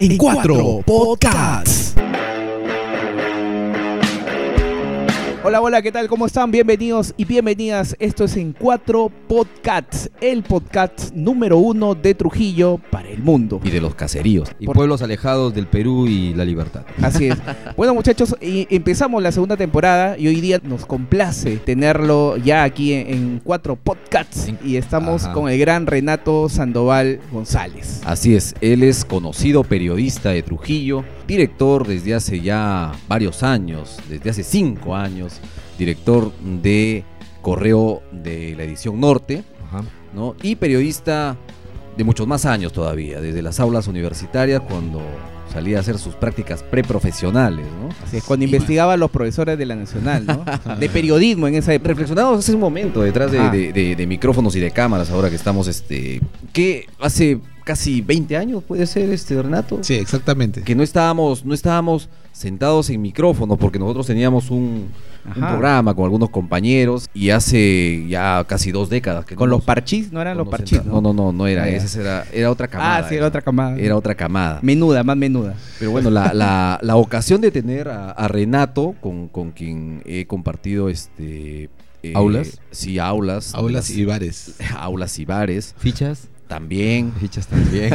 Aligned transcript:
en 0.00 0.16
cuatro 0.16 0.82
podcasts. 0.84 1.94
Hola, 5.48 5.60
hola, 5.60 5.80
¿qué 5.80 5.92
tal? 5.92 6.08
¿Cómo 6.08 6.26
están? 6.26 6.50
Bienvenidos 6.50 7.14
y 7.16 7.24
bienvenidas. 7.24 7.94
Esto 8.00 8.24
es 8.24 8.36
En 8.36 8.52
Cuatro 8.52 9.12
Podcasts, 9.28 10.10
el 10.20 10.42
podcast 10.42 11.12
número 11.14 11.58
uno 11.58 11.94
de 11.94 12.14
Trujillo 12.16 12.80
para 12.90 13.08
el 13.10 13.22
mundo. 13.22 13.60
Y 13.62 13.70
de 13.70 13.80
los 13.80 13.94
caseríos. 13.94 14.50
Y 14.58 14.66
Por- 14.66 14.74
pueblos 14.74 15.02
alejados 15.02 15.54
del 15.54 15.68
Perú 15.68 16.08
y 16.08 16.34
la 16.34 16.44
libertad. 16.44 16.82
Así 17.00 17.28
es. 17.28 17.36
Bueno, 17.76 17.94
muchachos, 17.94 18.34
y 18.40 18.66
empezamos 18.74 19.22
la 19.22 19.30
segunda 19.30 19.56
temporada 19.56 20.18
y 20.18 20.26
hoy 20.26 20.40
día 20.40 20.60
nos 20.64 20.84
complace 20.84 21.58
tenerlo 21.58 22.36
ya 22.38 22.64
aquí 22.64 22.94
en, 22.94 23.06
en 23.06 23.40
Cuatro 23.44 23.76
Podcasts 23.76 24.48
En- 24.48 24.58
y 24.64 24.76
estamos 24.76 25.24
Ajá. 25.26 25.32
con 25.32 25.48
el 25.48 25.58
gran 25.60 25.86
Renato 25.86 26.48
Sandoval 26.48 27.20
González. 27.30 28.00
Así 28.04 28.34
es, 28.34 28.52
él 28.60 28.82
es 28.82 29.04
conocido 29.04 29.62
periodista 29.62 30.30
de 30.30 30.42
Trujillo, 30.42 31.04
director 31.26 31.86
desde 31.86 32.14
hace 32.14 32.40
ya 32.40 32.92
varios 33.08 33.42
años, 33.42 33.96
desde 34.08 34.30
hace 34.30 34.42
cinco 34.44 34.94
años, 34.94 35.40
director 35.78 36.32
de 36.40 37.04
Correo 37.42 38.02
de 38.12 38.54
la 38.56 38.64
edición 38.64 39.00
Norte, 39.00 39.44
¿no? 40.14 40.34
Y 40.42 40.56
periodista 40.56 41.36
de 41.96 42.04
muchos 42.04 42.26
más 42.26 42.44
años 42.46 42.72
todavía, 42.72 43.20
desde 43.20 43.42
las 43.42 43.58
aulas 43.60 43.86
universitarias 43.88 44.60
cuando 44.68 45.00
salía 45.52 45.78
a 45.78 45.80
hacer 45.80 45.98
sus 45.98 46.14
prácticas 46.14 46.62
preprofesionales, 46.62 47.64
¿no? 47.66 47.88
Así 48.04 48.18
es, 48.18 48.24
cuando 48.24 48.44
investigaba 48.44 48.94
a 48.94 48.96
los 48.96 49.10
profesores 49.10 49.56
de 49.56 49.64
la 49.66 49.74
Nacional, 49.76 50.26
¿no? 50.26 50.44
De 50.76 50.88
periodismo 50.88 51.46
en 51.48 51.54
esa 51.54 51.72
época. 51.72 51.88
Reflexionamos 51.90 52.40
hace 52.40 52.52
un 52.54 52.60
momento 52.60 53.00
detrás 53.02 53.30
de, 53.30 53.38
de- 53.50 53.72
de- 53.72 53.96
de 53.96 54.06
micrófonos 54.06 54.54
y 54.56 54.60
de 54.60 54.70
cámaras 54.70 55.10
ahora 55.10 55.30
que 55.30 55.36
estamos, 55.36 55.68
este, 55.68 56.20
que 56.52 56.86
hace 57.00 57.38
casi 57.66 58.00
20 58.00 58.36
años 58.36 58.62
puede 58.62 58.86
ser, 58.86 59.10
este, 59.10 59.42
Renato, 59.42 59.80
Sí, 59.82 59.94
exactamente. 59.94 60.62
que 60.62 60.76
no 60.76 60.84
estábamos, 60.84 61.44
no 61.44 61.52
estábamos 61.52 62.08
sentados 62.30 62.90
en 62.90 63.02
micrófonos 63.02 63.58
porque 63.58 63.78
nosotros 63.80 64.06
teníamos 64.06 64.50
un, 64.50 64.88
programa 65.34 65.92
con 65.92 66.04
algunos 66.04 66.30
compañeros 66.30 67.08
y 67.12 67.30
hace 67.30 68.06
ya 68.08 68.44
casi 68.46 68.70
dos 68.70 68.88
décadas 68.88 69.24
que 69.24 69.34
Con 69.34 69.50
los 69.50 69.64
parchís, 69.64 70.12
no 70.12 70.20
eran 70.20 70.36
los 70.36 70.46
parchís, 70.46 70.84
No, 70.84 71.00
no, 71.00 71.12
no, 71.12 71.32
no 71.32 71.48
era, 71.48 71.64
Ah, 71.64 71.68
esa 71.68 72.00
era, 72.00 72.24
era 72.32 72.48
otra 72.52 72.68
camada. 72.68 72.98
Ah, 72.98 73.08
sí, 73.08 73.16
era 73.16 73.26
otra 73.26 73.42
camada. 73.42 73.76
Era 73.76 73.96
otra 73.96 74.14
camada. 74.14 74.60
Menuda, 74.62 75.02
más 75.02 75.16
menuda. 75.16 75.56
Pero 75.80 75.90
bueno, 75.90 76.10
la, 76.10 76.32
la- 76.32 76.78
la 76.80 76.94
ocasión 76.94 77.40
de 77.40 77.50
tener 77.50 77.88
a, 77.88 78.12
a 78.12 78.28
Renato, 78.28 78.94
con, 79.00 79.26
con 79.26 79.50
quien 79.50 80.02
he 80.06 80.26
compartido 80.28 80.88
este 80.88 81.68
eh, 82.04 82.12
¿Aulas? 82.14 82.60
Sí, 82.70 83.00
aulas. 83.00 83.52
Aulas 83.56 83.88
Las- 83.90 83.98
y 83.98 84.04
bares. 84.04 84.54
aulas 84.78 85.18
y 85.18 85.24
bares. 85.24 85.74
¿Fichas? 85.78 86.28
También. 86.48 87.12
Fichas 87.18 87.46
también. 87.46 87.92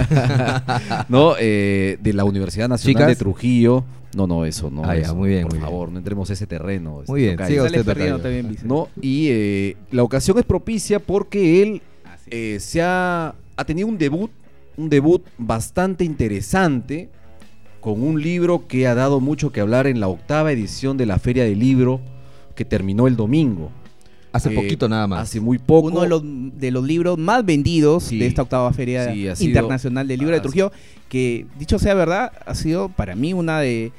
¿No? 1.09 1.33
Eh, 1.39 1.97
de 2.01 2.13
la 2.13 2.23
Universidad 2.25 2.67
Nacional 2.67 2.93
Chicas. 3.03 3.07
de 3.07 3.15
Trujillo. 3.15 3.83
No, 4.15 4.27
no, 4.27 4.43
eso, 4.45 4.69
no. 4.69 4.83
Ah, 4.83 4.95
ya, 4.95 5.03
eso, 5.03 5.15
muy 5.15 5.29
bien, 5.29 5.43
Por 5.43 5.51
muy 5.53 5.59
bien. 5.59 5.69
favor, 5.69 5.89
no 5.89 5.97
entremos 5.97 6.29
a 6.29 6.33
ese 6.33 6.45
terreno. 6.45 6.99
este, 6.99 7.11
Muy 7.13 7.21
bien, 7.21 7.37
siga 7.47 7.63
usted, 7.63 7.85
también, 7.85 8.49
Vicente. 8.49 8.61
¿No? 8.65 8.89
Y 9.01 9.27
eh, 9.29 9.77
la 9.91 10.03
ocasión 10.03 10.37
es 10.37 10.43
propicia 10.43 10.99
porque 10.99 11.63
él 11.63 11.81
es. 12.27 12.33
eh, 12.33 12.59
se 12.59 12.81
ha, 12.81 13.33
ha 13.55 13.63
tenido 13.65 13.87
un 13.87 13.97
debut, 13.97 14.29
un 14.75 14.89
debut 14.89 15.23
bastante 15.37 16.03
interesante 16.03 17.09
con 17.79 18.03
un 18.03 18.21
libro 18.21 18.67
que 18.67 18.85
ha 18.85 18.95
dado 18.95 19.21
mucho 19.21 19.51
que 19.53 19.61
hablar 19.61 19.87
en 19.87 20.01
la 20.01 20.07
octava 20.09 20.51
edición 20.51 20.97
de 20.97 21.05
la 21.05 21.17
Feria 21.17 21.45
del 21.45 21.59
Libro 21.59 22.01
que 22.53 22.65
terminó 22.65 23.07
el 23.07 23.15
domingo. 23.15 23.71
Hace 24.33 24.51
Eh, 24.51 24.55
poquito 24.55 24.87
nada 24.87 25.07
más. 25.07 25.23
Hace 25.23 25.39
muy 25.41 25.57
poco. 25.57 25.87
Uno 25.87 26.01
de 26.01 26.07
los, 26.09 26.21
de 26.23 26.71
los 26.71 26.83
libros 26.85 27.17
más 27.17 27.43
vendidos 27.45 28.03
Sí. 28.05 28.17
de 28.17 28.27
esta 28.27 28.43
octava 28.43 28.71
feria 28.73 29.13
Sí, 29.13 29.27
sido- 29.35 29.49
internacional 29.49 30.07
del 30.07 30.19
libro 30.19 30.33
de 30.33 30.39
ha 30.39 30.41
Trujillo, 30.41 30.71
que 31.09 31.45
dicho 31.59 31.77
sea 31.79 31.93
verdad, 31.95 32.31
ha 32.45 32.55
sido 32.55 32.87
para 32.89 33.15
mí 33.15 33.33
una 33.33 33.59
de, 33.59 33.91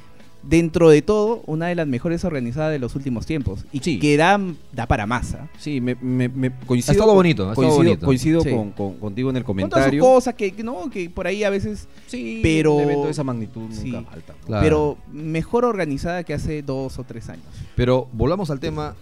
dentro 0.42 0.88
de 0.90 1.02
todo, 1.02 1.42
una 1.46 1.66
de 1.68 1.74
las 1.76 1.86
mejores 1.86 2.24
organizadas 2.24 2.72
de 2.72 2.78
los 2.80 2.96
últimos 2.96 3.26
tiempos. 3.26 3.64
Y 3.72 3.78
Sí. 3.80 3.98
que 4.00 4.16
da, 4.16 4.40
da 4.72 4.86
para 4.86 5.06
masa. 5.06 5.48
Sí, 5.58 5.80
me, 5.80 5.94
me- 5.96 6.28
me- 6.30 6.50
coincido. 6.66 6.90
Ha 6.90 6.94
estado 6.94 7.10
con- 7.10 7.16
bonito, 7.18 7.50
ha 7.50 7.54
coincido, 7.54 7.76
bonito. 7.76 8.06
coincido 8.06 8.40
Sí. 8.40 8.50
con, 8.50 8.70
con- 8.72 8.94
contigo 8.94 9.30
en 9.30 9.36
el 9.36 9.44
Con 9.44 9.54
comentario. 9.56 10.02
cosas 10.02 10.34
que, 10.34 10.50
que 10.52 10.62
no, 10.64 10.88
que 10.90 11.08
por 11.10 11.26
ahí 11.26 11.44
a 11.44 11.50
veces, 11.50 11.86
Sí, 12.06 12.40
pero- 12.42 12.72
un 12.74 12.82
evento 12.84 13.04
de 13.04 13.10
esa 13.12 13.22
magnitud 13.22 13.60
nunca 13.68 13.74
Sí. 13.82 13.92
falta. 13.92 14.32
¿no? 14.40 14.46
Claro. 14.46 14.62
pero 14.64 14.98
mejor 15.12 15.64
organizada 15.66 16.24
que 16.24 16.34
hace 16.34 16.62
dos 16.62 16.98
o 16.98 17.04
tres 17.04 17.28
años. 17.28 17.44
Pero 17.76 18.08
volvamos 18.12 18.50
al 18.50 18.58
tema 18.58 18.96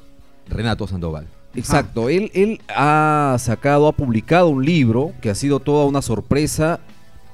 Renato 0.50 0.86
Sandoval. 0.86 1.26
Exacto, 1.54 2.08
él, 2.08 2.30
él 2.34 2.60
ha 2.68 3.36
sacado, 3.40 3.88
ha 3.88 3.92
publicado 3.92 4.48
un 4.48 4.64
libro 4.64 5.12
que 5.20 5.30
ha 5.30 5.34
sido 5.34 5.58
toda 5.58 5.84
una 5.84 6.00
sorpresa 6.00 6.80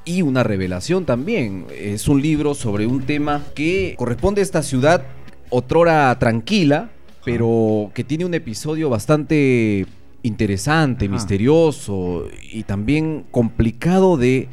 y 0.07 0.23
una 0.23 0.43
revelación 0.43 1.05
también. 1.05 1.67
Es 1.77 2.09
un 2.09 2.23
libro 2.23 2.55
sobre 2.55 2.87
un 2.87 3.03
tema 3.03 3.43
que 3.55 3.95
corresponde 3.99 4.41
a 4.41 4.45
esta 4.45 4.63
ciudad 4.63 5.03
otrora 5.51 6.19
tranquila, 6.19 6.91
pero 7.25 7.91
que 7.93 8.05
tiene 8.05 8.25
un 8.25 8.33
episodio 8.35 8.89
bastante 8.89 9.87
interesante, 10.23 11.07
Ajá. 11.07 11.15
misterioso 11.15 12.25
y 12.53 12.63
también 12.63 13.27
complicado 13.31 14.17
de 14.17 14.49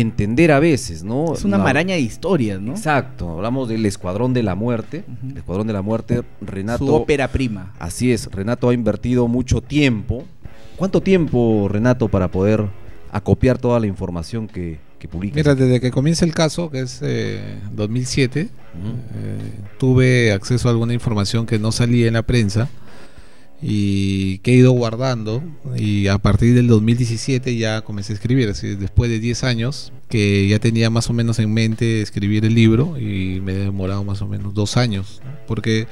entender 0.00 0.52
a 0.52 0.60
veces, 0.60 1.02
¿no? 1.04 1.34
Es 1.34 1.44
una 1.44 1.56
Una- 1.56 1.64
maraña 1.64 1.94
de 1.94 2.00
historias, 2.00 2.60
¿no? 2.60 2.72
Exacto, 2.72 3.30
hablamos 3.30 3.68
del 3.68 3.84
Escuadrón 3.86 4.32
de 4.34 4.42
la 4.42 4.54
Muerte. 4.54 5.04
El 5.28 5.36
Escuadrón 5.38 5.66
de 5.66 5.72
la 5.72 5.82
Muerte, 5.82 6.22
Renato. 6.40 6.86
Su 6.86 6.94
ópera 6.94 7.28
prima. 7.28 7.74
Así 7.78 8.12
es, 8.12 8.26
Renato 8.30 8.68
ha 8.68 8.74
invertido 8.74 9.28
mucho 9.28 9.60
tiempo. 9.60 10.24
¿Cuánto 10.76 11.00
tiempo, 11.00 11.68
Renato, 11.68 12.08
para 12.08 12.30
poder 12.30 12.64
acopiar 13.10 13.58
toda 13.58 13.80
la 13.80 13.86
información 13.86 14.46
que, 14.46 14.78
que 14.98 15.08
publica? 15.08 15.34
Mira, 15.36 15.54
desde 15.54 15.80
que 15.80 15.90
comienza 15.90 16.24
el 16.24 16.34
caso, 16.34 16.70
que 16.70 16.80
es 16.80 17.00
eh, 17.02 17.58
2007, 17.72 18.40
eh, 18.42 18.48
tuve 19.78 20.32
acceso 20.32 20.68
a 20.68 20.70
alguna 20.70 20.94
información 20.94 21.46
que 21.46 21.58
no 21.58 21.72
salía 21.72 22.06
en 22.06 22.14
la 22.14 22.22
prensa 22.22 22.68
y 23.60 24.38
que 24.38 24.52
he 24.52 24.56
ido 24.56 24.70
guardando 24.72 25.42
y 25.76 26.06
a 26.06 26.18
partir 26.18 26.54
del 26.54 26.68
2017 26.68 27.56
ya 27.56 27.82
comencé 27.82 28.12
a 28.12 28.16
escribir, 28.16 28.48
así, 28.48 28.76
después 28.76 29.10
de 29.10 29.18
10 29.18 29.42
años 29.44 29.92
que 30.08 30.46
ya 30.48 30.58
tenía 30.60 30.90
más 30.90 31.10
o 31.10 31.12
menos 31.12 31.38
en 31.40 31.52
mente 31.52 32.00
escribir 32.00 32.44
el 32.44 32.54
libro 32.54 32.96
y 32.98 33.40
me 33.40 33.52
he 33.52 33.56
demorado 33.56 34.04
más 34.04 34.22
o 34.22 34.28
menos 34.28 34.54
dos 34.54 34.76
años, 34.76 35.20
porque 35.46 35.86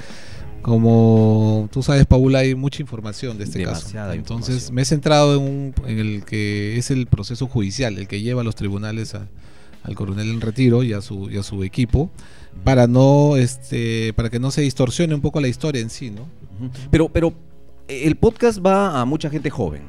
como 0.61 1.69
tú 1.71 1.83
sabes 1.83 2.05
Paula 2.05 2.39
hay 2.39 2.55
mucha 2.55 2.81
información 2.81 3.37
de 3.37 3.43
este 3.45 3.59
Demasiada 3.59 4.07
caso, 4.07 4.17
entonces 4.19 4.71
me 4.71 4.81
he 4.81 4.85
centrado 4.85 5.35
en, 5.35 5.41
un, 5.41 5.73
en 5.87 5.99
el 5.99 6.25
que 6.25 6.77
es 6.77 6.89
el 6.91 7.07
proceso 7.07 7.47
judicial, 7.47 7.97
el 7.97 8.07
que 8.07 8.21
lleva 8.21 8.41
a 8.41 8.43
los 8.43 8.55
tribunales 8.55 9.13
a- 9.15 9.27
al 9.83 9.95
coronel 9.95 10.29
en 10.29 10.41
retiro 10.41 10.83
y 10.83 10.91
a 10.93 11.01
su, 11.01 11.29
y 11.29 11.37
a 11.37 11.43
su 11.43 11.63
equipo 11.63 12.11
para 12.65 12.87
no 12.87 13.37
este 13.37 14.11
para 14.13 14.29
que 14.29 14.39
no 14.39 14.51
se 14.51 14.61
distorsione 14.61 15.13
un 15.15 15.21
poco 15.21 15.39
la 15.39 15.47
historia 15.47 15.81
en 15.81 15.89
sí, 15.89 16.09
¿no? 16.09 16.27
Pero, 16.91 17.07
pero 17.09 17.33
el 17.87 18.15
podcast 18.15 18.59
va 18.65 18.99
a 19.01 19.05
mucha 19.05 19.29
gente 19.29 19.49
joven, 19.49 19.83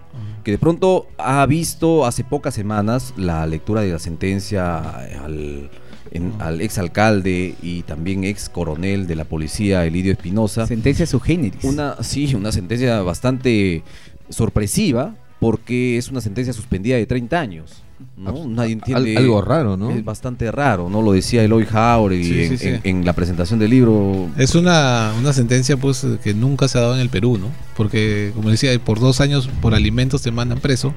que 0.44 0.53
de 0.53 0.59
pronto 0.59 1.06
ha 1.19 1.44
visto 1.47 2.06
hace 2.06 2.25
pocas 2.25 2.54
semanas 2.54 3.12
la 3.16 3.47
lectura 3.47 3.82
de 3.82 3.92
la 3.92 3.98
sentencia 3.98 4.78
al, 5.25 5.70
en- 6.10 6.32
al 6.38 6.60
ex 6.60 6.78
alcalde 6.78 7.54
y 7.62 7.82
también 7.82 8.25
ex 8.25 8.48
coronel 8.48 9.06
de 9.06 9.14
la 9.16 9.25
policía, 9.25 9.84
Elidio 9.84 10.12
Espinosa. 10.12 10.66
Sentencia 10.66 11.06
su 11.06 11.20
generis. 11.20 11.62
Una, 11.64 11.97
sí, 12.03 12.34
una 12.34 12.53
sentencia 12.53 13.03
bastante 13.03 13.82
sorpresiva, 14.28 15.14
porque 15.41 15.97
es 15.98 16.08
una 16.10 16.20
sentencia 16.20 16.53
suspendida 16.53 16.97
de 16.97 17.06
30 17.06 17.38
años. 17.41 17.82
¿No? 18.16 18.32
Nadie 18.47 18.66
Al- 18.66 18.72
entiende. 18.72 19.16
algo 19.16 19.42
raro, 19.42 19.76
¿no? 19.76 19.91
Es 19.91 20.04
bastante 20.04 20.50
raro, 20.53 20.88
¿no? 20.88 21.03
Lo 21.03 21.12
decía 21.12 21.42
Eloy 21.42 21.64
Jauregui 21.66 22.25
Sí, 22.25 22.42
en, 22.42 22.48
sí, 22.50 22.59
sí. 22.59 22.69
en- 22.69 22.81
en 22.84 23.04
la 23.04 23.12
presentación 23.12 23.59
del 23.59 23.70
libro. 23.70 24.28
Es 24.36 24.54
una, 24.54 25.12
una 25.19 25.32
sentencia 25.32 25.76
pues 25.76 26.06
que 26.22 26.34
nunca 26.34 26.69
se 26.69 26.78
ha 26.78 26.82
dado 26.82 26.94
en 26.94 27.00
el 27.00 27.08
Perú, 27.10 27.38
¿no? 27.38 27.48
Porque 27.76 28.32
como 28.34 28.50
decía, 28.50 28.76
por 28.78 29.00
dos 29.00 29.20
años 29.20 29.48
por 29.60 29.75
alimentos 29.75 30.22
te 30.22 30.31
mandan 30.31 30.58
preso, 30.60 30.88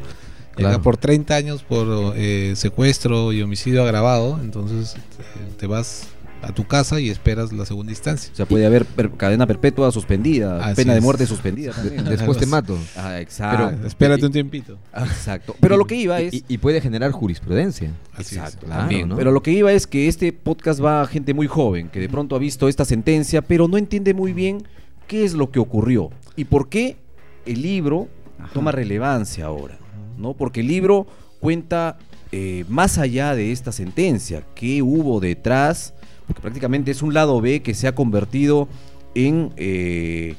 y 0.57 0.61
acá 0.61 0.69
Claro. 0.71 0.81
por 0.83 0.97
30 0.97 1.35
años 1.35 1.63
por 1.63 2.13
eh, 2.17 2.53
secuestro 2.55 3.31
y 3.33 3.41
homicidio 3.41 3.83
agravado, 3.83 4.39
entonces 4.43 4.95
eh, 4.95 5.23
te 5.57 5.65
vas 5.67 6.07
a 6.41 6.51
tu 6.53 6.65
casa 6.65 6.99
y 6.99 7.09
esperas 7.09 7.53
la 7.53 7.65
segunda 7.65 7.91
instancia. 7.91 8.31
O 8.33 8.35
sea, 8.35 8.45
puede 8.45 8.65
haber 8.65 8.85
per- 8.85 9.11
cadena 9.11 9.45
perpetua 9.45 9.91
suspendida, 9.91 10.63
Así 10.65 10.75
pena 10.75 10.93
de 10.95 11.01
muerte 11.01 11.25
suspendida 11.27 11.71
también. 11.71 12.03
Después 12.05 12.37
te 12.37 12.45
mato. 12.45 12.77
Ah, 12.95 13.19
exacto. 13.19 13.69
Pero 13.75 13.87
espérate 13.87 14.25
un 14.25 14.31
tiempito. 14.31 14.77
exacto. 14.95 15.55
Pero 15.59 15.77
lo 15.77 15.85
que 15.85 15.95
iba 15.95 16.19
es. 16.19 16.33
Y, 16.33 16.45
y 16.47 16.57
puede 16.57 16.81
generar 16.81 17.11
jurisprudencia. 17.11 17.91
Así 18.13 18.35
Exacto, 18.35 18.65
claro, 18.65 18.81
también. 18.81 19.07
¿no? 19.09 19.15
Pero 19.17 19.31
lo 19.31 19.41
que 19.43 19.51
iba 19.51 19.71
es 19.71 19.85
que 19.87 20.07
este 20.07 20.33
podcast 20.33 20.83
va 20.83 21.01
a 21.01 21.07
gente 21.07 21.33
muy 21.33 21.47
joven, 21.47 21.89
que 21.89 21.99
de 21.99 22.09
pronto 22.09 22.35
ha 22.35 22.39
visto 22.39 22.67
esta 22.67 22.85
sentencia, 22.85 23.41
pero 23.41 23.67
no 23.67 23.77
entiende 23.77 24.13
muy 24.13 24.33
bien 24.33 24.63
qué 25.07 25.23
es 25.25 25.33
lo 25.33 25.51
que 25.51 25.59
ocurrió 25.59 26.09
y 26.35 26.45
por 26.45 26.69
qué 26.69 26.97
el 27.45 27.61
libro 27.61 28.07
Ajá. 28.39 28.49
toma 28.53 28.71
relevancia 28.71 29.45
ahora, 29.45 29.77
¿no? 30.17 30.33
Porque 30.33 30.61
el 30.61 30.67
libro 30.67 31.05
cuenta 31.39 31.97
eh, 32.31 32.65
más 32.69 32.97
allá 32.97 33.35
de 33.35 33.51
esta 33.51 33.71
sentencia, 33.71 34.43
qué 34.55 34.81
hubo 34.81 35.19
detrás, 35.19 35.93
porque 36.31 36.41
prácticamente 36.41 36.91
es 36.91 37.01
un 37.01 37.13
lado 37.13 37.41
B 37.41 37.61
que 37.61 37.73
se 37.73 37.87
ha 37.87 37.93
convertido 37.93 38.69
en 39.15 39.51
eh, 39.57 40.35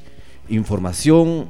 información, 0.49 1.45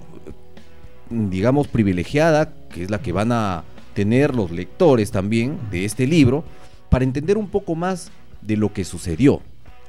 digamos, 1.09 1.67
privilegiada, 1.67 2.53
que 2.69 2.83
es 2.83 2.89
la 2.89 3.01
que 3.01 3.13
van 3.13 3.31
a 3.31 3.63
tener 3.93 4.35
los 4.35 4.51
lectores 4.51 5.11
también 5.11 5.57
de 5.71 5.85
este 5.85 6.07
libro, 6.07 6.43
para 6.89 7.05
entender 7.05 7.37
un 7.37 7.47
poco 7.47 7.75
más 7.75 8.11
de 8.41 8.57
lo 8.57 8.73
que 8.73 8.83
sucedió. 8.83 9.41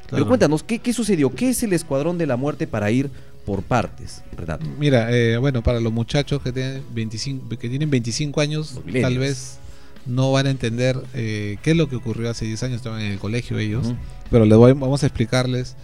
Pero 0.09 0.29
cuéntanos, 0.29 0.63
¿qué, 0.63 0.79
qué 0.79 0.93
sucedió? 0.93 1.35
¿Qué 1.35 1.49
es 1.49 1.63
el 1.63 1.73
Escuadrón 1.73 2.19
de 2.19 2.27
la 2.27 2.37
Muerte 2.37 2.67
para 2.67 2.91
ir 2.91 3.11
por 3.45 3.63
partes, 3.63 4.23
Renato? 4.37 4.65
Mira, 4.79 5.11
eh, 5.11 5.37
bueno, 5.39 5.63
para 5.63 5.81
los 5.81 5.93
muchachos 5.93 6.41
que 6.41 6.53
tienen 6.53 6.85
25, 6.93 7.49
que 7.49 7.69
tienen 7.69 7.91
25 7.91 8.41
años, 8.41 8.81
tal 9.03 9.19
vez 9.19 9.59
no 10.07 10.33
van 10.33 10.47
a 10.47 10.51
entender 10.51 11.01
eh, 11.15 11.57
qué 11.63 11.71
es 11.73 11.77
lo 11.77 11.89
que 11.89 11.97
ocurrió 11.97 12.31
hace 12.31 12.45
10 12.45 12.63
años, 12.65 12.77
estaban 12.77 13.01
en 13.01 13.13
el 13.13 13.19
colegio 13.19 13.59
ellos, 13.59 13.93
pero 14.31 14.45
les 14.45 14.57
voy- 14.59 14.73
vamos 14.73 15.03
a 15.03 15.07
explicarles 15.07 15.77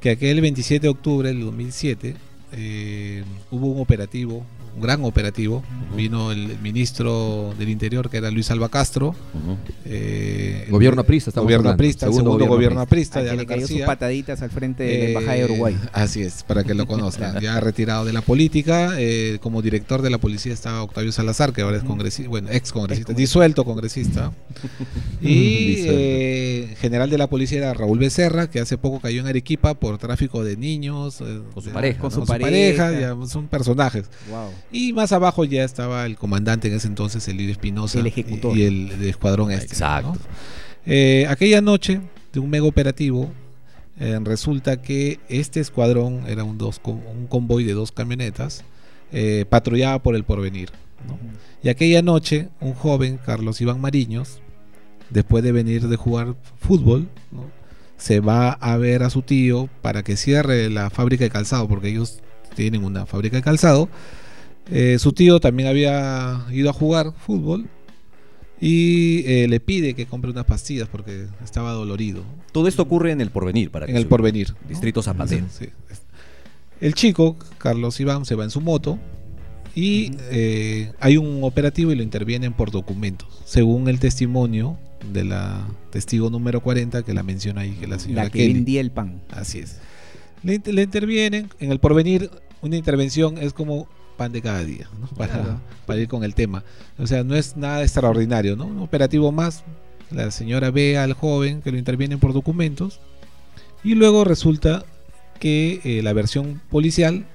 que 0.00 0.10
aquel 0.10 0.40
27 0.40 0.82
de 0.82 0.88
octubre 0.88 1.28
del 1.28 1.40
2007 1.40 2.14
eh, 2.52 3.24
hubo 3.50 3.66
un 3.66 3.80
operativo, 3.80 4.44
gran 4.80 5.04
operativo, 5.04 5.62
vino 5.96 6.32
el 6.32 6.58
ministro 6.60 7.54
del 7.58 7.68
Interior 7.70 8.10
que 8.10 8.18
era 8.18 8.30
Luis 8.30 8.50
Alba 8.50 8.68
Castro, 8.68 9.14
eh, 9.84 10.64
el- 10.66 10.72
Gobierno 10.72 11.00
aprista, 11.02 11.30
estamos 11.30 11.46
gobierno 11.46 11.68
hablando. 11.70 11.74
aprista, 11.82 12.06
Segundo 12.06 12.32
segundo 12.32 12.46
gobierno 12.46 12.80
aprista 12.80 13.22
que 13.24 13.36
le 13.36 13.46
cayó 13.46 13.66
sus 13.66 13.80
pataditas 13.82 14.42
al 14.42 14.50
frente 14.50 14.82
de 14.84 14.98
la 14.98 15.04
Embajada 15.06 15.32
de 15.34 15.40
Eh, 15.40 15.44
Uruguay. 15.44 15.76
Así 15.92 16.22
es, 16.22 16.42
para 16.42 16.64
que 16.64 16.74
lo 16.74 16.86
conozcan. 16.86 17.40
ya 17.40 17.58
retirado 17.60 18.04
de 18.04 18.12
la 18.12 18.20
política, 18.20 18.94
eh, 18.98 19.38
como 19.40 19.62
director 19.62 20.02
de 20.02 20.10
la 20.10 20.18
policía 20.18 20.52
estaba 20.52 20.82
Octavio 20.82 21.12
Salazar, 21.12 21.52
que 21.52 21.62
ahora 21.62 21.76
es 21.78 21.84
congresista, 21.84 22.28
bueno, 22.28 22.48
ex 22.50 22.72
congresista, 22.72 23.12
disuelto 23.12 23.64
congresista. 23.64 24.32
y 25.20 25.76
eh, 25.86 26.74
general 26.80 27.10
de 27.10 27.18
la 27.18 27.26
policía 27.28 27.58
era 27.58 27.74
Raúl 27.74 27.98
Becerra, 27.98 28.50
que 28.50 28.60
hace 28.60 28.76
poco 28.78 29.00
cayó 29.00 29.20
en 29.20 29.26
Arequipa 29.26 29.74
por 29.74 29.98
tráfico 29.98 30.44
de 30.44 30.56
niños. 30.56 31.20
eh, 31.20 31.40
Con 31.54 31.62
su 31.62 31.68
de- 31.70 31.74
pareja, 31.74 32.00
Con 32.00 32.08
¿no? 32.08 32.10
su 32.10 32.16
Con 32.20 32.26
su 32.26 32.30
pareja. 32.32 32.84
pareja, 32.84 33.00
ya 33.00 33.26
son 33.26 33.46
personajes. 33.48 34.06
Wow. 34.30 34.50
Y 34.72 34.92
más 34.92 35.12
abajo 35.12 35.44
ya 35.44 35.64
estaba 35.64 36.06
el 36.06 36.16
comandante 36.16 36.68
en 36.68 36.74
ese 36.74 36.88
entonces, 36.88 37.26
el 37.28 37.36
líder 37.36 37.52
Espinosa. 37.52 37.98
El 38.00 38.06
ejecutor. 38.06 38.56
Y, 38.56 38.64
el, 38.64 38.90
el 38.92 39.04
escuadrón 39.04 39.50
este. 39.50 39.66
Exacto. 39.66 40.12
¿no? 40.12 40.18
Eh, 40.86 41.26
aquella 41.28 41.60
noche 41.60 42.00
de 42.32 42.40
un 42.40 42.50
mega 42.50 42.64
operativo, 42.64 43.32
eh, 43.98 44.18
resulta 44.22 44.82
que 44.82 45.18
este 45.28 45.60
escuadrón 45.60 46.24
era 46.28 46.44
un, 46.44 46.58
dos, 46.58 46.80
un 46.84 47.26
convoy 47.28 47.64
de 47.64 47.72
dos 47.72 47.92
camionetas, 47.92 48.64
eh, 49.12 49.44
patrullaba 49.48 50.02
por 50.02 50.14
el 50.14 50.24
porvenir. 50.24 50.70
¿no? 51.06 51.18
Y 51.62 51.68
aquella 51.68 52.02
noche, 52.02 52.48
un 52.60 52.74
joven, 52.74 53.18
Carlos 53.24 53.60
Iván 53.60 53.80
Mariños, 53.80 54.40
después 55.10 55.42
de 55.42 55.52
venir 55.52 55.88
de 55.88 55.96
jugar 55.96 56.36
fútbol, 56.58 57.08
¿no? 57.32 57.50
se 57.96 58.20
va 58.20 58.50
a 58.52 58.76
ver 58.76 59.02
a 59.02 59.10
su 59.10 59.22
tío 59.22 59.68
para 59.82 60.02
que 60.02 60.16
cierre 60.16 60.68
la 60.70 60.90
fábrica 60.90 61.24
de 61.24 61.30
calzado, 61.30 61.66
porque 61.66 61.88
ellos 61.88 62.20
tienen 62.54 62.84
una 62.84 63.06
fábrica 63.06 63.36
de 63.36 63.42
calzado. 63.42 63.88
Eh, 64.70 64.98
su 64.98 65.12
tío 65.12 65.38
también 65.40 65.68
había 65.68 66.44
ido 66.50 66.70
a 66.70 66.72
jugar 66.72 67.12
fútbol 67.16 67.68
y 68.60 69.22
eh, 69.26 69.46
le 69.48 69.60
pide 69.60 69.94
que 69.94 70.06
compre 70.06 70.30
unas 70.30 70.44
pastillas 70.44 70.88
porque 70.88 71.26
estaba 71.44 71.72
dolorido 71.72 72.24
Todo 72.52 72.68
esto 72.68 72.82
ocurre 72.82 73.12
en 73.12 73.20
el 73.20 73.30
porvenir, 73.30 73.70
para 73.70 73.86
que 73.86 73.92
en 73.92 73.98
el 73.98 74.06
porvenir. 74.06 74.50
¿no? 74.50 74.68
Distrito 74.68 75.02
Zapatero. 75.02 75.46
Sí. 75.50 75.68
El 76.80 76.94
chico, 76.94 77.36
Carlos 77.58 78.00
Iván, 78.00 78.24
se 78.24 78.34
va 78.34 78.44
en 78.44 78.50
su 78.50 78.60
moto 78.60 78.98
y 79.74 80.12
eh, 80.30 80.92
hay 81.00 81.16
un 81.16 81.44
operativo 81.44 81.92
y 81.92 81.96
lo 81.96 82.02
intervienen 82.02 82.54
por 82.54 82.70
documentos, 82.70 83.28
según 83.44 83.88
el 83.88 83.98
testimonio 83.98 84.78
de 85.12 85.24
la 85.24 85.66
testigo 85.90 86.30
número 86.30 86.62
40 86.62 87.02
que 87.02 87.12
la 87.14 87.22
menciona 87.22 87.60
ahí, 87.62 87.72
que 87.72 87.86
la 87.86 87.98
señora 87.98 88.24
La 88.24 88.30
que 88.30 88.38
Kelly. 88.38 88.54
vendía 88.54 88.80
el 88.80 88.90
pan. 88.90 89.20
Así 89.30 89.58
es. 89.58 89.76
Le 90.42 90.82
intervienen, 90.82 91.50
en 91.60 91.72
el 91.72 91.78
porvenir, 91.78 92.30
una 92.62 92.76
intervención 92.76 93.38
es 93.38 93.52
como 93.52 93.88
pan 94.16 94.32
de 94.32 94.42
cada 94.42 94.64
día, 94.64 94.88
¿no? 95.00 95.06
para, 95.08 95.32
Claro. 95.34 95.60
para 95.86 96.00
ir 96.00 96.08
con 96.08 96.24
el 96.24 96.34
tema. 96.34 96.64
O 96.98 97.06
sea, 97.06 97.22
no 97.24 97.34
es 97.36 97.56
nada 97.56 97.82
extraordinario, 97.82 98.56
¿no? 98.56 98.66
Un 98.66 98.78
operativo 98.80 99.30
más, 99.32 99.62
la 100.10 100.30
señora 100.30 100.70
ve 100.70 100.98
al 100.98 101.12
joven 101.12 101.62
que 101.62 101.70
lo 101.72 101.78
intervienen 101.78 102.18
por 102.18 102.32
documentos 102.32 103.00
y 103.84 103.94
luego 103.94 104.24
resulta 104.24 104.84
que 105.40 105.80
eh, 105.84 106.02
la 106.02 106.12
versión 106.12 106.60
policial 106.70 107.26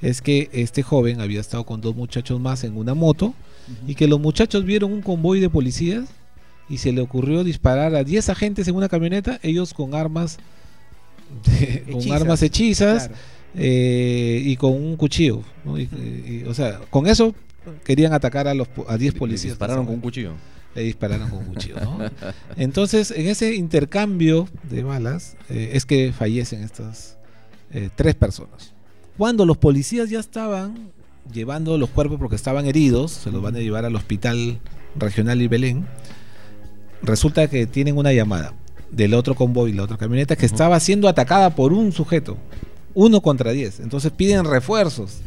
es 0.00 0.20
que 0.22 0.48
este 0.52 0.82
joven 0.82 1.20
había 1.20 1.40
estado 1.40 1.64
con 1.64 1.80
dos 1.80 1.94
muchachos 1.94 2.40
más 2.40 2.64
en 2.64 2.76
una 2.76 2.94
moto 2.94 3.34
y 3.86 3.94
que 3.94 4.08
los 4.08 4.18
muchachos 4.18 4.64
vieron 4.64 4.92
un 4.92 5.02
convoy 5.02 5.38
de 5.38 5.48
policías 5.48 6.08
y 6.68 6.78
se 6.78 6.92
le 6.92 7.00
ocurrió 7.02 7.44
disparar 7.44 7.94
a 7.94 8.02
10 8.02 8.28
agentes 8.30 8.66
en 8.66 8.74
una 8.74 8.88
camioneta, 8.88 9.38
ellos 9.42 9.74
con 9.74 9.94
armas 9.94 10.38
de- 11.44 11.84
con 11.92 12.12
armas 12.12 12.42
hechizas 12.42 13.08
Claro. 13.08 13.20
Eh, 13.54 14.40
y 14.44 14.56
con 14.56 14.72
un 14.72 14.96
cuchillo, 14.96 15.42
¿no? 15.64 15.78
Y- 15.78 15.82
y- 15.82 16.44
o 16.48 16.54
sea, 16.54 16.80
con 16.90 17.06
eso 17.06 17.34
querían 17.84 18.12
atacar 18.12 18.48
a 18.48 18.54
los 18.54 18.68
a 18.88 18.96
10 18.96 19.12
Le- 19.12 19.16
le 19.16 19.18
policías. 19.18 19.52
dispararon 19.54 19.84
con 19.86 19.96
un 19.96 20.00
cuchillo. 20.00 20.32
Le 20.74 20.82
dispararon 20.84 21.28
con 21.28 21.40
un 21.40 21.44
cuchillo, 21.46 21.76
¿no? 21.80 21.98
Entonces, 22.56 23.10
en 23.10 23.28
ese 23.28 23.54
intercambio 23.54 24.48
de 24.70 24.82
balas 24.82 25.36
eh, 25.50 25.70
es 25.74 25.84
que 25.84 26.12
fallecen 26.12 26.62
estas 26.62 27.18
eh, 27.72 27.90
tres 27.94 28.14
personas. 28.14 28.72
Cuando 29.18 29.44
los 29.44 29.58
policías 29.58 30.08
ya 30.08 30.18
estaban 30.18 30.90
llevando 31.32 31.76
los 31.76 31.90
cuerpos 31.90 32.18
porque 32.18 32.36
estaban 32.36 32.66
heridos, 32.66 33.12
se 33.12 33.30
los 33.30 33.42
van 33.42 33.54
a 33.56 33.58
llevar 33.60 33.84
al 33.84 33.94
hospital 33.94 34.58
regional 34.96 35.40
y 35.42 35.46
Belén, 35.48 35.86
resulta 37.02 37.48
que 37.48 37.66
tienen 37.66 37.96
una 37.98 38.12
llamada 38.12 38.54
del 38.90 39.14
otro 39.14 39.34
convoy, 39.34 39.72
la 39.72 39.84
otra 39.84 39.96
camioneta, 39.98 40.36
que 40.36 40.46
estaba 40.46 40.78
siendo 40.80 41.08
atacada 41.08 41.54
por 41.54 41.72
un 41.72 41.92
sujeto, 41.92 42.36
uno 42.94 43.20
contra 43.20 43.52
diez. 43.52 43.80
Entonces 43.80 44.12
piden 44.12 44.44
refuerzos. 44.44 45.18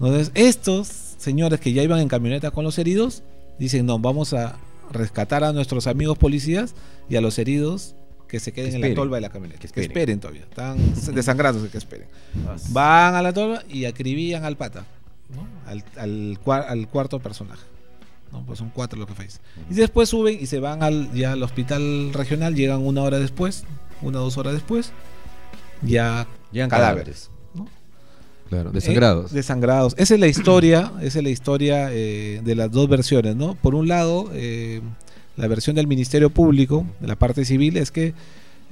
Entonces, 0.00 0.30
estos 0.34 0.88
señores 1.18 1.60
que 1.60 1.72
ya 1.72 1.82
iban 1.82 1.98
en 2.00 2.08
camioneta 2.08 2.50
con 2.50 2.64
los 2.64 2.78
heridos, 2.78 3.22
dicen, 3.58 3.86
no, 3.86 3.98
vamos 3.98 4.32
a 4.32 4.56
rescatar 4.92 5.44
a 5.44 5.52
nuestros 5.52 5.86
amigos 5.86 6.16
policías 6.18 6.74
y 7.10 7.16
a 7.16 7.20
los 7.20 7.38
heridos 7.38 7.94
que 8.28 8.40
se 8.40 8.52
queden 8.52 8.70
Que 8.70 8.74
en 8.76 8.80
la 8.82 8.86
esperen. 8.88 9.02
tolva 9.02 9.16
de 9.16 9.20
la 9.22 9.30
camioneta. 9.30 9.60
Que 9.60 9.68
Que 9.68 9.80
esperen, 9.82 10.18
esperen. 10.18 10.20
todavía. 10.20 10.42
Están 10.42 11.14
desangrándose, 11.14 11.68
que 11.70 11.78
esperen. 11.78 12.06
Van 12.70 13.14
a 13.14 13.22
la 13.22 13.32
tolva 13.32 13.62
y 13.68 13.86
acribillan 13.86 14.44
al 14.44 14.56
pata, 14.56 14.84
¿no? 15.34 15.46
al, 15.66 15.82
al 15.96 16.38
al 16.68 16.88
cuarto 16.88 17.18
personaje. 17.20 17.62
¿no? 18.30 18.44
Pues 18.44 18.58
son 18.58 18.70
cuatro 18.70 18.98
los 18.98 19.08
que 19.08 19.14
fallecen. 19.14 19.40
Y 19.70 19.74
después 19.74 20.10
suben 20.10 20.38
y 20.40 20.46
se 20.46 20.60
van 20.60 20.82
al, 20.82 21.10
ya 21.14 21.32
al 21.32 21.42
hospital 21.42 22.12
regional, 22.12 22.54
llegan 22.54 22.86
una 22.86 23.02
hora 23.02 23.18
después, 23.18 23.64
una 24.02 24.20
o 24.20 24.24
dos 24.24 24.36
horas 24.36 24.52
después, 24.52 24.92
ya 25.82 26.26
Llegan 26.52 26.70
cadáveres. 26.70 27.30
cadáveres. 27.30 27.38
Claro, 28.48 28.70
desangrados. 28.70 29.32
eh, 29.32 29.34
desangrados. 29.34 29.94
Esa 29.98 30.14
es 30.14 30.20
la 30.20 30.26
historia, 30.26 30.92
esa 31.02 31.18
es 31.18 31.24
la 31.24 31.30
historia 31.30 31.88
eh, 31.92 32.40
de 32.42 32.54
las 32.54 32.70
dos 32.70 32.88
versiones, 32.88 33.36
¿no? 33.36 33.54
Por 33.56 33.74
un 33.74 33.88
lado, 33.88 34.30
eh, 34.32 34.80
la 35.36 35.48
versión 35.48 35.76
del 35.76 35.86
Ministerio 35.86 36.30
Público, 36.30 36.86
de 37.00 37.08
la 37.08 37.16
parte 37.16 37.44
civil, 37.44 37.76
es 37.76 37.90
que, 37.90 38.14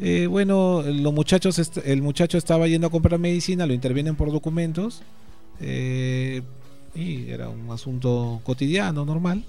eh, 0.00 0.27
bueno, 0.29 0.83
los 0.83 1.12
muchachos, 1.12 1.61
el 1.85 2.00
muchacho 2.03 2.39
estaba 2.39 2.67
yendo 2.69 2.87
a 2.87 2.91
comprar 2.91 3.19
medicina, 3.21 3.67
lo 3.67 3.75
intervienen 3.75 4.17
por 4.17 4.33
documentos, 4.33 5.03
eh, 5.61 6.41
y 6.95 7.29
era 7.29 7.50
un 7.50 7.71
asunto 7.71 8.41
cotidiano, 8.45 9.05
normal. 9.05 9.45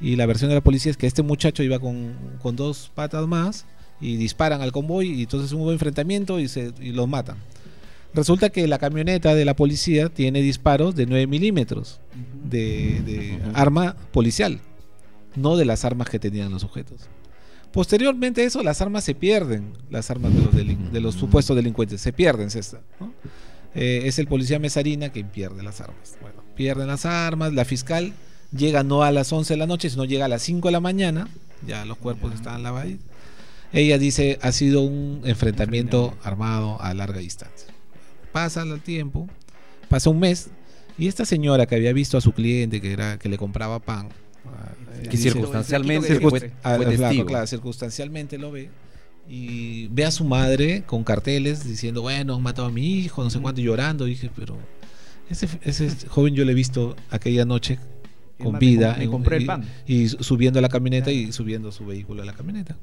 Y 0.00 0.16
la 0.16 0.26
versión 0.26 0.50
de 0.50 0.56
la 0.56 0.60
policía 0.60 0.90
es 0.90 0.96
que 0.98 1.06
este 1.06 1.22
muchacho 1.22 1.62
iba 1.62 1.78
con, 1.78 2.14
con 2.42 2.56
dos 2.56 2.90
patas 2.94 3.26
más 3.26 3.64
y 4.00 4.16
disparan 4.16 4.60
al 4.60 4.72
convoy 4.72 5.08
y 5.12 5.22
entonces 5.22 5.52
hubo 5.52 5.70
enfrentamiento 5.72 6.40
y, 6.40 6.48
se, 6.48 6.72
y 6.80 6.90
los 6.90 7.08
matan. 7.08 7.36
Resulta 8.14 8.50
que 8.50 8.66
la 8.68 8.78
camioneta 8.78 9.34
de 9.34 9.44
la 9.44 9.56
policía 9.56 10.08
tiene 10.10 10.42
disparos 10.42 10.94
de 10.94 11.06
9 11.06 11.26
milímetros 11.26 12.00
de, 12.44 13.38
arma 13.54 13.96
policial, 14.12 14.60
no 15.34 15.56
de 15.56 15.64
las 15.64 15.84
armas 15.84 16.10
que 16.10 16.18
tenían 16.18 16.50
los 16.50 16.62
sujetos. 16.62 17.00
Posteriormente 17.72 18.42
a 18.42 18.44
eso, 18.44 18.62
las 18.62 18.82
armas 18.82 19.02
se 19.04 19.14
pierden, 19.14 19.72
las 19.90 20.10
armas 20.10 20.34
de 20.34 20.40
los, 20.42 20.52
delin- 20.54 20.90
de 20.90 21.00
los 21.00 21.14
supuestos 21.14 21.56
delincuentes, 21.56 22.02
se 22.02 22.12
pierden, 22.12 22.50
César, 22.50 22.82
¿no? 23.00 23.14
Eh, 23.74 24.02
es 24.04 24.18
el 24.18 24.26
policía 24.26 24.58
Mesarina 24.58 25.08
quien 25.08 25.28
pierde 25.28 25.62
las 25.62 25.80
armas. 25.80 26.16
Bueno, 26.20 26.42
pierden 26.54 26.88
las 26.88 27.06
armas, 27.06 27.54
la 27.54 27.64
fiscal 27.64 28.12
llega 28.54 28.82
no 28.82 29.02
a 29.02 29.10
las 29.10 29.32
11 29.32 29.54
de 29.54 29.56
la 29.56 29.66
noche, 29.66 29.88
sino 29.88 30.04
llega 30.04 30.26
a 30.26 30.28
las 30.28 30.42
5 30.42 30.68
de 30.68 30.72
la 30.72 30.80
mañana, 30.80 31.28
ya 31.66 31.86
los 31.86 31.96
cuerpos 31.96 32.34
están 32.34 32.62
lavados. 32.62 32.92
Ella 33.72 33.96
dice, 33.96 34.38
ha 34.42 34.52
sido 34.52 34.82
un 34.82 35.22
enfrentamiento 35.24 36.14
armado 36.22 36.78
a 36.82 36.92
larga 36.92 37.20
distancia. 37.20 37.71
Pasa 38.32 38.62
el 38.62 38.80
tiempo, 38.80 39.28
pasa 39.88 40.10
un 40.10 40.18
mes, 40.18 40.48
y 40.98 41.06
esta 41.08 41.24
señora 41.24 41.66
que 41.66 41.74
había 41.74 41.92
visto 41.92 42.16
a 42.16 42.20
su 42.20 42.32
cliente 42.32 42.80
que 42.80 42.92
era 42.92 43.18
que 43.18 43.28
le 43.28 43.36
compraba 43.38 43.78
pan, 43.78 44.08
eh, 44.08 45.02
Que 45.04 45.10
dice- 45.10 45.30
circunstancialmente 45.30 46.20
fue, 46.20 46.52
Ah, 46.62 46.76
fue 46.76 47.24
claro, 47.26 47.46
circunstancialmente 47.46 48.38
lo 48.38 48.50
ve 48.52 48.70
y 49.28 49.86
ve 49.88 50.04
a 50.04 50.10
su 50.10 50.24
madre 50.24 50.82
con 50.86 51.04
carteles 51.04 51.64
diciendo, 51.66 52.02
bueno, 52.02 52.34
han 52.34 52.42
matado 52.42 52.68
a 52.68 52.70
mi 52.70 52.84
hijo, 52.98 53.22
no 53.22 53.30
sé 53.30 53.38
cuánto, 53.40 53.60
llorando. 53.60 54.06
Y 54.06 54.10
dije, 54.10 54.30
pero 54.34 54.56
ese, 55.30 55.48
ese 55.62 55.90
joven 56.08 56.34
yo 56.34 56.44
le 56.44 56.52
he 56.52 56.54
visto 56.54 56.96
aquella 57.10 57.44
noche 57.44 57.78
con 58.42 58.54
me 58.54 58.58
vida 58.58 58.96
me 58.98 59.04
en- 59.04 59.10
compré 59.10 59.36
el 59.36 59.42
y, 59.44 59.46
pan. 59.46 59.64
y 59.86 60.08
subiendo 60.08 60.58
a 60.58 60.62
la 60.62 60.68
camioneta 60.68 61.04
Claro. 61.10 61.18
y 61.18 61.32
subiendo 61.32 61.70
su 61.70 61.86
vehículo 61.86 62.22
a 62.22 62.24
la 62.24 62.32
camioneta. 62.32 62.76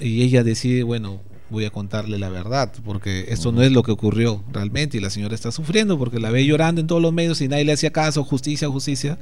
Y 0.00 0.22
ella 0.22 0.42
decide, 0.44 0.82
bueno, 0.82 1.22
voy 1.50 1.64
a 1.66 1.70
contarle 1.70 2.18
la 2.18 2.28
verdad, 2.30 2.72
porque 2.84 3.26
esto 3.28 3.52
no 3.52 3.62
es 3.62 3.70
lo 3.70 3.82
que 3.82 3.92
ocurrió 3.92 4.42
realmente 4.52 4.96
y 4.96 5.00
la 5.00 5.10
señora 5.10 5.34
está 5.34 5.52
sufriendo 5.52 5.98
porque 5.98 6.18
la 6.18 6.30
ve 6.30 6.44
llorando 6.46 6.80
en 6.80 6.86
todos 6.86 7.02
los 7.02 7.12
medios 7.12 7.40
y 7.40 7.48
nadie 7.48 7.64
le 7.64 7.72
hacía 7.72 7.90
caso, 7.90 8.24
justicia, 8.24 8.68
justicia. 8.68 9.18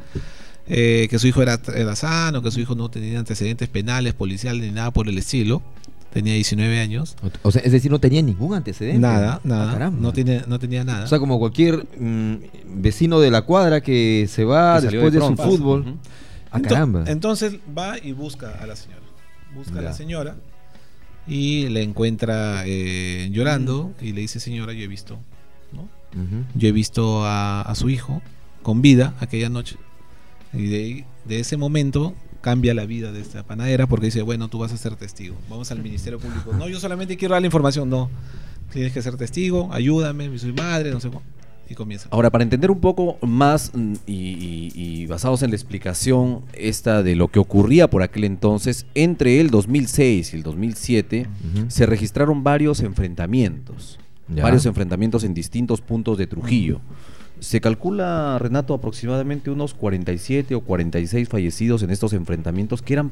eh, 0.68 1.08
que 1.10 1.18
su 1.18 1.26
hijo 1.26 1.42
era, 1.42 1.60
era 1.74 1.96
sano, 1.96 2.40
que 2.40 2.50
su 2.52 2.60
hijo 2.60 2.74
no 2.76 2.88
tenía 2.88 3.18
antecedentes 3.18 3.68
penales, 3.68 4.14
policiales 4.14 4.62
ni 4.64 4.70
nada 4.70 4.90
por 4.92 5.08
el 5.08 5.18
estilo. 5.18 5.60
Tenía 6.12 6.34
19 6.34 6.78
años. 6.78 7.16
O 7.42 7.50
sea, 7.50 7.62
es 7.62 7.72
decir, 7.72 7.90
no 7.90 7.98
tenía 7.98 8.20
ningún 8.22 8.54
antecedente. 8.54 9.00
Nada, 9.00 9.36
Ah, 9.36 9.40
nada. 9.44 9.72
caramba. 9.72 9.98
no, 10.00 10.12
tiene, 10.12 10.42
no 10.46 10.58
tenía 10.58 10.84
nada. 10.84 11.04
O 11.04 11.08
sea, 11.08 11.18
como 11.18 11.38
cualquier 11.38 11.86
mm, 11.98 12.34
vecino 12.82 13.18
de 13.18 13.30
la 13.30 13.42
cuadra 13.42 13.80
que 13.80 14.26
se 14.30 14.44
va 14.44 14.76
Que 14.80 14.88
después 14.88 15.12
de 15.14 15.20
de, 15.20 15.26
su 15.26 15.36
fútbol. 15.36 15.96
Ah, 16.50 16.58
Ento- 16.58 16.68
caramba. 16.68 17.04
Entonces 17.06 17.56
va 17.76 17.96
y 17.98 18.12
busca 18.12 18.50
a 18.60 18.66
la 18.66 18.76
señora. 18.76 19.00
Busca 19.54 19.78
a 19.78 19.82
la 19.82 19.92
señora 19.94 20.36
y 21.26 21.68
le 21.68 21.82
encuentra 21.82 22.64
eh, 22.66 23.28
llorando 23.32 23.94
y 24.00 24.12
le 24.12 24.22
dice, 24.22 24.40
señora, 24.40 24.72
yo 24.72 24.82
he 24.82 24.88
visto, 24.88 25.18
¿no? 25.72 25.88
Yo 26.54 26.68
he 26.68 26.72
visto 26.72 27.24
a, 27.24 27.62
a 27.62 27.74
su 27.74 27.88
hijo 27.88 28.20
con 28.62 28.82
vida 28.82 29.14
aquella 29.20 29.48
noche. 29.48 29.76
Y 30.52 30.66
de, 30.66 31.04
de 31.24 31.40
ese 31.40 31.56
momento 31.56 32.14
cambia 32.42 32.74
la 32.74 32.84
vida 32.84 33.12
de 33.12 33.20
esta 33.20 33.44
panadera 33.44 33.86
porque 33.86 34.06
dice, 34.06 34.20
bueno, 34.22 34.48
tú 34.48 34.58
vas 34.58 34.72
a 34.72 34.76
ser 34.76 34.96
testigo. 34.96 35.36
Vamos 35.48 35.70
al 35.70 35.82
Ministerio 35.82 36.18
Público. 36.18 36.52
No, 36.52 36.68
yo 36.68 36.78
solamente 36.80 37.16
quiero 37.16 37.34
dar 37.34 37.42
la 37.42 37.46
información. 37.46 37.88
No, 37.88 38.10
tienes 38.72 38.92
que 38.92 39.00
ser 39.00 39.16
testigo, 39.16 39.72
ayúdame, 39.72 40.38
soy 40.38 40.52
madre, 40.52 40.90
no 40.90 41.00
sé 41.00 41.08
cómo. 41.08 41.22
Y 41.72 41.74
comienza. 41.74 42.06
Ahora, 42.10 42.30
para 42.30 42.44
entender 42.44 42.70
un 42.70 42.80
poco 42.80 43.16
más 43.26 43.72
mm, 43.74 43.94
y, 44.06 44.12
y- 44.14 44.72
y 44.74 45.06
basados 45.06 45.42
en 45.42 45.50
la 45.50 45.56
explicación 45.56 46.42
esta 46.52 47.02
de 47.02 47.16
lo 47.16 47.28
que 47.28 47.38
ocurría 47.38 47.88
por 47.88 48.02
aquel 48.02 48.24
entonces, 48.24 48.84
entre 48.94 49.40
el 49.40 49.48
2006 49.50 50.34
y 50.34 50.36
el 50.36 50.42
2007 50.42 51.26
Ujú. 51.56 51.64
se 51.70 51.86
registraron 51.86 52.44
varios 52.44 52.80
enfrentamientos, 52.80 53.98
Ya. 54.28 54.42
varios 54.42 54.66
enfrentamientos 54.66 55.24
en 55.24 55.32
distintos 55.34 55.80
puntos 55.80 56.18
de 56.18 56.26
Trujillo. 56.26 56.80
Se 57.40 57.60
calcula, 57.60 58.38
Renato, 58.38 58.72
aproximadamente 58.74 59.50
unos 59.50 59.74
47 59.74 60.54
o 60.54 60.60
46 60.60 61.28
fallecidos 61.28 61.82
en 61.82 61.90
estos 61.90 62.12
enfrentamientos 62.12 62.82
que 62.82 62.92
eran 62.92 63.10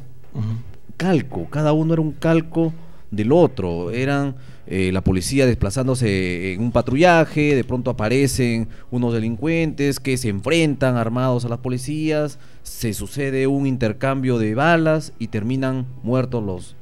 calco, 0.96 1.46
cada 1.50 1.72
uno 1.72 1.94
era 1.94 2.02
un 2.02 2.12
calco 2.12 2.72
del 3.10 3.32
otro, 3.32 3.90
eran 3.90 4.36
eh, 4.66 4.92
la 4.92 5.02
policía 5.02 5.46
desplazándose 5.46 6.52
en 6.52 6.60
un 6.60 6.70
patrullaje, 6.70 7.56
de 7.56 7.64
pronto 7.64 7.90
aparecen 7.90 8.68
unos 8.90 9.12
delincuentes 9.12 9.98
que 9.98 10.16
se 10.16 10.28
enfrentan 10.28 10.96
armados 10.96 11.44
a 11.44 11.48
las 11.48 11.58
policías, 11.58 12.38
se 12.62 12.94
sucede 12.94 13.46
un 13.46 13.66
intercambio 13.66 14.38
de 14.38 14.54
balas 14.54 15.12
y 15.18 15.28
terminan 15.28 15.86
muertos 16.02 16.44
los, 16.44 16.76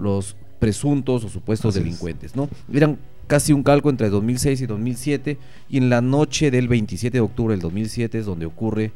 los 0.00 0.36
presuntos 0.58 1.24
o 1.24 1.28
supuestos 1.28 1.70
Así 1.70 1.80
es. 1.80 1.84
delincuentes, 1.84 2.36
¿no? 2.36 2.48
Eran 2.72 2.98
casi 3.26 3.52
un 3.52 3.62
calco 3.62 3.90
entre 3.90 4.08
2006 4.08 4.60
y 4.60 4.66
2007 4.66 5.38
y 5.68 5.78
en 5.78 5.90
la 5.90 6.00
noche 6.00 6.50
del 6.50 6.68
27 6.68 7.16
de 7.16 7.20
octubre 7.20 7.54
del 7.54 7.60
2007 7.60 8.18
es 8.18 8.26
donde 8.26 8.46
ocurre 8.46 8.92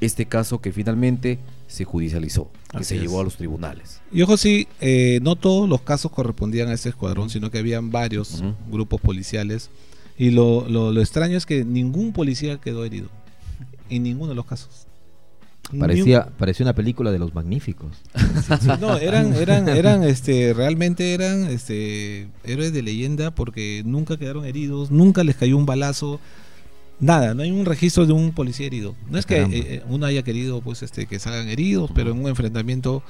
este 0.00 0.26
caso 0.26 0.60
que 0.60 0.72
finalmente 0.72 1.38
se 1.72 1.84
judicializó, 1.84 2.50
que 2.70 2.78
Así 2.78 2.84
se 2.84 2.96
es. 2.96 3.02
llevó 3.02 3.20
a 3.20 3.24
los 3.24 3.36
tribunales. 3.36 4.00
Y 4.12 4.22
ojo, 4.22 4.36
sí, 4.36 4.68
eh, 4.80 5.18
no 5.22 5.36
todos 5.36 5.68
los 5.68 5.80
casos 5.82 6.10
correspondían 6.12 6.68
a 6.68 6.72
este 6.74 6.88
escuadrón, 6.90 7.30
sino 7.30 7.50
que 7.50 7.58
habían 7.58 7.90
varios 7.90 8.42
grupos 8.70 9.00
policiales. 9.00 9.70
Y 10.18 10.30
lo, 10.30 10.68
lo- 10.68 10.92
lo 10.92 11.00
extraño 11.00 11.36
es 11.36 11.46
que 11.46 11.64
ningún 11.64 12.12
policía 12.12 12.58
quedó 12.60 12.84
herido. 12.84 13.08
En 13.90 14.02
ninguno 14.04 14.30
de 14.30 14.34
los 14.36 14.46
casos. 14.46 14.86
Un- 15.72 15.78
Parecía, 15.78 16.26
parecía 16.38 16.64
una 16.64 16.74
película 16.74 17.10
de 17.12 17.18
los 17.18 17.34
magníficos. 17.34 17.92
Sí, 18.60 18.68
no, 18.80 18.98
eran, 18.98 19.32
eran, 19.34 19.68
eran, 19.68 20.02
este, 20.04 20.52
realmente 20.52 21.14
eran, 21.14 21.44
este, 21.44 22.28
héroes 22.44 22.72
de 22.72 22.82
leyenda 22.82 23.30
porque 23.34 23.82
nunca 23.86 24.16
quedaron 24.18 24.44
heridos, 24.44 24.90
nunca 24.90 25.24
les 25.24 25.36
cayó 25.36 25.56
un 25.56 25.64
balazo, 25.64 26.20
nada, 27.00 27.34
no 27.34 27.42
hay 27.42 27.50
un 27.50 27.64
registro 27.64 28.06
de 28.06 28.12
un 28.12 28.32
policía 28.32 28.66
herido. 28.66 28.94
No 29.10 29.18
es 29.18 29.26
que 29.26 29.40
eh, 29.42 29.48
eh, 29.52 29.82
uno 29.88 30.06
haya 30.06 30.22
querido, 30.22 30.60
pues, 30.60 30.82
este, 30.82 31.06
que 31.06 31.18
salgan 31.18 31.48
heridos, 31.48 31.90
pero 31.94 32.10
en 32.12 32.20
un 32.20 32.28
enfrentamiento 32.28 33.02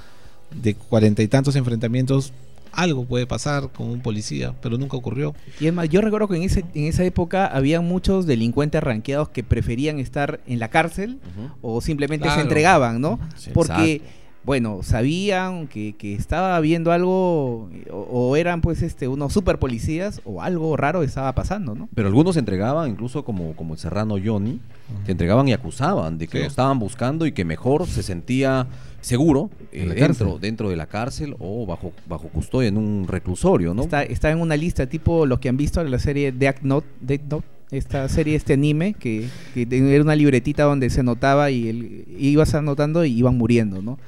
de 0.54 0.74
cuarenta 0.74 1.22
y 1.22 1.28
tantos 1.28 1.56
enfrentamientos, 1.56 2.32
algo 2.72 3.04
puede 3.04 3.26
pasar 3.26 3.68
con 3.70 3.88
un 3.88 4.00
policía, 4.00 4.54
pero 4.62 4.78
nunca 4.78 4.96
ocurrió. 4.96 5.34
Y 5.60 5.66
es 5.66 5.74
más, 5.74 5.88
yo 5.90 6.00
recuerdo 6.00 6.28
que 6.28 6.36
en, 6.36 6.42
ese, 6.42 6.64
en 6.74 6.84
esa 6.84 7.04
época 7.04 7.46
había 7.46 7.80
muchos 7.82 8.26
delincuentes 8.26 8.82
ranqueados 8.82 9.28
que 9.28 9.44
preferían 9.44 9.98
estar 9.98 10.40
en 10.46 10.58
la 10.58 10.68
cárcel 10.68 11.18
o 11.60 11.80
simplemente 11.82 12.24
Claro. 12.24 12.40
se 12.40 12.42
entregaban, 12.42 13.00
¿no? 13.00 13.18
Sí, 13.36 13.50
Porque, 13.52 13.96
exacto. 13.96 14.21
Bueno, 14.44 14.80
sabían 14.82 15.68
que, 15.68 15.94
que 15.96 16.14
estaba 16.14 16.56
habiendo 16.56 16.90
algo 16.90 17.68
o, 17.90 17.96
o 18.10 18.36
eran 18.36 18.60
pues 18.60 18.82
este 18.82 19.06
unos 19.06 19.32
super 19.32 19.58
policías 19.58 20.20
o 20.24 20.42
algo 20.42 20.76
raro 20.76 21.02
estaba 21.02 21.32
pasando, 21.34 21.74
¿no? 21.74 21.88
Pero 21.94 22.08
algunos 22.08 22.34
se 22.34 22.40
entregaban, 22.40 22.90
incluso 22.90 23.24
como, 23.24 23.54
como 23.54 23.74
el 23.74 23.78
serrano 23.80 24.16
Johnny, 24.22 24.58
se 25.06 25.12
entregaban 25.12 25.46
y 25.48 25.52
acusaban 25.52 26.18
de 26.18 26.26
que 26.26 26.38
Sí. 26.38 26.42
lo 26.44 26.48
estaban 26.48 26.78
buscando 26.78 27.24
y 27.26 27.32
que 27.32 27.44
mejor 27.44 27.86
se 27.86 28.02
sentía 28.02 28.66
seguro 29.00 29.50
eh, 29.72 29.86
dentro, 29.96 30.38
dentro 30.40 30.68
de 30.70 30.76
la 30.76 30.86
cárcel 30.86 31.34
o 31.38 31.64
bajo, 31.66 31.92
bajo 32.08 32.28
custodia 32.28 32.68
en 32.68 32.76
un 32.76 33.06
reclusorio, 33.08 33.74
¿no? 33.74 33.82
Está, 33.82 34.02
está 34.02 34.30
en 34.30 34.40
una 34.40 34.56
lista 34.56 34.86
tipo 34.86 35.24
lo 35.26 35.38
que 35.40 35.48
han 35.48 35.56
visto 35.56 35.80
en 35.80 35.90
la 35.90 35.98
serie 35.98 36.32
Death 36.32 36.62
Note, 36.62 36.86
Death 37.00 37.22
Note, 37.30 37.46
esta 37.70 38.06
serie, 38.08 38.36
este 38.36 38.52
anime, 38.52 38.92
que, 38.94 39.28
que 39.54 39.66
era 39.70 40.02
una 40.04 40.14
libretita 40.14 40.64
donde 40.64 40.90
se 40.90 41.02
notaba 41.02 41.50
y 41.50 41.68
el, 41.68 42.04
ibas 42.18 42.54
anotando 42.54 43.04
y 43.04 43.12
iban 43.12 43.38
muriendo, 43.38 43.80
¿no? 43.82 43.98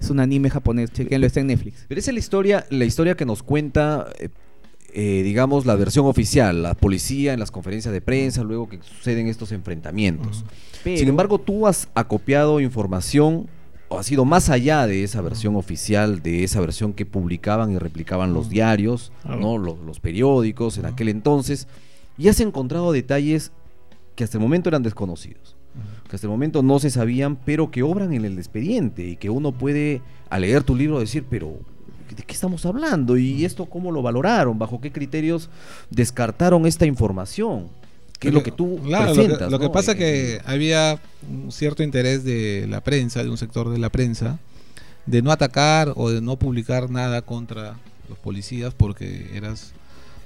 Es 0.00 0.10
un 0.10 0.20
anime 0.20 0.50
japonés, 0.50 0.90
chequenlo, 0.92 1.26
está 1.26 1.40
en 1.40 1.46
Netflix. 1.48 1.84
Pero 1.88 1.98
esa 1.98 2.10
es 2.10 2.14
la 2.14 2.18
historia, 2.20 2.66
la 2.70 2.84
historia 2.84 3.14
que 3.16 3.24
nos 3.24 3.42
cuenta, 3.42 4.06
eh, 4.18 4.28
eh, 4.92 5.22
digamos, 5.22 5.66
la 5.66 5.74
versión 5.76 6.06
oficial, 6.06 6.62
la 6.62 6.74
policía 6.74 7.32
en 7.32 7.40
las 7.40 7.50
conferencias 7.50 7.92
de 7.92 8.00
prensa, 8.00 8.42
luego 8.44 8.68
que 8.68 8.78
suceden 8.82 9.28
estos 9.28 9.50
enfrentamientos. 9.52 10.44
Pero- 10.82 10.98
Sin 10.98 11.08
embargo, 11.08 11.38
tú 11.38 11.66
has 11.66 11.88
acopiado 11.94 12.60
información 12.60 13.48
o 13.88 13.98
has 13.98 14.10
ido 14.10 14.24
más 14.24 14.50
allá 14.50 14.86
de 14.86 15.04
esa 15.04 15.20
versión 15.20 15.56
oficial, 15.56 16.22
de 16.22 16.44
esa 16.44 16.60
versión 16.60 16.92
que 16.92 17.06
publicaban 17.06 17.72
y 17.72 17.78
replicaban 17.78 18.32
los 18.34 18.48
diarios. 18.48 19.12
¿no? 19.40 19.58
los, 19.58 19.78
los 19.80 20.00
periódicos 20.00 20.78
en 20.78 20.86
aquel 20.86 21.08
entonces, 21.08 21.66
y 22.18 22.28
has 22.28 22.40
encontrado 22.40 22.92
detalles 22.92 23.52
que 24.16 24.22
hasta 24.24 24.38
el 24.38 24.42
momento 24.42 24.68
eran 24.68 24.82
desconocidos, 24.84 25.53
que 26.08 26.16
hasta 26.16 26.26
el 26.26 26.30
momento 26.30 26.62
no 26.62 26.78
se 26.78 26.90
sabían, 26.90 27.36
pero 27.36 27.70
que 27.70 27.82
obran 27.82 28.12
en 28.12 28.24
el 28.24 28.38
expediente 28.38 29.06
y 29.06 29.16
que 29.16 29.30
uno 29.30 29.52
puede, 29.52 30.00
al 30.30 30.42
leer 30.42 30.62
tu 30.62 30.74
libro, 30.76 31.00
decir, 31.00 31.24
pero 31.28 31.56
¿de 32.14 32.22
qué 32.22 32.32
estamos 32.34 32.64
hablando? 32.66 33.16
¿Y 33.16 33.44
esto 33.44 33.66
cómo 33.66 33.90
lo 33.90 34.02
valoraron? 34.02 34.58
¿Bajo 34.58 34.80
qué 34.80 34.92
criterios 34.92 35.48
descartaron 35.90 36.66
esta 36.66 36.86
información? 36.86 37.68
¿Qué 38.18 38.28
es 38.28 38.34
lo 38.34 38.42
que 38.42 38.52
tú 38.52 38.78
Claro, 38.84 39.06
lo 39.06 39.14
que- 39.14 39.20
presentas? 39.22 39.50
lo 39.50 39.58
que, 39.58 39.68
pasa 39.70 39.92
En- 39.92 39.98
que 39.98 40.40
había 40.46 40.98
un 41.28 41.50
cierto 41.52 41.82
interés 41.82 42.24
de 42.24 42.66
la 42.68 42.80
prensa, 42.82 43.22
de 43.22 43.30
un 43.30 43.36
sector 43.36 43.68
de 43.70 43.78
la 43.78 43.90
prensa, 43.90 44.38
de 45.06 45.20
no 45.20 45.30
atacar 45.32 45.92
o 45.96 46.10
de 46.10 46.22
no 46.22 46.38
publicar 46.38 46.88
nada 46.90 47.20
contra 47.22 47.76
los 48.08 48.18
policías 48.18 48.72
porque 48.74 49.30
eras, 49.34 49.72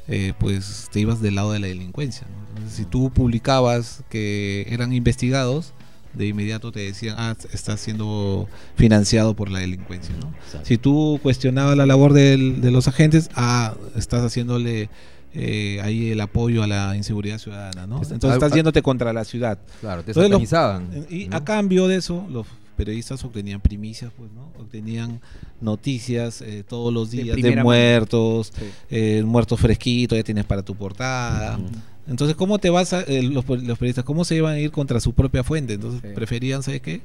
eh, 0.09 0.33
pues, 0.38 0.88
te 0.93 1.00
ibas 1.00 1.21
del 1.21 1.35
lado 1.37 1.53
de 1.53 1.59
la 1.61 1.67
delincuencia. 1.67 2.27
¿no? 2.31 2.49
Entonces, 2.50 2.77
si 2.77 2.85
tú 2.85 3.11
publicabas 3.11 4.03
que 4.09 4.67
eran 4.71 4.93
investigados, 4.93 5.75
de 6.15 6.27
inmediato 6.27 6.73
te 6.73 6.81
decían, 6.81 7.15
ah, 7.19 7.37
estás 7.53 7.81
siendo 7.81 8.49
financiado 8.77 9.35
por 9.37 9.50
la 9.50 9.59
delincuencia. 9.61 10.15
Si 10.62 10.79
tú 10.79 11.21
cuestionabas 11.23 11.77
la 11.77 11.85
labor 11.87 12.12
del- 12.15 12.61
de 12.62 12.71
los 12.71 12.88
agentes, 12.88 13.29
ah, 13.35 13.75
estás 13.97 14.25
haciéndole 14.25 14.88
eh, 15.35 15.79
ahí 15.85 16.11
el 16.11 16.21
apoyo 16.23 16.62
a 16.62 16.67
la 16.67 16.97
inseguridad 16.97 17.38
ciudadana, 17.38 17.87
¿no? 17.87 17.97
Entonces 18.03 18.33
estás 18.33 18.50
yéndote 18.53 18.81
contra 18.81 19.12
la 19.12 19.25
ciudad. 19.25 19.59
Claro, 19.83 20.03
te 20.03 20.12
Entonces, 20.12 20.31
los-. 20.50 21.12
Y 21.12 21.29
¿no? 21.29 21.37
a 21.37 21.45
cambio 21.45 21.87
de 21.87 21.97
eso, 21.97 22.27
los 22.31 22.47
periodistas 22.78 23.23
obtenían 23.25 23.61
primicias, 23.61 24.11
pues, 24.16 24.30
¿no? 24.32 24.52
Obtenían 24.58 25.20
noticias 25.61 26.40
eh, 26.40 26.64
todos 26.66 26.94
los 26.94 27.11
De 27.11 27.25
días 27.25 27.37
de, 27.37 27.50
mano. 27.50 27.64
muertos, 27.64 28.52
Sí. 28.58 28.64
eh, 28.90 29.23
muertos 29.26 29.61
fresquitos, 29.61 30.16
ya 30.16 30.25
tienes 30.25 30.44
para 30.47 30.62
tu 30.62 30.75
portada. 30.75 31.58
Entonces, 32.06 32.37
¿cómo 32.37 32.58
te 32.58 32.70
vas 32.70 32.94
a, 32.94 33.02
eh, 33.02 33.23
los, 33.23 33.44
los 33.47 33.78
periodistas, 33.78 34.04
cómo 34.04 34.25
se 34.25 34.37
iban 34.37 34.54
a 34.54 34.58
ir 34.58 34.70
contra 34.70 35.00
su 35.00 35.12
propia 35.12 35.44
fuente? 35.44 35.75
Entonces, 35.75 36.00
Sí. 36.02 36.08
preferían, 36.14 36.62
¿sabes 36.62 36.80
qué? 36.80 37.02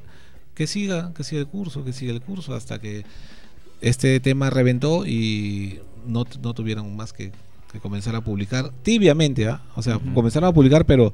Que 0.54 0.66
siga, 0.66 1.12
que 1.14 1.24
siga 1.24 1.40
el 1.40 1.48
curso, 1.48 1.84
que 1.84 1.92
siga 1.92 2.12
el 2.12 2.22
curso, 2.22 2.54
hasta 2.54 2.80
que 2.80 3.04
este 3.82 4.18
tema 4.20 4.48
reventó 4.50 5.04
y 5.04 5.80
no, 6.06 6.24
no 6.40 6.54
tuvieron 6.54 6.96
más 6.96 7.12
que, 7.12 7.32
que 7.72 7.80
comenzar 7.80 8.14
a 8.16 8.20
publicar 8.22 8.70
tibiamente, 8.82 9.46
¿ah? 9.48 9.60
O 9.74 9.82
sea, 9.82 9.98
comenzaron 10.14 10.48
a 10.48 10.52
publicar, 10.54 10.86
pero 10.86 11.12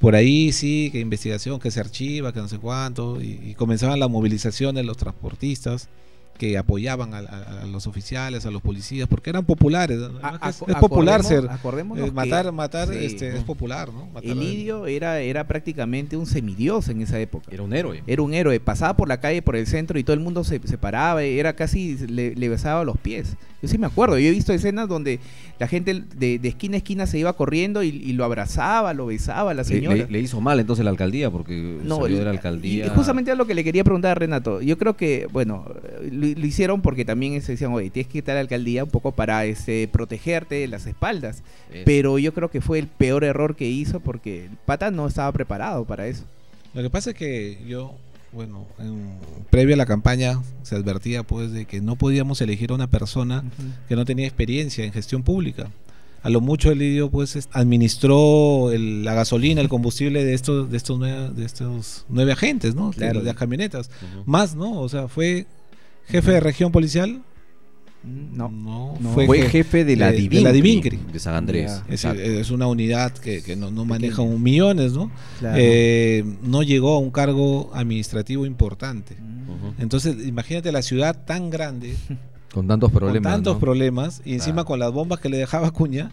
por 0.00 0.14
ahí 0.14 0.52
sí, 0.52 0.90
que 0.92 1.00
investigación, 1.00 1.58
que 1.58 1.70
se 1.70 1.80
archiva, 1.80 2.32
que 2.32 2.40
no 2.40 2.48
sé 2.48 2.58
cuánto, 2.58 3.20
y, 3.20 3.40
y 3.42 3.54
comenzaban 3.54 4.00
la 4.00 4.08
movilización 4.08 4.74
de 4.74 4.84
los 4.84 4.96
transportistas 4.96 5.88
que 6.36 6.58
apoyaban 6.58 7.14
a, 7.14 7.18
a- 7.18 7.62
a 7.62 7.66
los 7.66 7.86
oficiales, 7.86 8.46
a 8.46 8.50
los 8.50 8.62
policías, 8.62 9.08
porque 9.08 9.30
eran 9.30 9.44
populares. 9.44 9.98
¿no? 9.98 10.18
A- 10.22 10.48
es, 10.50 10.56
popular 10.80 11.22
ser. 11.24 11.48
acordémonos 11.50 12.04
eh, 12.04 12.08
que- 12.08 12.14
matar, 12.14 12.52
matar, 12.52 12.88
sí, 12.88 12.98
este, 13.00 13.30
¿no? 13.32 13.38
es 13.38 13.44
popular, 13.44 13.92
¿no? 13.92 14.06
Matar 14.06 14.30
Elidio 14.30 14.86
era, 14.86 15.20
era 15.20 15.46
prácticamente 15.46 16.16
un 16.16 16.26
semidios 16.26 16.88
en 16.88 17.00
esa 17.02 17.18
época. 17.18 17.46
Era 17.50 17.62
un 17.62 17.72
héroe. 17.74 18.02
Era 18.06 18.22
un 18.22 18.34
héroe, 18.34 18.60
pasaba 18.60 18.96
por 18.96 19.08
la 19.08 19.20
calle, 19.20 19.42
por 19.42 19.56
el 19.56 19.66
centro 19.66 19.98
y 19.98 20.04
todo 20.04 20.14
el 20.14 20.20
mundo 20.20 20.44
se, 20.44 20.60
se 20.64 20.78
paraba, 20.78 21.22
era 21.22 21.54
casi, 21.54 21.96
le, 22.06 22.34
le 22.34 22.48
besaba 22.48 22.84
los 22.84 22.96
pies. 22.98 23.36
Yo 23.62 23.68
sí 23.68 23.78
me 23.78 23.86
acuerdo, 23.86 24.18
yo 24.18 24.28
he 24.28 24.30
visto 24.30 24.52
escenas 24.52 24.86
donde 24.88 25.18
la 25.58 25.66
gente 25.66 26.04
de, 26.16 26.38
de 26.38 26.48
esquina 26.48 26.74
a 26.74 26.78
esquina 26.78 27.06
se 27.06 27.18
iba 27.18 27.32
corriendo 27.32 27.82
y, 27.82 27.88
y 27.88 28.12
lo 28.12 28.24
abrazaba, 28.24 28.92
lo 28.92 29.06
besaba 29.06 29.52
a 29.52 29.54
la 29.54 29.62
Le, 29.62 29.68
señora. 29.68 29.96
le- 29.96 30.06
le 30.08 30.20
hizo 30.20 30.40
mal 30.42 30.60
entonces 30.60 30.84
la 30.84 30.90
alcaldía 30.90 31.30
porque 31.30 31.78
salió 31.88 32.18
de 32.18 32.24
la 32.24 32.30
alcaldía. 32.30 32.86
Y 32.86 32.88
justamente 32.90 33.30
es 33.32 33.38
lo 33.38 33.46
que 33.46 33.54
le 33.54 33.64
quería 33.64 33.82
preguntar 33.82 34.12
a 34.12 34.14
Renato. 34.14 34.60
Yo 34.60 34.76
creo 34.76 34.96
que, 34.96 35.26
bueno, 35.32 35.64
lo, 36.10 36.25
lo 36.34 36.46
hicieron 36.46 36.82
porque 36.82 37.04
también 37.04 37.40
se 37.42 37.52
decían, 37.52 37.72
oye, 37.72 37.90
tienes 37.90 38.08
que 38.08 38.18
quitar 38.20 38.32
a 38.32 38.34
la 38.36 38.40
alcaldía 38.40 38.84
un 38.84 38.90
poco 38.90 39.12
para 39.12 39.44
este, 39.44 39.86
protegerte 39.88 40.56
de 40.56 40.68
las 40.68 40.86
espaldas. 40.86 41.42
Pero 41.84 42.18
yo 42.18 42.32
creo 42.34 42.50
que 42.50 42.60
fue 42.60 42.78
el 42.78 42.86
peor 42.88 43.22
error 43.24 43.54
que 43.56 43.68
hizo 43.68 44.00
porque 44.00 44.46
el 44.46 44.52
pata 44.64 44.90
no 44.90 45.06
estaba 45.06 45.30
preparado 45.32 45.84
para 45.84 46.06
eso. 46.08 46.24
Lo 46.74 46.82
que 46.82 46.90
pasa 46.90 47.10
es 47.10 47.16
que 47.16 47.58
yo, 47.68 47.94
bueno, 48.32 48.66
en- 48.78 49.12
previo 49.50 49.74
a 49.74 49.78
la 49.78 49.86
campaña 49.86 50.40
se 50.62 50.74
advertía 50.76 51.22
pues 51.22 51.52
de 51.52 51.64
que 51.64 51.80
no 51.80 51.96
podíamos 51.96 52.40
elegir 52.40 52.70
a 52.70 52.74
una 52.74 52.86
persona 52.88 53.44
que 53.88 53.96
no 53.96 54.04
tenía 54.04 54.26
experiencia 54.26 54.84
en 54.84 54.92
gestión 54.92 55.22
pública. 55.22 55.70
A 56.22 56.28
lo 56.30 56.40
mucho 56.40 56.72
el 56.72 56.82
idioma 56.82 57.10
pues 57.12 57.36
es- 57.36 57.48
administró 57.52 58.72
el- 58.72 59.04
la 59.04 59.14
gasolina, 59.14 59.60
el 59.60 59.68
combustible 59.68 60.24
de 60.24 60.34
estos 60.34 60.70
de 60.70 60.76
estos 60.76 60.98
nueve, 60.98 61.30
de 61.34 61.44
estos 61.44 62.04
nueve 62.08 62.32
agentes, 62.32 62.74
¿no? 62.74 62.90
De- 62.90 62.96
Claro. 62.96 63.20
De, 63.20 63.26
las 63.26 63.36
camionetas. 63.36 63.90
Más, 64.24 64.54
¿no? 64.56 64.80
O 64.80 64.88
sea, 64.88 65.06
fue 65.08 65.46
jefe 66.06 66.30
de 66.32 66.40
región 66.40 66.72
policial. 66.72 67.22
Mm, 68.02 68.36
No. 68.36 68.48
no, 68.50 68.94
No. 69.00 69.10
fue, 69.12 69.26
Fue 69.26 69.40
je- 69.40 69.48
jefe 69.48 69.84
de 69.84 69.96
la 69.96 70.06
de- 70.06 70.12
de 70.12 70.18
Divincri. 70.22 70.44
la 70.44 70.52
Divincri. 70.52 70.98
De 71.12 71.18
San 71.18 71.34
Andrés. 71.34 71.82
Ya. 71.88 71.94
es, 71.94 72.04
es 72.04 72.50
una 72.50 72.66
unidad 72.68 73.12
que, 73.12 73.42
que 73.42 73.56
no, 73.56 73.70
no 73.70 73.84
maneja 73.84 74.22
un 74.22 74.42
millones, 74.42 74.92
¿no? 74.92 75.10
Claro. 75.40 75.56
Eh, 75.58 76.24
no 76.42 76.62
llegó 76.62 76.94
a 76.94 76.98
un 76.98 77.10
cargo 77.10 77.70
administrativo 77.74 78.46
importante. 78.46 79.16
Mm. 79.16 79.82
Entonces, 79.82 80.26
imagínate 80.26 80.70
la 80.72 80.82
ciudad 80.82 81.24
tan 81.24 81.50
grande, 81.50 81.94
Con 82.52 82.68
tantos 82.68 82.90
problemas. 82.92 83.22
con 83.22 83.32
tantos 83.38 83.54
¿no? 83.54 83.60
problemas, 83.60 84.22
y 84.24 84.34
encima 84.34 84.64
con 84.64 84.78
las 84.78 84.92
bombas 84.92 85.18
que 85.20 85.28
le 85.28 85.36
dejaba 85.38 85.70
Cuña 85.72 86.10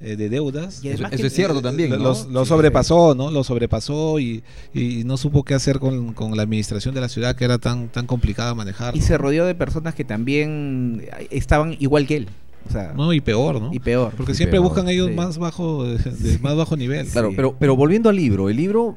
eh, 0.00 0.16
de 0.16 0.28
deudas. 0.28 0.84
Y 0.84 0.88
Eso, 0.88 1.06
es 1.10 1.32
cierto 1.32 1.60
también. 1.60 1.90
Lo- 1.90 1.96
¿no? 1.98 2.04
Los, 2.04 2.26
lo 2.28 2.44
Sí, 2.44 2.48
sobrepasó, 2.50 3.14
¿no? 3.14 3.30
Lo 3.30 3.42
sobrepasó 3.44 4.18
y, 4.18 4.42
y 4.74 5.02
no 5.04 5.16
supo 5.16 5.42
qué 5.44 5.54
hacer 5.54 5.78
con, 5.78 6.12
con 6.14 6.36
la 6.36 6.42
administración 6.44 6.94
de 6.94 7.00
la 7.00 7.08
ciudad 7.08 7.34
que 7.36 7.44
era 7.44 7.58
tan, 7.58 7.88
tan 7.88 8.06
complicada 8.06 8.54
manejar. 8.54 8.96
Y 8.96 9.00
¿no? 9.00 9.04
se 9.06 9.18
rodeó 9.18 9.44
de 9.44 9.54
personas 9.54 9.94
que 9.94 10.04
también 10.04 11.06
estaban 11.30 11.76
igual 11.80 12.06
que 12.06 12.16
él. 12.16 12.28
O 12.68 12.70
sea, 12.72 12.92
No, 12.94 13.12
y 13.12 13.20
peor, 13.20 13.60
¿no? 13.60 13.70
y 13.72 13.78
peor. 13.78 14.12
Porque 14.16 14.32
Y 14.32 14.34
siempre 14.34 14.58
peor, 14.58 14.64
buscan 14.68 14.88
ellos 14.88 15.08
sí. 15.08 15.14
más 15.14 15.38
bajo, 15.38 15.84
de, 15.84 15.96
de 15.98 16.38
más 16.40 16.54
bajo 16.56 16.76
nivel. 16.76 17.06
Claro, 17.08 17.30
Sí. 17.30 17.36
pero, 17.36 17.56
pero 17.58 17.74
volviendo 17.76 18.08
al 18.10 18.16
libro, 18.16 18.50
el 18.50 18.56
libro 18.56 18.96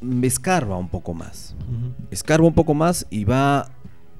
me 0.00 0.26
escarba 0.26 0.76
un 0.76 0.88
poco 0.88 1.12
más. 1.14 1.54
Ujú. 1.68 1.92
Escarba 2.10 2.46
un 2.46 2.54
poco 2.54 2.74
más 2.74 3.06
y 3.10 3.24
va 3.24 3.70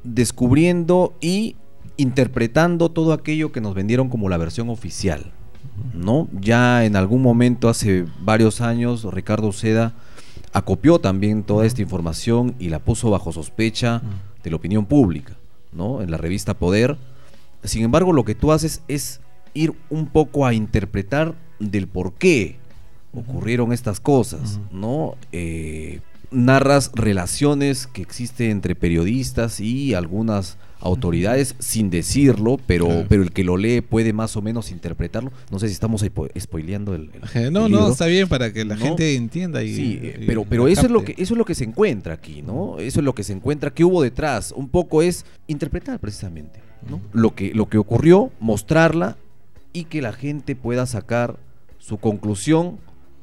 descubriendo 0.05 1.15
y 1.21 1.57
interpretando 1.97 2.91
todo 2.91 3.13
aquello 3.13 3.53
que 3.53 3.61
nos 3.61 3.75
vendieron 3.75 4.09
como 4.09 4.29
la 4.29 4.37
versión 4.37 4.69
oficial. 4.71 5.33
¿No? 5.95 6.29
Ya 6.41 6.85
en 6.85 6.97
algún 6.97 7.23
momento, 7.23 7.69
hace 7.69 8.07
varios 8.21 8.61
años, 8.61 9.05
Ricardo 9.05 9.49
Uceda 9.49 9.95
acopió 10.53 10.99
también 10.99 11.43
toda 11.43 11.67
esta 11.67 11.83
información 11.83 12.55
y 12.59 12.69
la 12.69 12.79
puso 12.79 13.11
bajo 13.11 13.33
sospecha 13.33 14.03
de 14.43 14.51
la 14.51 14.57
opinión 14.57 14.87
pública, 14.87 15.35
¿no? 15.73 16.03
En 16.03 16.11
la 16.11 16.19
revista 16.19 16.55
Poder. 16.55 16.97
Sin 17.65 17.85
embargo, 17.85 18.13
lo 18.13 18.25
que 18.25 18.35
tú 18.35 18.53
haces 18.53 18.83
es 18.89 19.21
ir 19.55 19.75
un 19.91 20.07
poco 20.07 20.47
a 20.47 20.55
interpretar 20.55 21.35
del 21.59 21.87
por 21.87 22.15
qué 22.15 22.57
ocurrieron 23.15 23.73
estas 23.73 24.01
cosas, 24.01 24.59
¿no? 24.71 25.17
Eh, 25.33 26.01
narras 26.31 26.91
relaciones 26.95 27.87
que 27.87 28.03
existen 28.03 28.51
entre 28.51 28.75
periodistas 28.75 29.61
y 29.61 29.95
algunas 29.95 30.57
autoridades 30.83 31.55
sin 31.59 31.89
decirlo, 31.91 32.59
pero, 32.67 32.87
Claro. 32.87 33.07
pero 33.09 33.23
el 33.23 33.33
que 33.33 33.45
lo 33.45 33.57
lee 33.57 33.81
puede 33.81 34.13
más 34.13 34.37
o 34.37 34.43
menos 34.43 34.71
interpretarlo. 34.71 35.33
No 35.51 35.59
sé 35.59 35.69
si 35.69 35.73
estamos 35.75 36.03
spo- 36.03 36.29
spoileando 36.39 36.95
el, 36.95 37.11
el- 37.35 37.53
No, 37.53 37.67
el 37.67 37.73
no, 37.73 37.89
está 37.91 38.07
bien 38.07 38.29
para 38.29 38.53
que 38.53 38.65
la 38.65 38.75
No. 38.75 38.81
gente 38.85 39.15
entienda 39.15 39.63
y, 39.63 39.75
Sí, 39.75 40.01
eh, 40.03 40.19
y 40.23 40.27
pero, 40.27 40.45
pero 40.45 40.69
eso 40.69 40.83
es 40.83 40.91
lo 40.91 41.05
que 41.05 41.13
eso 41.17 41.35
es 41.35 41.39
lo 41.39 41.45
que 41.45 41.55
se 41.55 41.65
encuentra 41.65 42.15
aquí, 42.15 42.43
¿no? 42.43 42.79
Eso 42.79 43.01
es 43.01 43.05
lo 43.05 43.15
que 43.15 43.23
se 43.23 43.33
encuentra, 43.33 43.71
que 43.73 43.85
hubo 43.85 44.03
detrás. 44.03 44.53
Un 44.57 44.69
poco 44.69 45.03
es 45.03 45.25
interpretar 45.47 45.99
precisamente, 46.01 46.61
¿no? 46.89 47.01
Lo 47.13 47.35
que, 47.35 47.53
lo 47.55 47.69
que 47.69 47.79
ocurrió, 47.79 48.31
mostrarla 48.41 49.17
y 49.73 49.85
que 49.85 50.03
la 50.03 50.13
gente 50.13 50.57
pueda 50.57 50.85
sacar 50.87 51.39
su 51.79 51.99
conclusión 51.99 52.79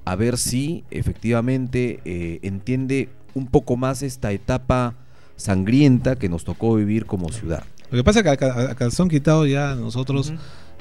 a 0.05 0.15
ver 0.15 0.37
si 0.37 0.83
efectivamente 0.91 1.99
eh, 2.05 2.39
entiende 2.41 3.09
un 3.35 3.47
poco 3.47 3.77
más 3.77 4.01
esta 4.01 4.31
etapa 4.31 4.95
sangrienta 5.39 6.15
que 6.17 6.29
nos 6.29 6.43
tocó 6.43 6.75
vivir 6.75 7.05
como 7.05 7.31
ciudad. 7.31 7.63
Lo 7.89 7.97
que 7.97 8.03
pasa 8.03 8.19
es 8.19 8.23
que 8.23 8.29
a, 8.29 8.37
ca- 8.37 8.69
a 8.71 8.75
calzón 8.75 9.09
quitado 9.09 9.47
ya 9.47 9.73
nosotros 9.73 10.33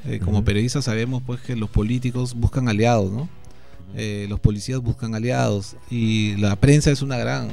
eh, 0.07 0.21
como 0.23 0.45
periodistas 0.45 0.85
sabemos 0.85 1.23
pues 1.25 1.41
que 1.41 1.57
los 1.57 1.71
políticos 1.71 2.35
buscan 2.35 2.69
aliados, 2.69 3.11
¿no? 3.11 3.29
Eh, 3.97 4.27
los 4.29 4.39
policías 4.41 4.81
buscan 4.81 5.15
aliados 5.15 5.77
y 5.91 6.37
la 6.37 6.57
prensa 6.57 6.91
es 6.91 7.01
una 7.01 7.17
gran 7.17 7.49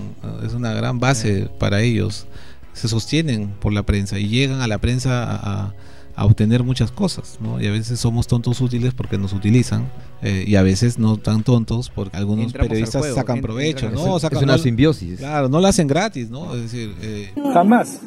es 0.46 0.54
una 0.54 0.74
gran 0.74 1.00
base 1.00 1.48
para 1.60 1.82
ellos. 1.82 2.28
Se 2.74 2.90
sostienen 2.90 3.52
por 3.62 3.72
la 3.72 3.84
prensa 3.84 4.20
y 4.20 4.28
llegan 4.28 4.60
a 4.60 4.68
la 4.68 4.80
prensa 4.80 5.24
a, 5.24 5.74
a- 6.16 6.26
obtener 6.26 6.64
muchas 6.64 6.92
cosas, 6.92 7.38
¿no? 7.42 7.62
Y 7.62 7.68
a 7.68 7.72
veces 7.72 8.00
somos 8.00 8.28
tontos 8.28 8.62
útiles 8.62 8.94
porque 8.94 9.18
nos 9.18 9.34
utilizan 9.34 9.90
eh, 10.22 10.44
y 10.48 10.56
a 10.56 10.62
veces 10.64 10.98
no 11.00 11.18
tan 11.18 11.44
tontos 11.44 11.92
porque 11.94 12.18
algunos 12.18 12.46
Entramos 12.48 12.68
periodistas 12.70 13.02
juego, 13.02 13.16
sacan 13.16 13.42
provecho, 13.42 13.90
¿no? 13.92 14.18
Es, 14.18 14.24
Sacan- 14.24 14.38
es 14.38 14.44
una 14.44 14.58
no- 14.58 14.64
simbiosis. 14.64 15.20
Claro, 15.20 15.50
no 15.50 15.60
lo 15.62 15.68
hacen 15.68 15.88
gratis, 15.88 16.30
¿no? 16.30 16.56
Es 16.56 16.64
decir, 16.64 16.94
eh, 17.02 17.30
Jamás 17.54 18.00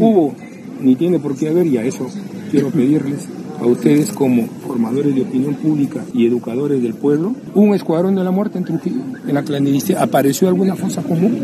hubo, 0.00 0.34
ni 0.80 0.94
tiene 0.96 1.18
por 1.18 1.36
qué 1.36 1.48
haber, 1.48 1.66
y 1.66 1.76
a 1.78 1.82
eso 1.84 2.06
quiero 2.50 2.70
pedirles 2.70 3.26
a 3.60 3.64
ustedes 3.66 4.12
como 4.12 4.46
formadores 4.66 5.14
de 5.14 5.22
opinión 5.22 5.54
pública 5.54 6.04
y 6.12 6.26
educadores 6.26 6.82
del 6.82 6.94
pueblo, 6.94 7.34
un 7.54 7.74
escuadrón 7.74 8.14
de 8.14 8.22
la 8.22 8.30
muerte 8.30 8.58
en 8.58 8.64
Trujillo, 8.64 9.00
en 9.26 9.34
la 9.34 9.42
clandestinidad. 9.42 10.02
¿Apareció 10.02 10.48
alguna 10.48 10.76
fosa 10.76 11.02
común? 11.02 11.40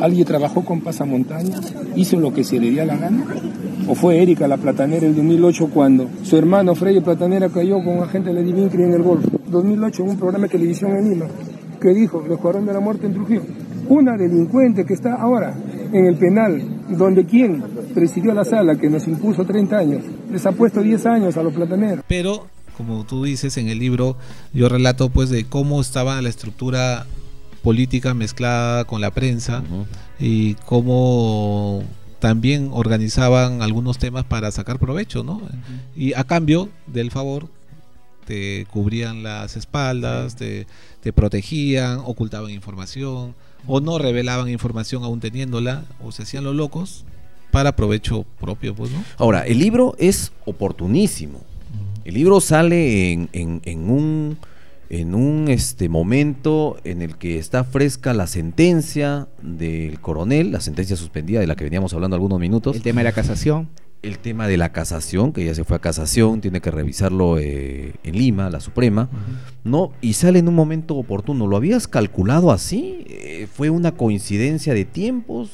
¿Alguien 0.00 0.24
trabajó 0.26 0.64
con 0.64 0.80
pasamontañas? 0.80 1.72
¿Hizo 1.94 2.18
lo 2.18 2.34
que 2.34 2.42
se 2.44 2.58
le 2.58 2.70
dio 2.70 2.84
la 2.84 2.96
gana? 2.96 3.24
¿O 3.88 3.94
fue 3.94 4.20
Erika 4.20 4.48
la 4.48 4.56
platanera 4.56 5.06
en 5.06 5.14
2008 5.14 5.70
cuando 5.72 6.08
su 6.24 6.36
hermano 6.36 6.74
Freddy 6.74 7.00
Platanera 7.00 7.48
cayó 7.48 7.76
con 7.76 7.98
un 7.98 8.02
agente 8.02 8.30
de 8.30 8.34
la 8.34 8.40
Divincri 8.40 8.82
en 8.82 8.94
el 8.94 9.02
Golfo? 9.02 9.30
2008 9.48 10.02
en 10.02 10.08
un 10.08 10.16
programa 10.18 10.46
de 10.46 10.50
televisión 10.50 10.96
en 10.96 11.10
Lima. 11.10 11.26
¿Qué 11.80 11.94
dijo? 11.94 12.24
El 12.26 12.32
escuadrón 12.32 12.66
de 12.66 12.72
la 12.72 12.80
muerte 12.80 13.06
en 13.06 13.14
Trujillo. 13.14 13.42
Una 13.88 14.16
delincuente 14.16 14.84
que 14.84 14.94
está 14.94 15.14
ahora 15.14 15.54
en 15.92 16.04
el 16.04 16.16
penal, 16.16 16.60
donde 16.88 17.26
quien 17.26 17.62
presidió 17.94 18.34
la 18.34 18.44
sala 18.44 18.74
que 18.74 18.90
nos 18.90 19.06
impuso 19.06 19.44
30 19.44 19.78
años, 19.78 20.02
les 20.32 20.44
ha 20.46 20.52
puesto 20.52 20.82
10 20.82 21.06
años 21.06 21.36
a 21.36 21.42
los 21.44 21.52
plataneros. 21.52 22.04
pero 22.08 22.46
como 22.76 23.04
tú 23.04 23.24
dices 23.24 23.56
en 23.56 23.68
el 23.68 23.78
libro, 23.78 24.16
yo 24.52 24.68
relato 24.68 25.08
pues 25.08 25.30
de 25.30 25.44
cómo 25.44 25.80
estaba 25.80 26.20
la 26.20 26.28
estructura 26.28 27.06
política 27.62 28.12
mezclada 28.14 28.84
con 28.84 29.00
la 29.00 29.12
prensa 29.12 29.62
y 30.20 30.54
cómo 30.66 31.82
también 32.30 32.70
organizaban 32.72 33.62
algunos 33.62 33.98
temas 33.98 34.24
para 34.24 34.50
sacar 34.50 34.80
provecho, 34.80 35.22
¿no? 35.22 35.40
Y 35.96 36.12
a 36.14 36.24
cambio 36.24 36.68
del 36.88 37.12
favor 37.12 37.46
te 38.26 38.66
cubrían 38.72 39.22
las 39.22 39.56
espaldas, 39.56 40.34
te, 40.34 40.66
te 41.02 41.12
protegían, 41.12 42.00
ocultaban 42.04 42.50
información 42.50 43.36
o 43.68 43.80
no 43.80 43.98
revelaban 43.98 44.48
información 44.48 45.04
aún 45.04 45.20
teniéndola 45.20 45.84
o 46.04 46.10
se 46.10 46.24
hacían 46.24 46.42
los 46.42 46.56
locos 46.56 47.04
para 47.52 47.76
provecho 47.76 48.24
propio, 48.40 48.74
pues, 48.74 48.90
¿no? 48.90 49.04
Ahora, 49.18 49.46
el 49.46 49.60
libro 49.60 49.94
es 50.00 50.32
oportunísimo. 50.46 51.40
El 52.04 52.14
libro 52.14 52.40
sale 52.40 53.12
en, 53.12 53.28
en- 53.32 53.60
en 53.64 53.88
un, 53.90 54.36
en 54.90 55.14
un 55.14 55.48
este, 55.48 55.88
momento 55.88 56.76
en 56.84 57.02
el 57.02 57.16
que 57.16 57.38
está 57.38 57.64
fresca 57.64 58.14
la 58.14 58.26
sentencia 58.26 59.28
del 59.42 60.00
coronel, 60.00 60.52
la 60.52 60.60
sentencia 60.60 60.96
suspendida 60.96 61.40
de 61.40 61.46
la 61.46 61.56
que 61.56 61.64
veníamos 61.64 61.92
hablando 61.94 62.14
algunos 62.16 62.38
minutos. 62.38 62.76
El 62.76 62.82
tema 62.82 63.00
de 63.00 63.04
la 63.04 63.12
casación. 63.12 63.68
El 64.02 64.18
tema 64.18 64.46
de 64.46 64.56
la 64.56 64.70
casación, 64.70 65.32
que 65.32 65.44
ya 65.44 65.54
se 65.54 65.64
fue 65.64 65.78
a 65.78 65.80
casación, 65.80 66.40
tiene 66.40 66.60
que 66.60 66.70
revisarlo 66.70 67.38
eh, 67.38 67.94
en 68.04 68.16
Lima, 68.16 68.50
la 68.50 68.60
Suprema, 68.60 69.08
¿no? 69.64 69.90
Y 70.00 70.12
sale 70.12 70.38
en 70.38 70.46
un 70.46 70.54
momento 70.54 70.94
oportuno. 70.94 71.48
¿Lo 71.48 71.56
habías 71.56 71.88
calculado 71.88 72.52
así? 72.52 73.04
Eh, 73.08 73.48
¿Fue 73.52 73.70
una 73.70 73.92
coincidencia 73.92 74.74
de 74.74 74.84
tiempos? 74.84 75.50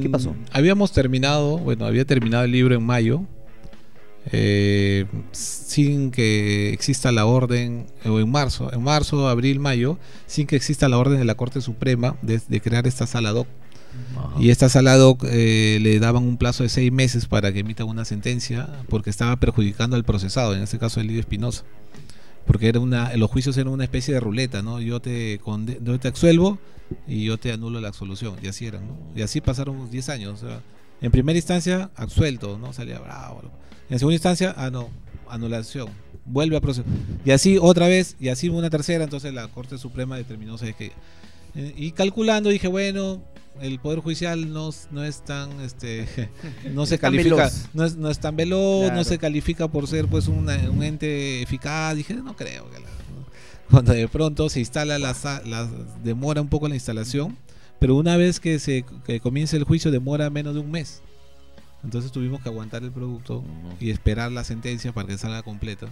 ¿Qué 0.00 0.08
pasó? 0.08 0.30
Mm, 0.30 0.36
Habíamos 0.52 0.92
terminado, 0.92 1.58
bueno, 1.58 1.84
había 1.84 2.06
terminado 2.06 2.44
el 2.44 2.52
libro 2.52 2.74
en 2.74 2.82
mayo, 2.82 3.24
eh, 4.30 5.06
sin 5.32 6.10
que 6.10 6.72
exista 6.72 7.10
la 7.12 7.26
orden, 7.26 7.86
o 8.04 8.20
en 8.20 8.30
marzo, 8.30 8.72
en 8.72 8.82
marzo, 8.82 9.28
abril, 9.28 9.58
mayo, 9.60 9.98
sin 10.26 10.46
que 10.46 10.56
exista 10.56 10.88
la 10.88 10.98
orden 10.98 11.18
de 11.18 11.24
la 11.24 11.34
Corte 11.34 11.60
Suprema 11.60 12.16
de, 12.22 12.40
de 12.46 12.60
crear 12.60 12.86
esta 12.86 13.06
sala 13.06 13.32
DOC. 13.32 13.46
Y 14.38 14.48
esta 14.48 14.70
sala 14.70 14.96
doc 14.96 15.22
eh, 15.28 15.78
le 15.82 15.98
daban 15.98 16.22
un 16.22 16.38
plazo 16.38 16.62
de 16.62 16.70
seis 16.70 16.90
meses 16.90 17.26
para 17.26 17.52
que 17.52 17.58
emita 17.58 17.84
una 17.84 18.06
sentencia 18.06 18.66
porque 18.88 19.10
estaba 19.10 19.36
perjudicando 19.36 19.96
al 19.96 20.04
procesado, 20.04 20.54
en 20.54 20.62
este 20.62 20.78
caso 20.78 21.00
el 21.00 21.08
Lidio 21.08 21.20
Espinosa. 21.20 21.64
Porque 22.46 22.68
era 22.68 22.80
una, 22.80 23.14
los 23.16 23.30
juicios 23.30 23.56
eran 23.58 23.70
una 23.72 23.84
especie 23.84 24.14
de 24.14 24.20
ruleta, 24.20 24.62
¿no? 24.62 24.80
Yo 24.80 25.00
te, 25.00 25.38
conde- 25.40 25.78
yo 25.82 26.00
te 26.00 26.08
absuelvo 26.08 26.58
y 27.06 27.24
yo 27.24 27.36
te 27.38 27.52
anulo 27.52 27.80
la 27.80 27.88
absolución. 27.88 28.36
Y 28.42 28.48
así 28.48 28.64
eran, 28.66 28.86
¿no? 28.88 28.96
Y 29.14 29.20
así 29.22 29.40
pasaron 29.42 29.90
10 29.90 30.08
años. 30.08 30.42
o 30.42 30.46
sea, 30.48 30.60
en 31.02 31.10
primera 31.12 31.38
instancia, 31.38 31.90
absuelto, 31.94 32.58
¿no? 32.58 32.72
Salía 32.72 32.98
bravo. 32.98 33.42
En 33.92 33.98
segunda 33.98 34.14
instancia, 34.14 34.54
ah, 34.56 34.70
no, 34.70 34.88
anulación. 35.28 35.88
Vuelve 36.24 36.56
a 36.56 36.60
proceder. 36.60 36.90
Y 37.24 37.30
así 37.32 37.58
otra 37.60 37.88
vez, 37.88 38.16
y 38.18 38.28
así 38.28 38.48
una 38.48 38.70
tercera. 38.70 39.04
Entonces 39.04 39.34
la 39.34 39.48
Corte 39.48 39.76
Suprema 39.76 40.16
determinó, 40.16 40.56
¿sabes 40.56 40.74
qué? 40.76 40.92
Eh, 41.54 41.74
Y 41.76 41.92
calculando 41.92 42.48
dije, 42.48 42.68
bueno, 42.68 43.22
el 43.60 43.78
Poder 43.80 43.98
Judicial 44.00 44.50
no, 44.52 44.70
no 44.92 45.04
es 45.04 45.22
tan, 45.24 45.60
este, 45.60 46.06
no 46.72 46.86
se 46.86 46.98
califica, 46.98 47.50
no 47.74 47.84
es, 47.84 47.96
no 47.96 48.08
es 48.08 48.18
tan 48.18 48.34
veloz, 48.34 48.84
Claro. 48.84 48.96
no 48.96 49.04
se 49.04 49.18
califica 49.18 49.68
por 49.68 49.86
ser 49.86 50.06
pues 50.06 50.26
una- 50.26 50.70
un 50.70 50.82
ente 50.82 51.42
eficaz. 51.42 51.94
Dije, 51.94 52.14
no 52.14 52.34
creo 52.34 52.70
que 52.70 52.80
la- 52.80 52.86
cuando 53.70 53.92
de 53.92 54.08
pronto 54.08 54.48
se 54.48 54.60
instala 54.60 54.98
la, 54.98 55.14
la- 55.44 55.70
demora 56.02 56.40
un 56.40 56.48
poco 56.48 56.66
la 56.68 56.74
instalación, 56.76 57.36
pero 57.78 57.94
una 57.96 58.16
vez 58.16 58.40
que 58.40 58.58
se 58.58 58.84
que 59.04 59.20
comience 59.20 59.56
el 59.56 59.64
juicio 59.64 59.90
demora 59.90 60.30
menos 60.30 60.54
de 60.54 60.60
un 60.60 60.70
mes. 60.70 61.02
Entonces 61.84 62.12
tuvimos 62.12 62.40
que 62.42 62.48
aguantar 62.48 62.82
el 62.82 62.92
producto 62.92 63.42
y 63.80 63.90
esperar 63.90 64.30
la 64.32 64.44
sentencia 64.44 64.92
para 64.92 65.08
que 65.08 65.18
salga 65.18 65.42
completa. 65.42 65.88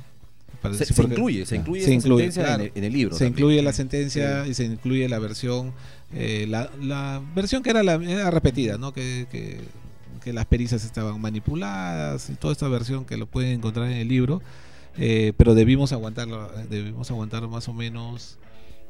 Para- 0.62 0.74
Se, 0.74 0.84
incluye, 1.02 1.46
se 1.46 1.56
incluye 1.56 1.82
Se 1.84 2.00
sentencia 2.00 2.44
claro. 2.44 2.62
en, 2.64 2.70
el, 2.70 2.78
en 2.78 2.84
el 2.84 2.92
libro. 2.92 3.14
se 3.16 3.24
también. 3.24 3.32
incluye 3.38 3.62
la 3.62 3.72
sentencia 3.72 4.46
y 4.46 4.54
se 4.54 4.64
incluye 4.64 5.08
la 5.08 5.18
versión, 5.18 5.72
eh, 6.12 6.46
la, 6.48 6.70
la 6.82 7.22
versión 7.34 7.62
que 7.62 7.70
era 7.70 7.82
la 7.82 7.94
era 7.94 8.30
repetida, 8.30 8.76
¿no? 8.76 8.92
Que, 8.92 9.26
que, 9.30 9.60
que 10.22 10.32
las 10.32 10.44
pericias 10.46 10.84
estaban 10.84 11.20
manipuladas 11.20 12.28
y 12.30 12.34
toda 12.34 12.52
esta 12.52 12.68
versión 12.68 13.04
que 13.04 13.16
lo 13.16 13.26
pueden 13.26 13.52
encontrar 13.52 13.86
en 13.90 13.96
el 13.98 14.08
libro, 14.08 14.42
eh, 14.98 15.32
pero 15.36 15.54
debimos 15.54 15.92
aguantarlo, 15.92 16.50
debimos 16.68 17.10
aguantar 17.10 17.46
más 17.48 17.68
o 17.68 17.72
menos, 17.72 18.36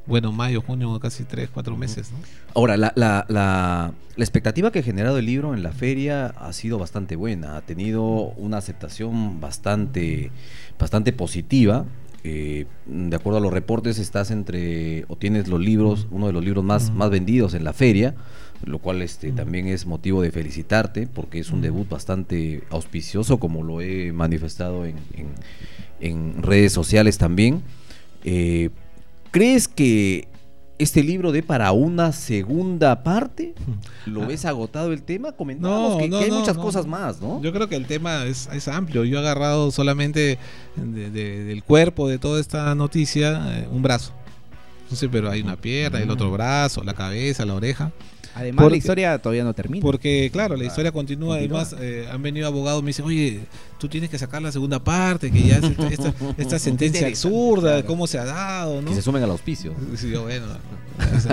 bueno, 0.07 0.31
mayo, 0.31 0.61
junio, 0.61 0.99
casi 0.99 1.23
tres, 1.23 1.49
cuatro 1.53 1.77
meses, 1.77 2.11
¿no? 2.11 2.17
Ahora, 2.55 2.75
la, 2.77 2.91
la, 2.95 3.25
la, 3.29 3.93
la 4.15 4.23
expectativa 4.23 4.71
que 4.71 4.79
ha 4.79 4.83
generado 4.83 5.17
el 5.19 5.25
libro 5.25 5.53
en 5.53 5.63
la 5.63 5.71
feria 5.71 6.27
ha 6.27 6.51
sido 6.53 6.77
bastante 6.79 7.15
buena, 7.15 7.57
ha 7.57 7.61
tenido 7.61 8.03
una 8.37 8.57
aceptación 8.57 9.39
bastante, 9.39 10.31
bastante 10.79 11.13
positiva. 11.13 11.85
Eh, 12.23 12.65
de 12.85 13.15
acuerdo 13.15 13.37
a 13.39 13.41
los 13.41 13.51
reportes, 13.51 13.97
estás 13.97 14.29
entre, 14.29 15.05
o 15.07 15.15
tienes 15.15 15.47
los 15.47 15.59
libros, 15.59 16.07
uno 16.11 16.27
de 16.27 16.33
los 16.33 16.43
libros 16.45 16.63
más, 16.63 16.91
más 16.91 17.09
vendidos 17.09 17.55
en 17.55 17.63
la 17.63 17.73
feria, 17.73 18.13
lo 18.63 18.77
cual 18.77 19.01
este, 19.01 19.31
también 19.31 19.67
es 19.67 19.87
motivo 19.87 20.21
de 20.21 20.29
felicitarte, 20.31 21.07
porque 21.07 21.39
es 21.39 21.49
un 21.49 21.61
debut 21.61 21.89
bastante 21.89 22.63
auspicioso, 22.69 23.39
como 23.39 23.63
lo 23.63 23.81
he 23.81 24.11
manifestado 24.13 24.85
en, 24.85 24.97
en- 25.13 25.33
en 25.99 26.43
redes 26.43 26.73
sociales 26.73 27.17
también. 27.17 27.63
Eh, 28.23 28.69
¿Crees 29.31 29.67
que 29.67 30.27
este 30.77 31.03
libro 31.03 31.31
dé 31.31 31.43
para 31.43 31.71
una 31.71 32.11
segunda 32.11 33.03
parte? 33.03 33.53
¿Lo 34.05 34.25
ves 34.25 34.45
agotado 34.45 34.91
el 34.93 35.03
tema? 35.03 35.31
Comentábamos 35.31 35.93
No, 35.93 35.97
que, 35.99 36.09
no, 36.09 36.17
que 36.19 36.25
hay 36.25 36.31
no, 36.31 36.39
muchas 36.39 36.57
cosas 36.57 36.87
más, 36.87 37.21
¿no? 37.21 37.41
Yo 37.41 37.53
creo 37.53 37.69
que 37.69 37.75
el 37.75 37.85
tema 37.85 38.25
es, 38.25 38.49
es 38.51 38.67
amplio. 38.67 39.05
Yo 39.05 39.17
he 39.17 39.19
agarrado 39.21 39.71
solamente 39.71 40.37
de- 40.75 41.09
de- 41.11 41.43
del 41.43 41.63
cuerpo 41.63 42.07
de 42.09 42.17
toda 42.17 42.39
esta 42.41 42.73
noticia 42.75 43.59
eh, 43.59 43.67
un 43.71 43.81
brazo. 43.83 44.11
No 44.89 44.97
sé, 44.97 45.07
pero 45.07 45.29
hay 45.29 45.41
una 45.41 45.55
pierna, 45.55 45.99
el 46.01 46.09
otro 46.09 46.31
brazo, 46.31 46.83
la 46.83 46.93
cabeza, 46.93 47.45
la 47.45 47.53
oreja. 47.53 47.91
Además, 48.35 48.63
Porque- 48.63 48.71
la 48.73 48.77
historia 48.77 49.17
todavía 49.19 49.43
no 49.43 49.53
termina. 49.53 49.81
Porque, 49.81 50.29
claro, 50.31 50.55
la 50.55 50.63
historia 50.65 50.91
continúa. 50.91 51.35
Continúa. 51.37 51.61
Además, 51.61 51.75
eh, 51.81 52.07
han 52.11 52.21
venido 52.21 52.47
abogados, 52.47 52.81
me 52.83 52.87
dicen, 52.87 53.05
oye, 53.05 53.41
tú 53.77 53.87
tienes 53.87 54.09
que 54.09 54.17
sacar 54.17 54.41
la 54.41 54.51
segunda 54.51 54.83
parte, 54.83 55.29
que 55.31 55.41
ya 55.43 55.57
es 55.57 55.63
esta, 55.63 55.87
esta- 55.87 56.13
esta 56.37 56.59
sentencia 56.59 57.07
absurda, 57.07 57.71
claro. 57.73 57.87
cómo 57.87 58.07
se 58.07 58.19
ha 58.19 58.25
dado, 58.25 58.81
¿no? 58.81 58.87
Que 58.89 58.95
se 58.95 59.01
sumen 59.01 59.21
al 59.23 59.31
auspicio. 59.31 59.73
Sí, 59.95 60.11
bueno, 60.13 60.45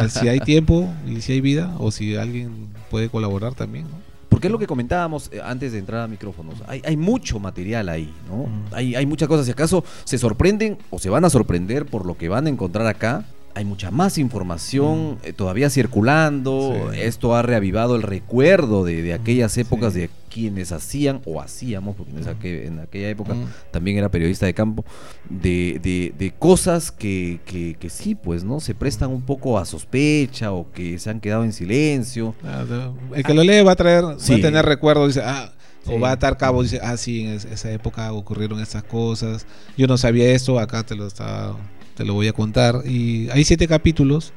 si 0.08 0.28
hay 0.28 0.40
tiempo 0.40 0.88
y 1.06 1.20
si 1.20 1.32
hay 1.32 1.40
vida, 1.40 1.74
o 1.78 1.90
si 1.90 2.16
alguien 2.16 2.68
puede 2.90 3.08
colaborar 3.08 3.54
también, 3.54 3.84
¿no? 3.84 4.08
Porque 4.28 4.48
es 4.48 4.52
lo 4.52 4.58
que 4.58 4.66
comentábamos 4.66 5.30
eh, 5.32 5.40
antes 5.42 5.72
de 5.72 5.78
entrar 5.78 6.02
a 6.02 6.06
micrófonos. 6.06 6.54
Hay, 6.68 6.82
hay 6.84 6.96
mucho 6.96 7.40
material 7.40 7.88
ahí, 7.88 8.12
¿no? 8.28 8.44
Mm. 8.46 8.64
Hay, 8.74 8.94
hay 8.94 9.06
muchas 9.06 9.26
cosas. 9.26 9.46
Si 9.46 9.52
acaso 9.52 9.82
se 10.04 10.18
sorprenden 10.18 10.78
o 10.90 10.98
se 10.98 11.08
van 11.10 11.24
a 11.24 11.30
sorprender 11.30 11.86
por 11.86 12.04
lo 12.06 12.16
que 12.16 12.28
van 12.28 12.46
a 12.46 12.50
encontrar 12.50 12.86
acá, 12.86 13.24
hay 13.54 13.64
mucha 13.64 13.90
más 13.90 14.18
información 14.18 15.18
eh, 15.24 15.32
todavía 15.32 15.68
circulando. 15.70 16.72
Mm. 16.90 16.92
Sí. 16.94 17.00
Esto 17.00 17.34
ha 17.34 17.42
reavivado 17.42 17.96
el 17.96 18.02
recuerdo 18.02 18.84
de, 18.84 19.02
de 19.02 19.14
aquellas 19.14 19.56
épocas 19.58 19.92
Sí. 19.94 20.00
de 20.00 20.10
quienes 20.30 20.72
hacían 20.72 21.20
o 21.24 21.40
hacíamos, 21.40 21.96
porque 21.96 22.12
en, 22.66 22.74
en 22.74 22.78
aquella 22.80 23.08
época 23.08 23.34
Mm. 23.34 23.46
también 23.72 23.96
era 23.98 24.10
periodista 24.10 24.46
de 24.46 24.54
campo, 24.54 24.84
de, 25.28 25.80
de- 25.82 26.12
de 26.16 26.30
cosas 26.38 26.92
que, 26.92 27.40
que, 27.46 27.74
que 27.78 27.88
sí, 27.90 28.14
pues, 28.14 28.44
¿no? 28.44 28.60
Se 28.60 28.74
prestan 28.74 29.10
un 29.10 29.22
poco 29.22 29.58
a 29.58 29.64
sospecha 29.64 30.52
o 30.52 30.70
que 30.70 30.98
se 30.98 31.10
han 31.10 31.20
quedado 31.20 31.44
en 31.44 31.52
silencio. 31.52 32.34
Ah, 32.44 32.64
El 33.14 33.24
que 33.24 33.34
lo 33.34 33.42
lee 33.42 33.62
va 33.62 33.72
a 33.72 33.76
traer, 33.76 34.04
va 34.04 34.12
a 34.12 34.16
tener 34.40 34.64
recuerdos, 34.66 35.08
dice, 35.14 35.22
ah, 35.24 35.52
Sí. 35.84 35.92
o 35.94 35.98
va 36.00 36.10
a 36.10 36.12
atar 36.12 36.36
cabo, 36.36 36.62
dice, 36.62 36.80
ah, 36.82 36.96
sí, 36.96 37.22
en 37.24 37.32
es- 37.32 37.44
esa 37.46 37.70
época 37.72 38.12
ocurrieron 38.12 38.60
estas 38.60 38.82
cosas. 38.84 39.46
Yo 39.76 39.86
no 39.86 39.96
sabía 39.96 40.28
esto, 40.30 40.58
acá 40.58 40.82
te 40.84 40.94
lo 40.94 41.06
está, 41.06 41.54
te 41.98 42.04
lo 42.04 42.14
voy 42.14 42.28
a 42.28 42.32
contar. 42.32 42.82
Y 42.86 43.28
hay 43.30 43.42
siete 43.42 43.66
capítulos 43.66 44.32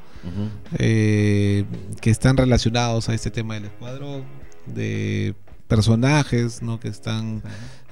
eh, 0.80 1.64
que 2.02 2.10
están 2.10 2.36
relacionados 2.36 3.08
a 3.08 3.14
este 3.14 3.30
tema 3.30 3.54
del 3.54 3.66
escuadrón, 3.66 4.24
de 4.66 5.36
personajes, 5.68 6.64
¿no? 6.64 6.80
Que 6.80 6.88
están, 6.88 7.44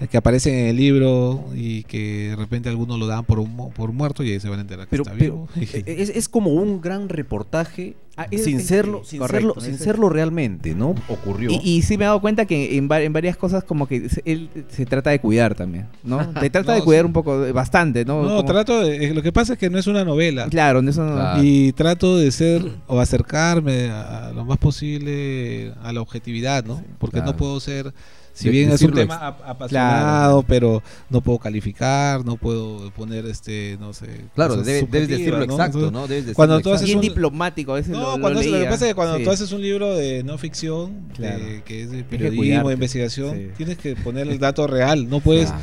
que 0.07 0.17
aparecen 0.17 0.53
en 0.55 0.65
el 0.67 0.77
libro 0.77 1.43
y 1.53 1.83
que 1.83 2.29
de 2.29 2.35
repente 2.35 2.69
algunos 2.69 2.97
lo 2.99 3.07
dan 3.07 3.25
por 3.25 3.39
un 3.39 3.71
por 3.71 3.91
muerto 3.91 4.23
y 4.23 4.31
ahí 4.31 4.39
se 4.39 4.47
van 4.47 4.59
a 4.59 4.61
enterar 4.61 4.85
que 4.85 4.91
Pero, 4.91 5.03
está 5.03 5.13
pero 5.17 5.33
vivo. 5.33 5.49
eh, 5.57 5.83
es, 5.99 6.09
es 6.09 6.29
como 6.29 6.51
un 6.51 6.79
gran 6.81 7.09
reportaje 7.09 7.95
Ah, 8.17 8.27
es- 8.31 8.43
sin 8.43 8.57
es- 8.59 8.67
serlo, 8.67 9.01
sin 9.05 9.19
correcto, 9.19 9.53
serlo, 9.59 9.61
sin 9.65 9.77
serlo 9.77 10.09
realmente, 10.09 10.75
¿no? 10.75 10.93
Ocurrió. 11.07 11.51
Y, 11.51 11.55
y 11.63 11.81
sí 11.83 11.97
me 11.97 12.03
he 12.03 12.07
dado 12.07 12.19
cuenta 12.19 12.45
que 12.45 12.77
en, 12.77 12.91
en 12.91 13.13
varias 13.13 13.37
cosas 13.37 13.63
como 13.63 13.87
que 13.87 14.09
se- 14.09 14.21
él 14.25 14.49
se 14.69 14.85
trata 14.85 15.09
de 15.11 15.19
cuidar 15.21 15.55
también, 15.55 15.87
¿no? 16.03 16.17
Te 16.39 16.49
trata 16.49 16.73
de 16.73 16.79
No, 16.79 16.85
cuidar 16.85 17.03
sí. 17.03 17.07
un 17.07 17.13
poco, 17.13 17.39
de- 17.39 17.53
bastante, 17.53 18.03
¿no? 18.03 18.21
no, 18.23 18.27
Como- 18.27 18.45
trato 18.45 18.81
de, 18.81 19.05
eh, 19.05 19.13
lo 19.13 19.21
que 19.21 19.31
pasa 19.31 19.53
es 19.53 19.59
que 19.59 19.69
no 19.69 19.77
es 19.79 19.87
una 19.87 20.03
novela. 20.03 20.47
Claro, 20.49 20.79
en 20.79 20.89
eso 20.89 21.03
no- 21.05 21.13
Claro. 21.13 21.41
Y 21.43 21.71
trato 21.73 22.17
de 22.17 22.29
ser 22.33 22.61
o 22.87 22.99
acercarme 22.99 23.89
a, 23.89 24.27
a 24.27 24.33
lo 24.33 24.43
más 24.43 24.57
posible 24.57 25.73
a 25.81 25.93
la 25.93 26.01
objetividad, 26.01 26.65
¿no? 26.65 26.83
Porque 26.99 27.17
claro. 27.17 27.31
no 27.31 27.37
puedo 27.37 27.59
ser, 27.61 27.93
si 28.33 28.45
De- 28.45 28.51
bien 28.51 28.71
es 28.71 28.81
un 28.81 28.93
tema 28.93 29.15
ap- 29.15 29.41
apasionado, 29.45 30.43
pero 30.43 30.81
no 31.09 31.21
puedo 31.21 31.39
calificar, 31.39 32.25
no 32.25 32.37
puedo 32.37 32.89
poner 32.91 33.25
este, 33.25 33.77
no 33.79 33.93
sé. 33.93 34.07
claro, 34.35 34.55
debe- 34.63 34.87
debes 34.89 35.07
decirlo 35.09 35.45
¿no? 35.45 35.53
exacto, 35.53 35.91
¿no? 35.91 36.01
Debes 36.07 36.25
decirlo 36.27 36.35
cuando 36.35 36.59
tú 36.61 36.71
haces 36.71 36.85
bien 36.85 36.97
un- 36.97 37.01
diplomático, 37.01 37.71
a 37.73 37.75
veces 37.75 37.91
No, 37.91 37.99
lo, 38.01 38.15
lo 38.17 38.21
cuando, 38.21 38.41
lo 38.41 38.59
que 38.59 38.65
pasa 38.65 38.85
es 38.85 38.91
que 38.91 38.95
cuando 38.95 39.17
Sí. 39.17 39.23
tú 39.23 39.31
haces 39.31 39.51
un 39.51 39.61
libro 39.61 39.95
de 39.95 40.23
no 40.23 40.37
ficción, 40.37 41.09
Claro. 41.15 41.39
de- 41.43 41.61
que 41.63 41.83
es 41.83 41.91
de 41.91 42.03
periodismo, 42.03 42.67
de 42.69 42.73
investigación, 42.73 43.35
Sí. 43.35 43.47
tienes 43.57 43.77
que 43.77 43.95
poner 43.95 44.27
el 44.27 44.39
dato 44.39 44.67
real, 44.67 45.09
no 45.09 45.19
puedes 45.19 45.47
Claro. 45.47 45.61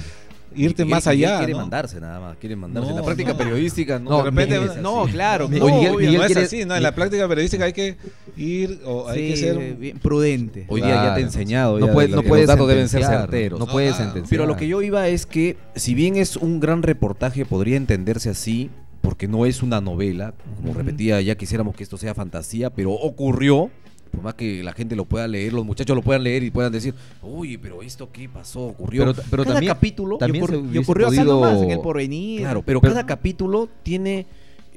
Irte 0.57 0.85
más 0.85 1.07
allá. 1.07 1.38
quiere 1.38 1.53
¿no? 1.53 1.61
mandarse 1.61 2.01
nada 2.01 2.21
más, 2.21 2.37
quiere 2.38 2.57
mandarse. 2.57 2.90
en 2.90 2.97
la 2.97 3.03
práctica 3.03 3.33
no. 3.33 3.38
periodística, 3.38 3.99
no, 3.99 4.11
No, 4.11 4.16
de 4.19 4.31
repente-. 4.31 4.81
No, 4.81 5.07
claro. 5.07 5.49
No, 5.49 5.64
obvio, 5.64 5.95
Miguel 5.95 6.16
no 6.16 6.25
es 6.25 6.37
así, 6.37 6.64
no, 6.64 6.77
en 6.77 6.83
la 6.83 6.95
práctica 6.95 7.29
periodística 7.29 7.64
hay 7.64 7.73
que 7.73 7.97
ir 8.37 8.81
o 8.85 9.09
hay 9.09 9.19
sí, 9.19 9.29
que 9.29 9.37
ser 9.37 9.75
bien 9.77 9.99
prudente. 9.99 10.66
Hoy 10.69 10.81
día 10.81 10.95
ya 10.95 11.14
te 11.14 11.21
he 11.21 11.25
enseñado. 11.25 11.79
No 11.79 11.92
puede- 11.92 12.09
de 12.09 12.16
no 12.16 12.23
que 12.23 12.29
puedes 12.29 12.47
los 12.47 12.55
datos 12.57 12.69
deben 12.69 12.88
ser 12.88 13.05
certeros. 13.05 13.59
No 13.59 13.66
puedes 13.66 13.97
sentenciar. 13.97 14.29
Pero 14.29 14.47
lo 14.47 14.57
que 14.57 14.69
yo 14.69 14.83
iba 14.83 15.09
es 15.09 15.27
que, 15.27 15.57
si 15.75 15.95
bien 15.95 16.16
es 16.16 16.37
un 16.37 16.61
gran 16.61 16.83
reportaje, 16.83 17.45
podría 17.45 17.77
entenderse 17.77 18.31
así, 18.31 18.71
porque 19.03 19.29
no 19.29 19.47
es 19.47 19.62
una 19.62 19.81
novela, 19.81 20.35
como 20.57 20.75
repetía, 20.75 21.21
ya 21.21 21.37
quisiéramos 21.37 21.77
que 21.77 21.85
esto 21.85 21.97
sea 21.97 22.14
fantasía, 22.14 22.71
pero 22.71 22.92
ocurrió, 22.92 23.71
por 24.16 24.24
más 24.24 24.35
que 24.35 24.62
la 24.64 24.72
gente 24.72 24.96
lo 24.96 25.05
pueda 25.05 25.29
leer, 25.29 25.52
los 25.52 25.64
muchachos 25.64 25.94
lo 25.94 26.02
puedan 26.02 26.24
leer 26.24 26.42
y 26.42 26.50
puedan 26.50 26.72
decir, 26.72 26.94
uy, 27.22 27.57
pero 27.59 27.83
esto 27.83 28.09
qué 28.12 28.29
pasó, 28.29 28.62
ocurrió. 28.64 29.05
Pero- 29.12 29.22
pero 29.31 29.42
cada 29.44 29.55
también- 29.57 29.72
capítulo, 29.74 30.16
también 30.18 30.44
y 30.44 30.46
ocurri- 30.48 30.70
se 30.70 30.74
y 30.74 30.79
ocurrió 30.79 31.07
Acá 31.09 31.24
nomás, 31.24 31.62
en 31.62 31.70
el 31.70 31.81
porvenir. 31.81 32.40
Claro, 32.40 32.62
pero, 32.62 32.81
Pero- 32.81 32.92
cada 32.94 33.07
capítulo 33.07 33.68
tiene 33.83 34.26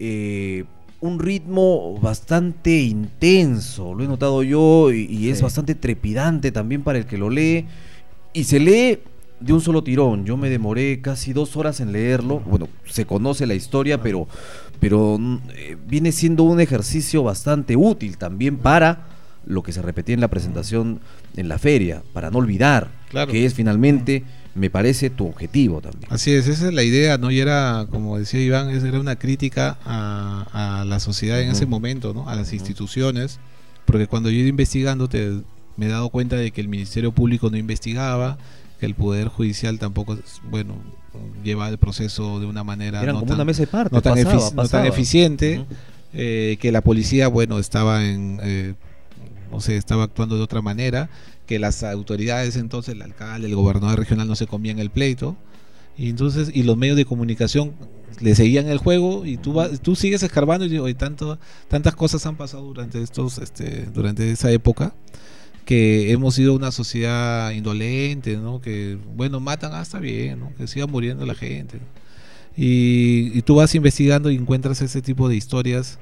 eh, 0.02 0.64
un 1.02 1.20
ritmo 1.20 2.00
bastante 2.00 2.82
intenso, 2.82 3.94
lo 3.94 4.04
he 4.04 4.08
notado 4.08 4.44
yo, 4.44 4.92
y, 4.94 5.06
y 5.06 5.30
es 5.30 5.38
Sí. 5.40 5.44
bastante 5.44 5.76
trepidante 5.76 6.52
también 6.52 6.84
para 6.84 7.00
el 7.00 7.06
que 7.06 7.18
lo 7.18 7.30
lee. 7.30 7.66
Y 8.34 8.44
se 8.46 8.60
lee 8.60 9.00
de 9.42 9.54
un 9.54 9.62
solo 9.62 9.84
tirón. 9.84 10.26
Yo 10.26 10.38
me 10.38 10.50
demoré 10.50 11.02
casi 11.02 11.34
dos 11.34 11.56
horas 11.58 11.80
en 11.80 11.92
leerlo. 11.92 12.40
Bueno, 12.42 12.68
se 12.86 13.06
conoce 13.06 13.46
la 13.48 13.56
historia, 13.56 14.02
pero, 14.02 14.28
pero 14.80 15.18
mm, 15.20 15.38
eh, 15.56 15.78
viene 15.88 16.12
siendo 16.12 16.44
un 16.44 16.60
ejercicio 16.62 17.24
bastante 17.24 17.76
útil 17.76 18.18
también 18.18 18.58
para 18.58 19.08
lo 19.46 19.64
que 19.64 19.72
se 19.72 19.82
repetía 19.82 20.14
en 20.16 20.22
la 20.22 20.28
presentación 20.28 21.00
en 21.36 21.48
la 21.48 21.58
feria, 21.58 22.04
para 22.14 22.30
no 22.32 22.38
olvidar, 22.40 22.90
Claro. 23.10 23.32
que 23.32 23.46
es 23.46 23.54
finalmente, 23.54 24.24
me 24.56 24.70
parece, 24.70 25.10
tu 25.10 25.28
objetivo 25.28 25.82
también. 25.82 26.12
Así 26.12 26.32
es, 26.32 26.48
esa 26.48 26.68
es 26.68 26.74
la 26.74 26.84
idea, 26.84 27.18
¿no? 27.18 27.32
Y 27.32 27.40
era, 27.40 27.88
como 27.90 28.18
decía 28.20 28.42
Iván, 28.42 28.70
era 28.70 29.00
una 29.00 29.16
crítica 29.16 29.78
a, 29.86 30.82
a 30.82 30.86
la 30.86 31.00
sociedad 31.00 31.42
en 31.42 31.52
ese 31.52 31.66
momento, 31.66 32.14
¿no? 32.14 32.30
A 32.30 32.36
las 32.36 32.54
instituciones, 32.54 33.40
porque 33.86 34.08
cuando 34.08 34.30
yo 34.30 34.36
he 34.38 34.40
ido 34.42 34.50
investigando 34.50 35.08
te- 35.10 35.42
me 35.78 35.86
he 35.86 35.90
dado 35.90 36.10
cuenta 36.10 36.36
de 36.36 36.52
que 36.52 36.60
el 36.62 36.68
Ministerio 36.68 37.12
Público 37.14 37.50
no 37.50 37.58
investigaba, 37.58 38.38
que 38.80 38.86
el 38.86 38.96
Poder 38.96 39.30
Judicial 39.30 39.80
tampoco, 39.80 40.18
bueno, 40.50 40.76
lleva 41.44 41.70
el 41.70 41.78
proceso 41.78 42.40
de 42.40 42.46
una 42.46 42.64
manera 42.64 43.02
Eran 43.02 43.16
no 43.16 43.20
como 43.22 43.28
tan- 43.30 43.36
una 43.38 43.46
mesa 43.46 43.62
de 43.62 43.68
parte. 43.68 43.96
no 43.96 44.02
tan, 44.02 44.22
pasaba, 44.24 44.52
no 44.64 44.68
tan 44.68 44.86
eficiente, 44.86 45.66
eh, 46.14 46.58
que 46.60 46.72
la 46.72 46.82
policía, 46.82 47.28
bueno, 47.30 47.60
estaba 47.60 48.06
en, 48.06 48.40
eh, 48.44 48.74
no 49.52 49.62
sé, 49.62 49.78
estaba 49.78 50.04
actuando 50.04 50.38
de 50.38 50.44
otra 50.44 50.62
manera, 50.62 51.10
que 51.46 51.60
las 51.60 51.84
autoridades 51.84 52.56
entonces, 52.56 52.96
el 52.96 53.02
alcalde, 53.02 53.48
el 53.48 53.56
gobernador 53.56 54.00
regional 54.00 54.28
no 54.28 54.36
se 54.36 54.48
comían 54.48 54.80
el 54.80 54.90
pleito, 54.90 55.36
y 55.98 56.10
entonces, 56.10 56.52
y 56.54 56.64
los 56.64 56.78
medios 56.78 56.96
de 56.96 57.06
comunicación 57.06 57.74
le 58.22 58.36
seguían 58.36 58.68
el 58.68 58.78
juego, 58.78 59.26
y 59.26 59.38
tú 59.38 59.54
vas, 59.54 59.82
tú 59.82 59.96
sigues 59.96 60.24
escarbando 60.24 60.66
y 60.66 60.70
digo, 60.70 60.86
"Oye, 60.86 60.94
tanto, 60.94 61.40
tantas 61.68 61.96
cosas 61.96 62.26
han 62.26 62.38
pasado 62.38 62.64
durante 62.66 63.02
estos, 63.02 63.38
este, 63.40 63.86
durante 63.94 64.32
esa 64.32 64.52
época 64.52 64.94
que 65.66 66.12
hemos 66.12 66.34
sido 66.36 66.56
una 66.56 66.72
sociedad 66.72 67.52
indolente, 67.52 68.38
¿no? 68.38 68.60
Que, 68.60 68.98
bueno, 69.16 69.40
matan 69.40 69.74
hasta 69.74 70.00
bien, 70.00 70.40
¿no? 70.40 70.52
Que 70.56 70.66
siga 70.68 70.88
muriendo 70.88 71.28
la 71.28 71.36
gente. 71.36 71.80
Y, 72.58 73.32
y 73.38 73.42
tú 73.44 73.56
vas 73.56 73.76
investigando 73.76 74.32
y 74.32 74.36
encuentras 74.36 74.82
ese 74.82 75.02
tipo 75.04 75.30
de 75.30 75.36
historias 75.36 76.00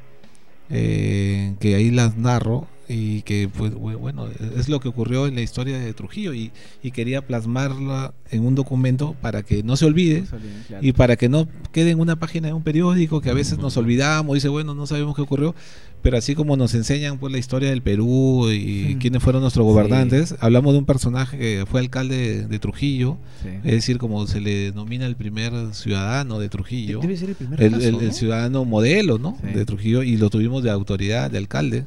eh, 0.69 1.55
que 1.59 1.75
ahí 1.75 1.91
las 1.91 2.17
narro 2.17 2.67
y 2.89 3.21
que, 3.23 3.49
pues, 3.49 3.73
bu- 3.73 3.97
bueno, 3.97 4.27
es 4.57 4.69
lo 4.69 4.79
que 4.79 4.87
ocurrió 4.87 5.27
en 5.27 5.35
la 5.35 5.41
historia 5.41 5.77
de 5.77 5.93
Trujillo 5.93 6.33
y, 6.33 6.51
y 6.81 6.91
quería 6.91 7.21
plasmarla 7.25 8.13
en 8.31 8.45
un 8.45 8.55
documento 8.55 9.15
para 9.21 9.43
que 9.43 9.61
no 9.63 9.75
se 9.75 9.85
olvide 9.85 10.23
Claro. 10.67 10.85
y 10.85 10.93
para 10.93 11.15
que 11.17 11.27
no 11.29 11.47
quede 11.73 11.91
en 11.91 11.99
una 11.99 12.17
página 12.17 12.47
de 12.47 12.53
un 12.53 12.63
periódico 12.63 13.19
que 13.21 13.29
a 13.29 13.33
veces 13.33 13.57
nos 13.57 13.75
olvidamos, 13.77 14.35
dice, 14.35 14.47
bueno, 14.49 14.73
no 14.73 14.87
sabemos 14.87 15.15
qué 15.15 15.21
ocurrió, 15.21 15.53
pero 16.01 16.17
así 16.17 16.33
como 16.35 16.55
nos 16.55 16.73
enseñan 16.75 17.17
pues 17.17 17.33
la 17.33 17.39
historia 17.39 17.69
del 17.69 17.81
Perú 17.81 18.49
y 18.51 18.95
Mm. 18.95 18.99
quiénes 18.99 19.21
fueron 19.23 19.41
nuestros 19.41 19.65
Sí. 19.65 19.71
gobernantes, 19.73 20.35
hablamos 20.39 20.71
de 20.73 20.79
un 20.79 20.85
personaje 20.85 21.37
que 21.37 21.65
fue 21.69 21.81
alcalde 21.81 22.15
de, 22.17 22.47
de 22.47 22.59
Trujillo, 22.59 23.17
Sí. 23.43 23.49
es 23.65 23.71
decir, 23.73 23.97
como 23.97 24.25
se 24.27 24.39
le 24.39 24.71
denomina 24.71 25.05
el 25.07 25.15
primer 25.17 25.51
ciudadano 25.73 26.39
de 26.39 26.47
Trujillo, 26.47 26.99
Debe 27.01 27.17
ser 27.17 27.29
el 27.29 27.35
primer 27.35 27.61
el, 27.61 27.71
caso, 27.71 27.83
el- 27.85 27.91
¿no? 27.95 27.99
el 28.01 28.13
ciudadano 28.13 28.63
modelo, 28.65 29.17
¿no? 29.17 29.37
Sí. 29.41 29.47
De 29.53 29.65
Trujillo 29.65 30.03
y 30.03 30.15
lo 30.17 30.29
tuvimos 30.29 30.63
de 30.63 30.69
autoridad, 30.71 31.29
de 31.31 31.37
alcalde. 31.39 31.85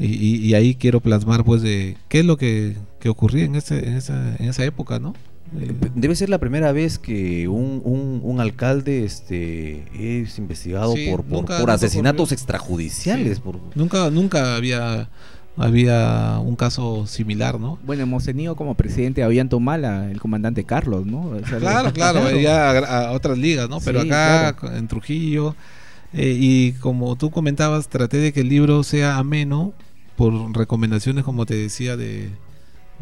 Y, 0.00 0.06
y- 0.06 0.36
y 0.46 0.54
ahí 0.54 0.74
quiero 0.74 1.00
plasmar 1.00 1.44
pues 1.44 1.60
de 1.62 1.96
qué 2.08 2.20
es 2.20 2.24
lo 2.24 2.36
que, 2.38 2.74
que 3.00 3.08
ocurría 3.10 3.44
en, 3.44 3.54
ese, 3.54 3.86
en, 3.86 3.96
esa, 3.96 4.34
en 4.38 4.48
esa 4.48 4.64
época, 4.64 4.98
¿no? 4.98 5.14
Eh, 5.60 5.74
Debe 5.94 6.14
ser 6.16 6.30
la 6.30 6.38
primera 6.38 6.72
vez 6.72 6.98
que 6.98 7.46
un, 7.48 7.82
un- 7.84 8.20
un 8.24 8.40
alcalde 8.40 9.04
este, 9.04 9.84
es 10.22 10.38
investigado 10.38 10.94
Sí, 10.94 11.06
por, 11.10 11.22
por, 11.22 11.30
nunca- 11.40 11.54
por 11.54 11.60
nunca 11.60 11.72
asesinatos 11.74 12.20
ocurrió. 12.28 12.34
extrajudiciales. 12.34 13.36
Sí. 13.36 13.42
por- 13.44 13.58
Nunca, 13.74 14.08
nunca 14.10 14.56
había, 14.56 15.10
había 15.56 16.38
un 16.42 16.56
caso 16.56 17.06
similar, 17.06 17.60
¿no? 17.60 17.78
Bueno, 17.84 18.04
hemos 18.04 18.24
tenido 18.24 18.56
como 18.56 18.74
presidente 18.76 19.22
a 19.22 19.26
Ollantumala, 19.26 20.10
el 20.10 20.20
comandante 20.20 20.64
Carlos, 20.64 21.04
¿no? 21.06 21.22
O 21.26 21.46
sea, 21.46 21.58
Claro, 21.58 21.92
claro, 21.92 22.30
ya 22.38 22.70
a, 22.70 23.08
a 23.08 23.12
otras 23.12 23.36
ligas, 23.36 23.68
¿no? 23.68 23.80
Pero 23.80 24.02
Sí, 24.02 24.08
acá, 24.08 24.56
claro. 24.56 24.76
en 24.76 24.88
Trujillo, 24.88 25.54
eh, 26.12 26.34
y 26.38 26.72
como 26.72 27.16
tú 27.16 27.30
comentabas, 27.30 27.88
traté 27.88 28.16
de 28.16 28.32
que 28.32 28.40
el 28.40 28.48
libro 28.48 28.82
sea 28.82 29.18
ameno 29.18 29.72
por 30.20 30.56
recomendaciones, 30.56 31.24
como 31.24 31.46
te 31.46 31.54
decía, 31.54 31.96
de... 31.96 32.28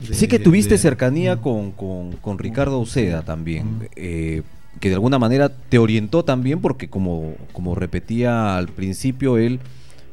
de- 0.06 0.14
Sí 0.14 0.28
que 0.28 0.38
tuviste 0.38 0.74
de- 0.74 0.78
cercanía 0.78 1.36
Mm. 1.36 1.40
con, 1.40 1.72
con- 1.72 2.12
con 2.12 2.38
Ricardo 2.38 2.78
Uceda 2.78 3.22
también, 3.22 3.66
Mm. 3.66 3.82
eh, 3.96 4.42
que 4.80 4.88
de 4.88 4.94
alguna 4.94 5.18
manera 5.18 5.48
te 5.48 5.78
orientó 5.78 6.24
también 6.24 6.60
porque 6.60 6.88
como, 6.88 7.34
como 7.52 7.74
repetía 7.74 8.56
al 8.56 8.68
principio, 8.68 9.36
él 9.36 9.58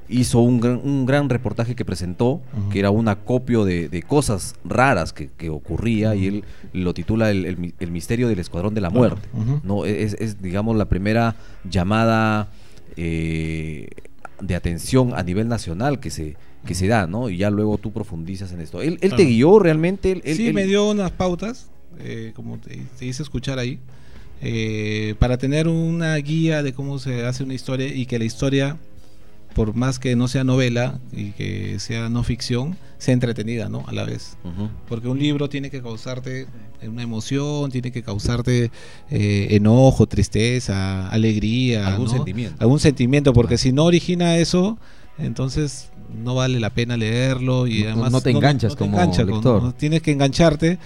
hizo 0.10 0.40
un 0.40 0.60
gran, 0.60 0.82
un 0.84 1.06
gran 1.06 1.30
reportaje 1.30 1.76
que 1.76 1.84
presentó, 1.86 2.42
que 2.72 2.80
era 2.80 2.90
un 2.92 3.08
acopio 3.08 3.66
de, 3.66 3.90
de 3.90 4.02
cosas 4.04 4.56
raras 4.64 5.14
que, 5.14 5.30
que 5.38 5.50
ocurría 5.50 6.16
y 6.16 6.28
él 6.28 6.44
lo 6.74 6.94
titula 6.94 7.30
el, 7.32 7.46
el 7.46 7.58
mi- 7.58 7.74
el 7.80 7.92
misterio 7.92 8.28
del 8.28 8.40
Escuadrón 8.40 8.74
de 8.74 8.82
la 8.82 8.90
Muerte. 8.90 9.28
No, 9.64 9.86
es, 9.86 10.16
es, 10.20 10.42
digamos, 10.42 10.76
la 10.76 10.86
primera 10.86 11.36
llamada 11.70 12.50
eh, 12.98 13.88
de 14.42 14.56
atención 14.56 15.14
a 15.16 15.24
nivel 15.24 15.48
nacional 15.48 16.00
que 16.00 16.10
se, 16.12 16.36
que 16.66 16.76
se 16.76 16.88
da, 16.88 17.08
¿no? 17.08 17.30
Y 17.30 17.38
ya 17.38 17.50
luego 17.50 17.78
tú 17.78 17.92
profundizas 17.92 18.52
en 18.52 18.62
esto. 18.62 18.82
¿Él, 18.82 18.98
él 19.02 19.16
te 19.16 19.26
guió 19.26 19.60
realmente? 19.60 20.12
Él- 20.24 20.36
sí, 20.36 20.48
él- 20.48 20.54
me 20.54 20.66
dio 20.66 20.90
unas 20.90 21.12
pautas, 21.12 21.70
eh, 22.00 22.32
como 22.36 22.58
te, 22.58 22.82
te 22.98 23.06
hice 23.06 23.24
escuchar 23.24 23.60
ahí, 23.60 23.80
eh, 24.42 25.16
para 25.20 25.38
tener 25.38 25.68
una 25.68 26.16
guía 26.18 26.62
de 26.64 26.74
cómo 26.74 27.00
se 27.00 27.26
hace 27.26 27.44
una 27.44 27.54
historia 27.54 27.88
y 27.88 28.06
que 28.06 28.20
la 28.20 28.26
historia, 28.26 28.78
por 29.54 29.74
más 29.76 29.98
que 30.00 30.16
no 30.16 30.28
sea 30.28 30.44
novela 30.44 31.00
y 31.14 31.32
que 31.32 31.80
sea 31.80 32.10
no 32.10 32.24
ficción, 32.24 32.76
sea 32.98 33.14
entretenida, 33.14 33.70
¿no? 33.70 33.84
A 33.88 33.94
la 33.94 34.04
vez. 34.04 34.38
Porque 34.90 35.08
un 35.08 35.20
libro 35.20 35.48
tiene 35.50 35.70
que 35.70 35.82
causarte 35.82 36.48
una 36.86 37.02
emoción, 37.04 37.72
tiene 37.72 37.92
que 37.92 38.04
causarte 38.04 38.70
eh, 39.10 39.48
enojo, 39.52 40.06
tristeza, 40.08 41.08
alegría, 41.10 41.88
Algún 41.88 42.06
¿no? 42.08 42.12
sentimiento. 42.12 42.58
algún 42.60 42.80
sentimiento, 42.80 43.34
porque 43.34 43.58
si 43.58 43.72
no 43.72 43.86
origina 43.86 44.38
eso, 44.38 44.78
entonces 45.18 45.90
no 46.24 46.36
vale 46.36 46.60
la 46.60 46.70
pena 46.70 46.98
leerlo 46.98 47.68
y 47.68 47.84
además 47.84 48.12
no 48.12 48.22
te 48.22 48.32
enganchas 48.32 48.76
como 48.76 48.98
con- 48.98 49.36
lector. 49.36 49.64
no- 49.64 49.74
tienes 49.74 50.02
que 50.02 50.12
engancharte 50.12 50.78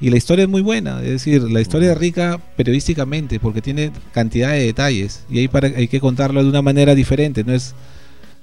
y 0.00 0.10
la 0.10 0.16
historia 0.16 0.44
es 0.44 0.48
muy 0.48 0.62
buena, 0.62 1.02
es 1.02 1.10
decir, 1.10 1.42
la 1.42 1.60
historia 1.60 1.92
es 1.92 1.98
rica 1.98 2.40
periodísticamente 2.56 3.40
porque 3.40 3.60
tiene 3.62 3.90
cantidad 4.12 4.52
de 4.52 4.60
detalles 4.66 5.24
y 5.28 5.40
ahí 5.40 5.48
para, 5.48 5.68
hay 5.68 5.88
que 5.88 5.98
contarlo 6.00 6.42
de 6.42 6.48
una 6.48 6.62
manera 6.62 6.94
diferente, 6.94 7.42
no 7.44 7.52
es 7.52 7.74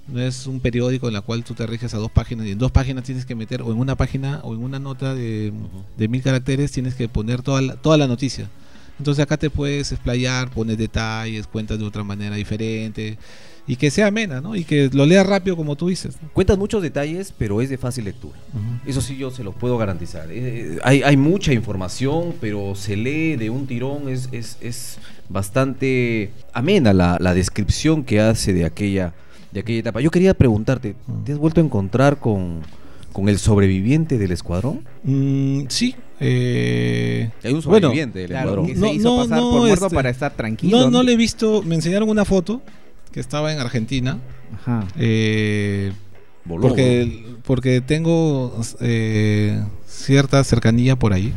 no 0.07 0.21
es 0.21 0.45
un 0.45 0.59
periódico 0.59 1.07
en 1.07 1.13
la 1.15 1.21
cual 1.21 1.43
tú 1.43 1.55
te 1.55 1.65
riges 1.65 1.95
a 1.95 1.97
dos 1.97 2.11
páginas 2.11 2.45
y 2.45 2.51
en 2.51 2.59
dos 2.59 2.71
páginas 2.71 3.03
tienes 3.05 3.25
que 3.25 3.33
meter 3.33 3.63
o 3.63 3.71
en 3.71 3.79
una 3.79 3.95
página 3.95 4.39
o 4.43 4.53
en 4.53 4.61
una 4.63 4.77
nota 4.77 5.15
de, 5.15 5.51
de 5.97 6.07
mil 6.07 6.21
caracteres 6.21 6.71
tienes 6.71 6.93
que 6.93 7.09
poner 7.09 7.41
toda 7.41 7.61
la, 7.63 7.75
toda 7.75 7.97
la 7.97 8.05
noticia. 8.05 8.47
Entonces 8.99 9.23
acá 9.23 9.35
te 9.37 9.49
puedes 9.49 9.91
explayar, 9.91 10.51
pones 10.51 10.77
detalles, 10.77 11.47
cuentas 11.47 11.79
de 11.79 11.85
otra 11.85 12.03
manera 12.03 12.35
diferente 12.35 13.17
y 13.67 13.77
que 13.77 13.89
sea 13.89 14.07
amena, 14.07 14.41
¿no? 14.41 14.55
Y 14.55 14.63
que 14.63 14.89
lo 14.93 15.05
leas 15.07 15.25
rápido 15.25 15.55
como 15.55 15.75
tú 15.75 15.87
dices. 15.87 16.17
¿no? 16.21 16.29
Cuentas 16.33 16.57
muchos 16.57 16.83
detalles, 16.83 17.33
pero 17.37 17.61
es 17.61 17.69
de 17.69 17.77
fácil 17.77 18.05
lectura. 18.05 18.37
Eso 18.85 19.01
sí 19.01 19.17
yo 19.17 19.31
se 19.31 19.43
lo 19.43 19.53
puedo 19.53 19.77
garantizar. 19.77 20.27
Eh, 20.31 20.77
hay, 20.83 21.01
hay 21.01 21.17
mucha 21.17 21.51
información, 21.51 22.35
pero 22.39 22.75
se 22.75 22.95
lee 22.95 23.35
de 23.37 23.49
un 23.49 23.65
tirón. 23.65 24.07
Es, 24.09 24.29
es, 24.31 24.57
es 24.61 24.99
bastante 25.29 26.31
amena 26.53 26.93
la, 26.93 27.17
la 27.19 27.33
descripción 27.33 28.03
que 28.03 28.19
hace 28.19 28.53
de 28.53 28.65
aquella, 28.65 29.13
de 29.51 29.61
aquella 29.61 29.79
etapa. 29.79 30.01
Yo 30.01 30.11
quería 30.11 30.33
preguntarte, 30.35 30.95
¿te 31.25 31.31
has 31.33 31.37
vuelto 31.39 31.59
a 31.61 31.63
encontrar 31.63 32.17
con, 32.19 32.59
con 33.13 33.29
el 33.29 33.39
sobreviviente 33.39 34.17
del 34.19 34.31
escuadrón? 34.31 34.81
Mm, 35.03 35.61
sí. 35.69 35.95
eh, 36.19 37.29
Hay 37.43 37.53
un 37.53 37.61
bueno, 37.61 37.87
sobreviviente 37.87 38.19
del 38.19 38.27
Claro, 38.29 38.49
escuadrón. 38.49 38.67
que 38.67 38.75
No, 38.75 38.87
se 38.89 38.93
hizo 38.93 39.09
no, 39.09 39.23
pasar 39.23 39.37
no, 39.39 39.49
por 39.51 39.59
muerto 39.61 39.85
este, 39.85 39.95
para 39.95 40.09
estar 40.09 40.33
tranquilo. 40.35 40.77
no, 40.81 40.91
no 40.91 41.03
le 41.03 41.13
he 41.13 41.17
visto, 41.17 41.63
me 41.63 41.75
enseñaron 41.75 42.09
una 42.09 42.25
foto 42.25 42.61
que 43.15 43.19
estaba 43.21 43.51
en 43.51 43.59
Argentina. 43.59 44.19
Ajá. 44.53 44.85
eh, 44.97 45.91
Voló, 46.43 46.61
porque, 46.67 47.35
porque 47.45 47.81
tengo 47.81 48.61
eh, 48.81 49.63
cierta 49.87 50.43
cercanía 50.43 50.95
por 50.95 51.13
ahí. 51.13 51.33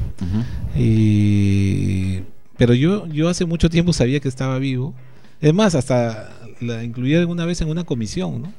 Y, 0.76 2.20
pero 2.56 2.74
yo, 2.74 3.06
yo 3.06 3.28
hace 3.28 3.44
mucho 3.44 3.70
tiempo 3.70 3.92
sabía 3.92 4.20
que 4.20 4.28
estaba 4.28 4.58
vivo. 4.58 4.94
Es 5.40 5.54
más, 5.54 5.74
hasta 5.74 6.34
la 6.60 6.82
incluí 6.82 7.14
alguna 7.14 7.44
vez 7.46 7.60
en 7.60 7.68
una 7.68 7.84
comisión, 7.84 8.42
¿no? 8.42 8.52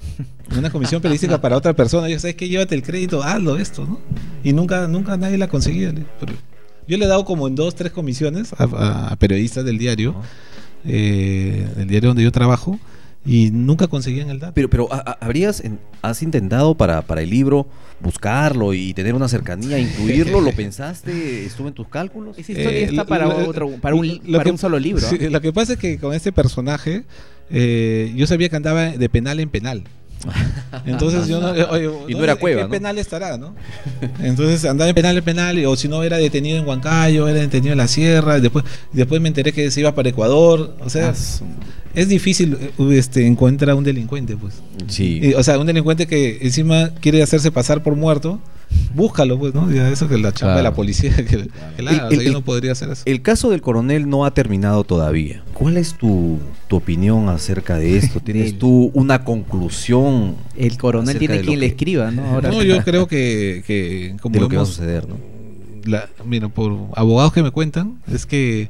En 0.52 0.60
una 0.60 0.70
comisión 0.70 1.02
periodística 1.02 1.42
para 1.42 1.58
otra 1.58 1.74
persona. 1.74 2.08
Yo, 2.10 2.18
¿sabes 2.20 2.36
qué? 2.36 2.48
Llévate 2.48 2.74
el 2.76 2.82
crédito, 2.84 3.22
hazlo 3.22 3.58
esto, 3.58 3.86
¿no? 3.86 4.00
Y 4.44 4.54
nunca, 4.54 4.88
nunca 4.88 5.18
nadie 5.18 5.38
la 5.38 5.50
conseguía. 5.50 5.94
yo 6.88 6.98
le 6.98 7.04
he 7.06 7.08
dado 7.08 7.26
como 7.26 7.48
en 7.50 7.56
dos, 7.56 7.76
tres 7.76 7.92
comisiones 7.92 8.54
a, 8.54 8.64
a- 8.64 9.08
a 9.10 9.16
periodistas 9.18 9.66
del 9.66 9.78
diario, 9.78 10.16
eh, 10.86 11.68
del 11.76 11.88
diario 11.90 12.10
donde 12.12 12.24
yo 12.24 12.32
trabajo, 12.32 12.80
y 13.26 13.52
nunca 13.52 13.88
conseguían 13.88 14.30
el 14.30 14.40
dato. 14.40 14.54
Pero, 14.54 14.70
pero 14.70 14.92
¿ha- 14.94 15.04
ha- 15.06 15.18
¿habrías, 15.26 15.60
en- 15.60 15.80
has 16.02 16.24
intentado 16.24 16.76
para, 16.76 17.02
para 17.02 17.22
el 17.22 17.30
libro 17.30 17.68
buscarlo 18.00 18.74
y 18.74 18.94
tener 18.94 19.14
una 19.14 19.28
cercanía, 19.28 19.78
incluirlo? 19.78 20.40
¿Lo 20.42 20.52
pensaste? 20.54 21.46
¿Estuvo 21.46 21.68
en 21.68 21.74
tus 21.74 21.88
cálculos? 21.90 22.38
Esa 22.38 22.52
historia 22.54 22.80
Eh, 22.80 22.84
está 22.86 23.04
para 23.06 23.26
lo- 23.26 23.50
otro, 23.50 23.70
para 23.82 23.96
un, 23.96 24.08
lo 24.26 24.32
para 24.38 24.44
que- 24.46 24.52
un 24.52 24.58
solo 24.58 24.80
libro. 24.80 25.06
¿ah? 25.06 25.10
Sí, 25.10 25.30
lo 25.30 25.42
que 25.42 25.52
pasa 25.54 25.74
es 25.74 25.80
que 25.80 25.98
con 25.98 26.14
este 26.14 26.32
personaje 26.32 27.04
eh, 27.52 28.14
yo 28.16 28.26
sabía 28.28 28.48
que 28.50 28.56
andaba 28.56 28.90
de 28.92 29.10
penal 29.10 29.40
en 29.40 29.50
penal. 29.50 29.84
Entonces 30.86 31.28
yo 31.28 31.40
no, 31.40 31.52
oye, 31.52 31.90
Y 32.10 32.14
no 32.14 32.24
era 32.24 32.34
¿en 32.34 32.40
cueva, 32.40 32.62
¿Qué 32.62 32.68
¿no? 32.68 32.72
penal 32.72 32.98
estará, 32.98 33.38
no? 33.38 33.56
Entonces 34.22 34.66
andaba 34.66 34.90
en 34.90 34.96
penal 34.96 35.18
en 35.18 35.24
penal, 35.24 35.66
o 35.66 35.76
si 35.78 35.88
no 35.88 36.04
era 36.04 36.18
detenido 36.18 36.58
en 36.58 36.68
Huancayo, 36.68 37.28
era 37.30 37.40
detenido 37.40 37.72
en 37.72 37.78
la 37.78 37.88
sierra, 37.88 38.38
y 38.38 38.42
después, 38.42 38.66
después 38.92 39.22
me 39.22 39.30
enteré 39.30 39.52
que 39.54 39.72
se 39.72 39.80
iba 39.80 39.96
para 39.96 40.10
Ecuador. 40.10 40.76
O 40.82 40.90
sea, 40.90 41.10
Ah, 41.10 41.14
es 42.00 42.10
difícil 42.10 42.58
eh, 42.60 42.72
este, 42.98 43.26
encontrar 43.28 43.72
a 43.72 43.76
un 43.76 43.84
delincuente, 43.84 44.36
pues. 44.38 44.56
Sí. 44.88 45.20
Y, 45.22 45.34
o 45.34 45.44
sea, 45.44 45.58
un 45.60 45.68
delincuente 45.68 46.08
que 46.08 46.40
encima 46.42 46.90
quiere 47.02 47.22
hacerse 47.24 47.52
pasar 47.52 47.84
por 47.84 47.96
muerto 47.96 48.40
búscalo, 48.94 49.40
pues, 49.40 49.54
¿no? 49.56 49.72
Ya 49.72 49.90
eso 49.90 50.08
que 50.08 50.14
es 50.14 50.22
la 50.22 50.32
chamba 50.32 50.54
de 50.56 50.62
Claro. 50.62 50.70
la 50.72 50.76
policía, 50.76 51.16
que, 51.16 51.26
que 51.26 51.82
la 51.82 51.92
o 51.92 51.96
sea, 51.96 52.08
El- 52.10 52.16
yo 52.18 52.22
el- 52.28 52.34
no 52.34 52.42
podría 52.44 52.74
hacer 52.74 52.90
eso. 52.92 53.02
El 53.06 53.24
caso 53.24 53.50
del 53.50 53.62
coronel 53.62 54.08
no 54.08 54.26
ha 54.26 54.34
terminado 54.36 54.84
todavía. 54.84 55.42
¿Cuál 55.56 55.78
es 55.78 55.96
tu, 55.96 56.38
tu 56.68 56.76
opinión 56.76 57.30
acerca 57.30 57.78
de 57.78 57.98
esto? 57.98 58.20
¿Tienes 58.24 58.60
tú 58.60 58.92
una 58.94 59.24
conclusión 59.24 60.36
El 60.56 60.78
coronel 60.78 61.18
tiene 61.18 61.42
quien 61.42 61.60
le 61.60 61.66
escriba, 61.66 62.12
¿no? 62.12 62.24
Ahora 62.34 62.50
No, 62.52 62.62
yo 62.64 62.84
creo 62.84 63.08
que, 63.08 63.64
que 63.66 64.16
como 64.22 64.34
de 64.34 64.40
lo 64.42 64.50
que 64.50 64.58
va 64.58 64.64
a 64.64 64.68
suceder? 64.68 65.08
¿no? 65.08 65.16
la- 65.86 66.08
mira, 66.26 66.50
por 66.50 66.72
abogados 66.96 67.34
que 67.34 67.42
me 67.42 67.50
cuentan, 67.52 68.00
es 68.14 68.26
que 68.28 68.70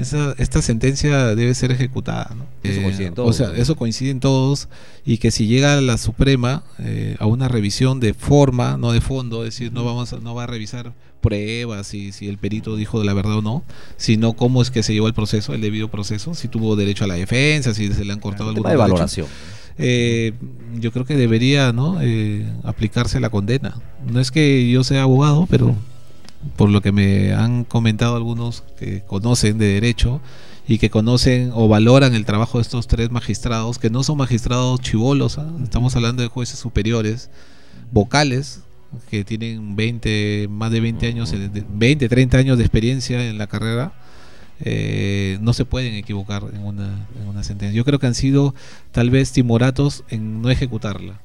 esa, 0.00 0.34
esta 0.38 0.62
sentencia 0.62 1.34
debe 1.34 1.54
ser 1.54 1.70
ejecutada. 1.72 2.34
¿no? 2.36 2.44
Eso 2.62 2.80
Eh, 2.80 2.82
coincide 2.82 3.06
en 3.06 3.12
O 3.12 3.16
todos, 3.16 3.36
sea, 3.36 3.48
¿no? 3.48 3.54
eso 3.54 3.76
coincide 3.76 4.10
en 4.10 4.20
todos 4.20 4.68
y 5.04 5.18
que 5.18 5.30
si 5.30 5.46
llega 5.46 5.76
a 5.78 5.80
la 5.80 5.98
Suprema 5.98 6.62
eh, 6.78 7.16
a 7.18 7.26
una 7.26 7.48
revisión 7.48 8.00
de 8.00 8.14
forma, 8.14 8.76
no 8.76 8.92
de 8.92 9.00
fondo, 9.00 9.44
es 9.44 9.54
decir, 9.54 9.72
no, 9.72 9.84
vamos 9.84 10.12
a- 10.12 10.18
no 10.20 10.34
va 10.34 10.44
a 10.44 10.46
revisar 10.46 10.92
pruebas 11.20 11.94
y 11.94 12.12
si 12.12 12.28
el 12.28 12.38
perito 12.38 12.76
dijo 12.76 13.02
la 13.02 13.12
verdad 13.12 13.38
o 13.38 13.42
no, 13.42 13.64
sino 13.96 14.34
cómo 14.34 14.62
es 14.62 14.70
que 14.70 14.82
se 14.84 14.92
llevó 14.94 15.08
el 15.08 15.14
proceso, 15.14 15.52
el 15.52 15.60
debido 15.60 15.88
proceso, 15.88 16.34
si 16.34 16.46
tuvo 16.48 16.76
derecho 16.76 17.04
a 17.04 17.06
la 17.08 17.14
defensa, 17.14 17.74
si 17.74 17.92
se 17.92 18.04
le 18.04 18.12
han 18.12 18.20
cortado 18.20 18.50
algunos 18.50 18.70
tema 18.70 18.84
de 18.84 18.90
valoración. 18.90 19.26
Eh, 19.78 20.32
yo 20.80 20.90
creo 20.92 21.04
que 21.04 21.16
debería 21.16 21.72
¿no? 21.72 21.98
Eh, 22.00 22.46
aplicarse 22.64 23.20
la 23.20 23.30
condena. 23.30 23.80
No 24.10 24.20
es 24.20 24.30
que 24.30 24.68
yo 24.70 24.82
sea 24.84 25.02
abogado, 25.02 25.46
pero 25.50 25.74
por 26.56 26.70
lo 26.70 26.80
que 26.80 26.92
me 26.92 27.32
han 27.32 27.64
comentado 27.64 28.16
algunos 28.16 28.62
que 28.78 29.02
conocen 29.06 29.58
de 29.58 29.66
derecho 29.66 30.20
y 30.66 30.78
que 30.78 30.90
conocen 30.90 31.50
o 31.54 31.68
valoran 31.68 32.14
el 32.14 32.24
trabajo 32.24 32.58
de 32.58 32.62
estos 32.62 32.86
tres 32.86 33.10
magistrados, 33.10 33.78
que 33.78 33.90
no 33.90 34.02
son 34.02 34.18
magistrados 34.18 34.80
chivolos, 34.80 35.38
¿ah? 35.38 35.50
estamos 35.62 35.96
hablando 35.96 36.22
de 36.22 36.28
jueces 36.28 36.58
superiores, 36.58 37.30
vocales, 37.90 38.60
que 39.10 39.24
tienen 39.24 39.76
20, 39.76 40.46
más 40.50 40.70
de 40.70 40.80
20 40.80 41.06
años, 41.06 41.30
de- 41.30 41.48
de- 41.48 41.64
20, 41.68 42.08
30 42.08 42.38
años 42.38 42.58
de 42.58 42.64
experiencia 42.64 43.26
en 43.28 43.38
la 43.38 43.46
carrera, 43.46 43.92
eh, 44.60 45.38
no 45.40 45.52
se 45.52 45.64
pueden 45.64 45.94
equivocar 45.94 46.42
en 46.52 46.64
una, 46.64 47.06
en 47.20 47.28
una 47.28 47.44
sentencia. 47.44 47.76
Yo 47.76 47.84
creo 47.84 47.98
que 47.98 48.06
han 48.06 48.14
sido 48.14 48.54
tal 48.92 49.10
vez 49.10 49.30
timoratos 49.32 50.04
en 50.08 50.42
no 50.42 50.50
ejecutarla, 50.50 51.20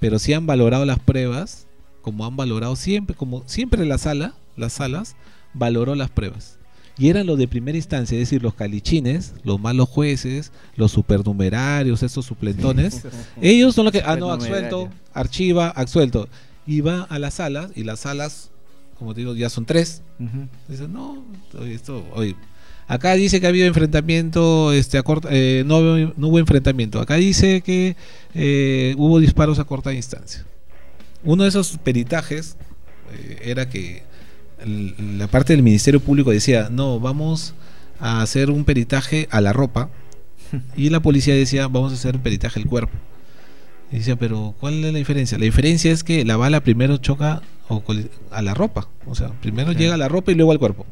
pero 0.00 0.18
sí 0.18 0.32
han 0.32 0.46
valorado 0.46 0.84
las 0.86 0.98
pruebas, 0.98 1.65
como 2.06 2.24
han 2.24 2.36
valorado 2.36 2.76
siempre, 2.76 3.16
como 3.16 3.42
siempre 3.46 3.84
la 3.84 3.98
sala, 3.98 4.32
las 4.56 4.74
salas, 4.74 5.16
valoró 5.54 5.96
las 5.96 6.08
pruebas. 6.08 6.56
Y 6.96 7.08
eran 7.08 7.26
los 7.26 7.36
de 7.36 7.48
primera 7.48 7.76
instancia, 7.76 8.14
es 8.14 8.20
decir, 8.30 8.44
los 8.44 8.54
calichines, 8.54 9.34
los 9.42 9.58
malos 9.60 9.88
jueces, 9.88 10.52
los 10.76 10.92
supernumerarios, 10.92 12.04
estos 12.04 12.24
suplentones. 12.24 13.02
Ellos 13.42 13.74
son 13.74 13.86
los 13.86 13.92
que, 13.92 14.02
ah, 14.06 14.14
no, 14.20 14.26
absuelto, 14.30 14.88
archiva, 15.14 15.68
absuelto. 15.70 16.28
Y 16.64 16.80
va 16.80 17.02
a 17.02 17.18
las 17.18 17.34
salas, 17.34 17.72
y 17.74 17.82
las 17.82 17.98
salas, 17.98 18.50
como 19.00 19.12
te 19.12 19.22
digo, 19.22 19.34
ya 19.34 19.50
son 19.50 19.66
tres. 19.66 20.00
Ujú. 20.20 20.46
Dice, 20.68 20.86
no, 20.86 21.24
oye, 21.58 21.74
esto, 21.74 22.04
oye, 22.14 22.36
acá 22.86 23.14
dice 23.14 23.40
que 23.40 23.46
ha 23.46 23.48
habido 23.48 23.66
enfrentamiento, 23.66 24.70
este, 24.72 24.96
a 24.96 25.02
corta- 25.02 25.28
eh, 25.32 25.64
no, 25.66 25.78
hubo- 25.78 26.14
no 26.16 26.28
hubo 26.28 26.38
enfrentamiento. 26.38 27.00
Acá 27.00 27.16
dice 27.16 27.62
que 27.62 27.96
eh, 28.32 28.94
hubo 28.96 29.18
disparos 29.18 29.58
a 29.58 29.64
corta 29.64 29.90
distancia. 29.90 30.46
Uno 31.24 31.42
de 31.44 31.48
esos 31.48 31.78
peritajes 31.78 32.56
eh, 33.12 33.38
era 33.44 33.68
que 33.68 34.02
el- 34.60 35.18
la 35.18 35.26
parte 35.28 35.52
del 35.52 35.62
Ministerio 35.62 36.00
Público 36.00 36.30
decía, 36.30 36.68
no, 36.70 36.98
vamos 37.00 37.54
a 38.00 38.22
hacer 38.22 38.50
un 38.50 38.64
peritaje 38.64 39.28
a 39.30 39.40
la 39.40 39.52
ropa. 39.52 39.90
Y 40.76 40.90
la 40.90 41.00
policía 41.00 41.34
decía, 41.34 41.68
vamos 41.68 41.92
a 41.92 41.94
hacer 41.96 42.16
un 42.16 42.22
peritaje 42.22 42.60
al 42.60 42.66
cuerpo. 42.66 42.96
Y 43.92 43.96
decía, 43.98 44.16
pero 44.16 44.54
¿cuál 44.60 44.84
es 44.84 44.92
la 44.92 44.98
diferencia? 44.98 45.38
La 45.38 45.44
diferencia 45.44 45.92
es 45.92 46.02
que 46.04 46.24
la 46.24 46.36
bala 46.36 46.60
primero 46.60 46.96
choca 46.98 47.42
o 47.68 47.82
a 48.30 48.42
la 48.42 48.54
ropa. 48.54 48.88
O 49.06 49.14
sea, 49.14 49.28
primero 49.40 49.72
llega 49.72 49.94
a 49.94 49.96
la 49.96 50.08
ropa 50.08 50.32
y 50.32 50.34
luego 50.34 50.52
al 50.52 50.58
cuerpo. 50.58 50.86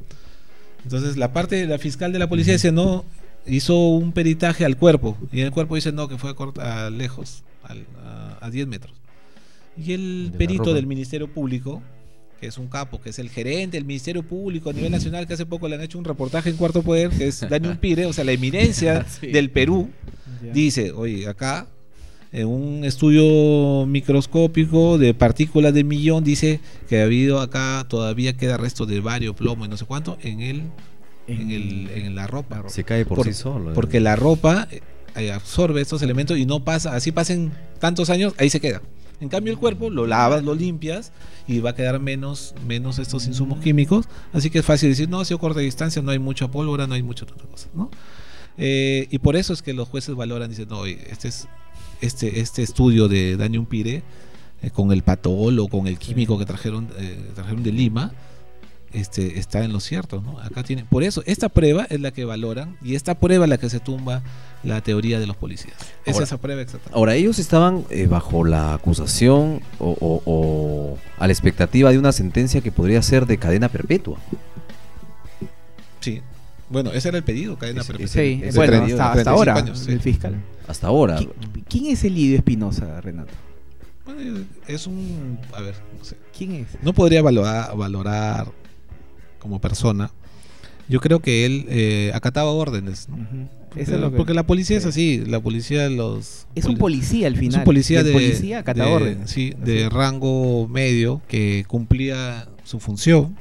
Entonces 0.85 1.17
la 1.17 1.33
parte, 1.33 1.67
la 1.67 1.79
fiscal 1.79 2.13
de 2.13 2.19
la 2.19 2.29
policía 2.29 2.53
dice, 2.55 2.71
no, 2.73 3.05
hizo 3.47 3.77
un 3.89 4.13
peritaje 4.13 4.65
al 4.65 4.77
cuerpo. 4.77 5.17
Y 5.33 5.41
el 5.41 5.51
cuerpo 5.51 5.75
dice, 5.77 5.93
no, 5.93 6.09
que 6.09 6.19
fue 6.19 6.31
a, 6.31 6.35
corta- 6.35 6.87
a 6.87 6.91
lejos, 6.91 7.43
al- 7.63 7.87
a, 8.05 8.39
a 8.47 8.51
10 8.51 8.67
metros. 8.69 8.95
Y 9.77 9.93
el 9.93 10.31
De 10.33 10.39
perito 10.39 10.73
del 10.75 10.87
Ministerio 10.87 11.29
Público, 11.33 11.83
que 12.41 12.47
es 12.47 12.59
un 12.59 12.69
capo, 12.69 13.01
que 13.01 13.11
es 13.11 13.19
el 13.19 13.29
gerente 13.31 13.77
del 13.77 13.85
Ministerio 13.85 14.23
Público 14.23 14.71
a 14.71 14.73
nivel 14.73 14.91
nacional, 14.93 15.27
que 15.27 15.35
hace 15.35 15.47
poco 15.47 15.69
le 15.69 15.77
han 15.77 15.81
hecho 15.83 15.99
un 15.99 16.05
reportaje 16.05 16.51
en 16.51 16.57
Cuarto 16.57 16.83
Poder, 16.83 17.11
que 17.11 17.27
es 17.29 17.41
Daniel 17.49 17.79
Pire, 17.81 18.07
o 18.07 18.13
sea, 18.13 18.25
la 18.25 18.33
eminencia 18.33 19.05
Sí. 19.21 19.29
del 19.29 19.51
Perú, 19.51 19.91
dice, 20.53 20.93
oye, 20.93 21.27
acá 21.27 21.67
en 22.33 22.49
un 22.49 22.85
estudio 22.85 23.87
microscópico 23.87 24.99
de 24.99 25.15
partículas 25.15 25.73
de 25.73 25.85
millón 25.85 26.25
dice 26.25 26.59
que 26.89 27.01
ha 27.01 27.05
habido 27.05 27.41
acá 27.41 27.87
todavía 27.89 28.37
queda 28.37 28.57
resto 28.57 28.87
de 28.87 28.99
bario, 29.01 29.35
plomo 29.35 29.65
y 29.65 29.69
no 29.69 29.77
sé 29.77 29.85
cuánto 29.85 30.19
en 30.23 30.41
el 30.41 30.63
en, 31.27 31.51
el, 31.53 31.89
en 31.95 32.15
la 32.15 32.27
ropa. 32.27 32.63
Se 32.69 32.85
cae 32.85 33.07
por, 33.07 33.19
Por- 33.19 33.27
sí 33.27 33.33
solo. 33.35 33.71
¿eh? 33.71 33.75
Porque 33.75 33.99
la 34.01 34.15
ropa 34.17 34.69
eh, 35.17 35.33
absorbe 35.33 35.81
estos 35.81 36.03
elementos 36.03 36.37
y 36.37 36.45
no 36.45 36.65
pasa, 36.65 36.95
así 36.95 37.13
pasen 37.13 37.53
tantos 37.79 38.11
años, 38.11 38.35
ahí 38.39 38.51
se 38.51 38.61
queda. 38.61 38.83
En 39.21 39.29
cambio 39.29 39.53
el 39.53 39.59
cuerpo 39.59 39.91
lo 39.91 40.07
lavas, 40.07 40.45
lo 40.45 40.55
limpias 40.55 41.13
y 41.47 41.61
va 41.61 41.71
a 41.71 41.75
quedar 41.75 42.01
menos, 42.01 42.55
menos 42.67 42.99
estos 42.99 43.27
insumos 43.27 43.61
químicos. 43.61 44.07
Así 44.33 44.51
que 44.51 44.59
es 44.59 44.65
fácil 44.65 44.91
decir, 44.91 45.09
no, 45.09 45.21
ha 45.21 45.25
sido 45.25 45.39
corta 45.39 45.61
distancia, 45.61 46.03
no 46.03 46.11
hay 46.11 46.19
mucha 46.19 46.51
pólvora, 46.51 46.87
no 46.87 46.95
hay 46.95 47.03
mucha 47.03 47.25
otra 47.25 47.37
cosa, 47.47 47.69
¿no? 47.75 47.91
Eh, 48.57 49.07
y 49.11 49.19
por 49.19 49.37
eso 49.37 49.53
es 49.53 49.63
que 49.63 49.73
los 49.73 49.89
jueces 49.89 50.15
valoran, 50.15 50.49
dicen, 50.49 50.69
no, 50.69 50.87
este 50.87 51.29
es 51.29 51.49
este, 52.01 52.41
este 52.41 52.63
estudio 52.63 53.09
de 53.09 53.37
Daniel 53.37 53.67
Pire 53.67 54.03
eh, 54.63 54.71
con 54.71 54.93
el 54.93 55.03
patólogo, 55.03 55.69
con 55.69 55.87
el 55.87 55.99
químico 55.99 56.39
que 56.39 56.45
trajeron, 56.45 56.89
eh, 56.99 57.31
trajeron 57.35 57.63
de 57.63 57.73
Lima, 57.73 58.13
este, 58.95 59.39
está 59.39 59.65
en 59.65 59.73
lo 59.73 59.81
cierto, 59.81 60.23
¿no? 60.23 60.39
Acá 60.41 60.63
tiene, 60.63 60.85
por 60.85 61.03
eso, 61.03 61.23
esta 61.27 61.49
prueba 61.49 61.87
es 61.91 62.01
la 62.01 62.11
que 62.13 62.25
valoran 62.25 62.77
y 62.83 62.95
esta 62.95 63.15
prueba 63.19 63.45
es 63.45 63.49
la 63.51 63.59
que 63.59 63.69
se 63.69 63.81
tumba 63.81 64.23
la 64.63 64.81
teoría 64.81 65.21
de 65.21 65.27
los 65.27 65.37
policías. 65.37 65.77
Es 66.07 66.15
Ahora- 66.15 66.25
esa 66.25 66.39
prueba 66.39 66.63
exacta. 66.63 66.91
Ahora, 66.93 67.15
ellos 67.15 67.39
estaban 67.39 67.85
eh, 67.91 68.07
bajo 68.07 68.45
la 68.45 68.75
acusación 68.75 69.61
o, 69.79 69.91
o- 70.01 70.23
o 70.25 70.99
a 71.19 71.27
la 71.27 71.33
expectativa 71.33 71.91
de 71.91 71.99
una 71.99 72.13
sentencia 72.13 72.61
que 72.61 72.73
podría 72.73 73.03
ser 73.03 73.27
de 73.27 73.37
cadena 73.39 73.69
perpetua. 73.69 74.19
Sí. 76.01 76.21
Bueno, 76.71 76.93
ese 76.93 77.09
era 77.09 77.19
el 77.19 77.25
pedido, 77.25 77.59
cadena 77.59 77.85
perpetua. 77.85 78.09
Sí, 78.13 78.41
Ese 78.43 78.57
bueno, 78.57 78.73
30, 78.85 78.93
hasta, 78.95 79.05
hasta 79.05 79.13
35 79.25 79.31
ahora, 79.39 79.55
años, 79.57 79.79
sí. 79.81 79.93
el 79.93 80.01
fiscal. 80.01 80.37
Hasta 80.67 80.87
ahora. 80.87 81.19
¿Qui- 81.21 81.31
¿Quién 81.69 81.87
es 81.87 82.05
el 82.05 82.15
Lidio 82.15 82.37
Espinosa, 82.37 83.01
Renato? 83.01 83.33
Bueno, 84.07 84.41
es 84.67 84.87
un, 84.87 85.39
a 85.53 85.61
ver, 85.61 85.75
no 85.99 86.05
sé. 86.05 86.17
¿Quién 86.37 86.53
es? 86.55 86.67
No 86.83 86.93
podría 86.93 87.23
valorar, 87.23 87.77
valorar 87.77 88.47
como 89.45 89.61
persona. 89.61 90.11
Yo 90.89 91.01
creo 91.01 91.21
que 91.21 91.47
él 91.47 91.67
eh, 91.69 92.11
acataba 92.15 92.51
órdenes. 92.51 93.07
Porque, 93.69 93.83
Eso 93.83 93.95
es 93.95 94.01
lo 94.01 94.11
que- 94.11 94.17
porque 94.17 94.35
la 94.35 94.43
policía 94.47 94.77
es 94.79 94.83
sí. 94.85 94.89
así, 94.89 95.23
la 95.27 95.39
policía 95.41 95.89
los 95.91 96.47
Es 96.55 96.65
un 96.65 96.73
poli- 96.77 96.97
policía 96.97 97.27
al 97.29 97.35
es 97.35 97.41
final. 97.41 97.59
un 97.61 97.65
policía 97.65 98.03
de 98.03 98.13
policía 98.13 98.59
acata 98.61 98.85
de- 98.87 98.91
órdenes. 98.93 99.31
sí, 99.31 99.53
de 99.65 99.85
es. 99.85 99.93
rango 99.93 100.67
medio 100.69 101.21
que 101.29 101.65
cumplía 101.69 102.49
su 102.65 102.81
función 102.81 103.37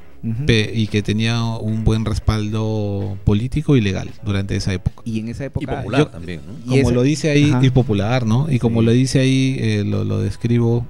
y 0.47 0.87
que 0.87 1.01
tenía 1.01 1.43
un 1.43 1.83
buen 1.83 2.05
respaldo 2.05 3.17
político 3.25 3.75
y 3.75 3.81
legal 3.81 4.09
durante 4.25 4.55
esa 4.55 4.73
época. 4.73 5.01
Y 5.05 5.19
en 5.19 5.27
esa 5.27 5.43
Y 5.43 5.47
época. 5.47 5.77
popular 5.77 5.99
yo- 6.01 6.07
también, 6.07 6.39
como 6.65 6.75
ese- 6.77 6.93
lo 6.93 7.01
dice 7.03 7.29
ahí, 7.29 7.49
Ajá. 7.51 7.65
y 7.65 7.69
popular, 7.71 8.25
¿no? 8.25 8.49
Y 8.49 8.57
como 8.59 8.79
Sí. 8.79 8.85
lo 8.85 8.91
dice 8.93 9.19
ahí, 9.19 9.57
eh, 9.59 9.83
lo, 9.85 10.03
lo 10.05 10.19
describo 10.19 10.85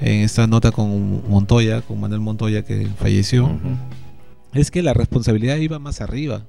en 0.00 0.20
esta 0.22 0.46
nota 0.46 0.70
con 0.72 1.28
Montoya, 1.28 1.82
con 1.82 2.00
Manuel 2.00 2.20
Montoya 2.22 2.64
que 2.64 2.86
falleció, 2.98 3.44
Ujú. 3.44 3.58
Es 4.60 4.70
que 4.70 4.82
la 4.82 4.94
responsabilidad 4.94 5.56
iba 5.56 5.78
más 5.78 6.00
arriba. 6.00 6.42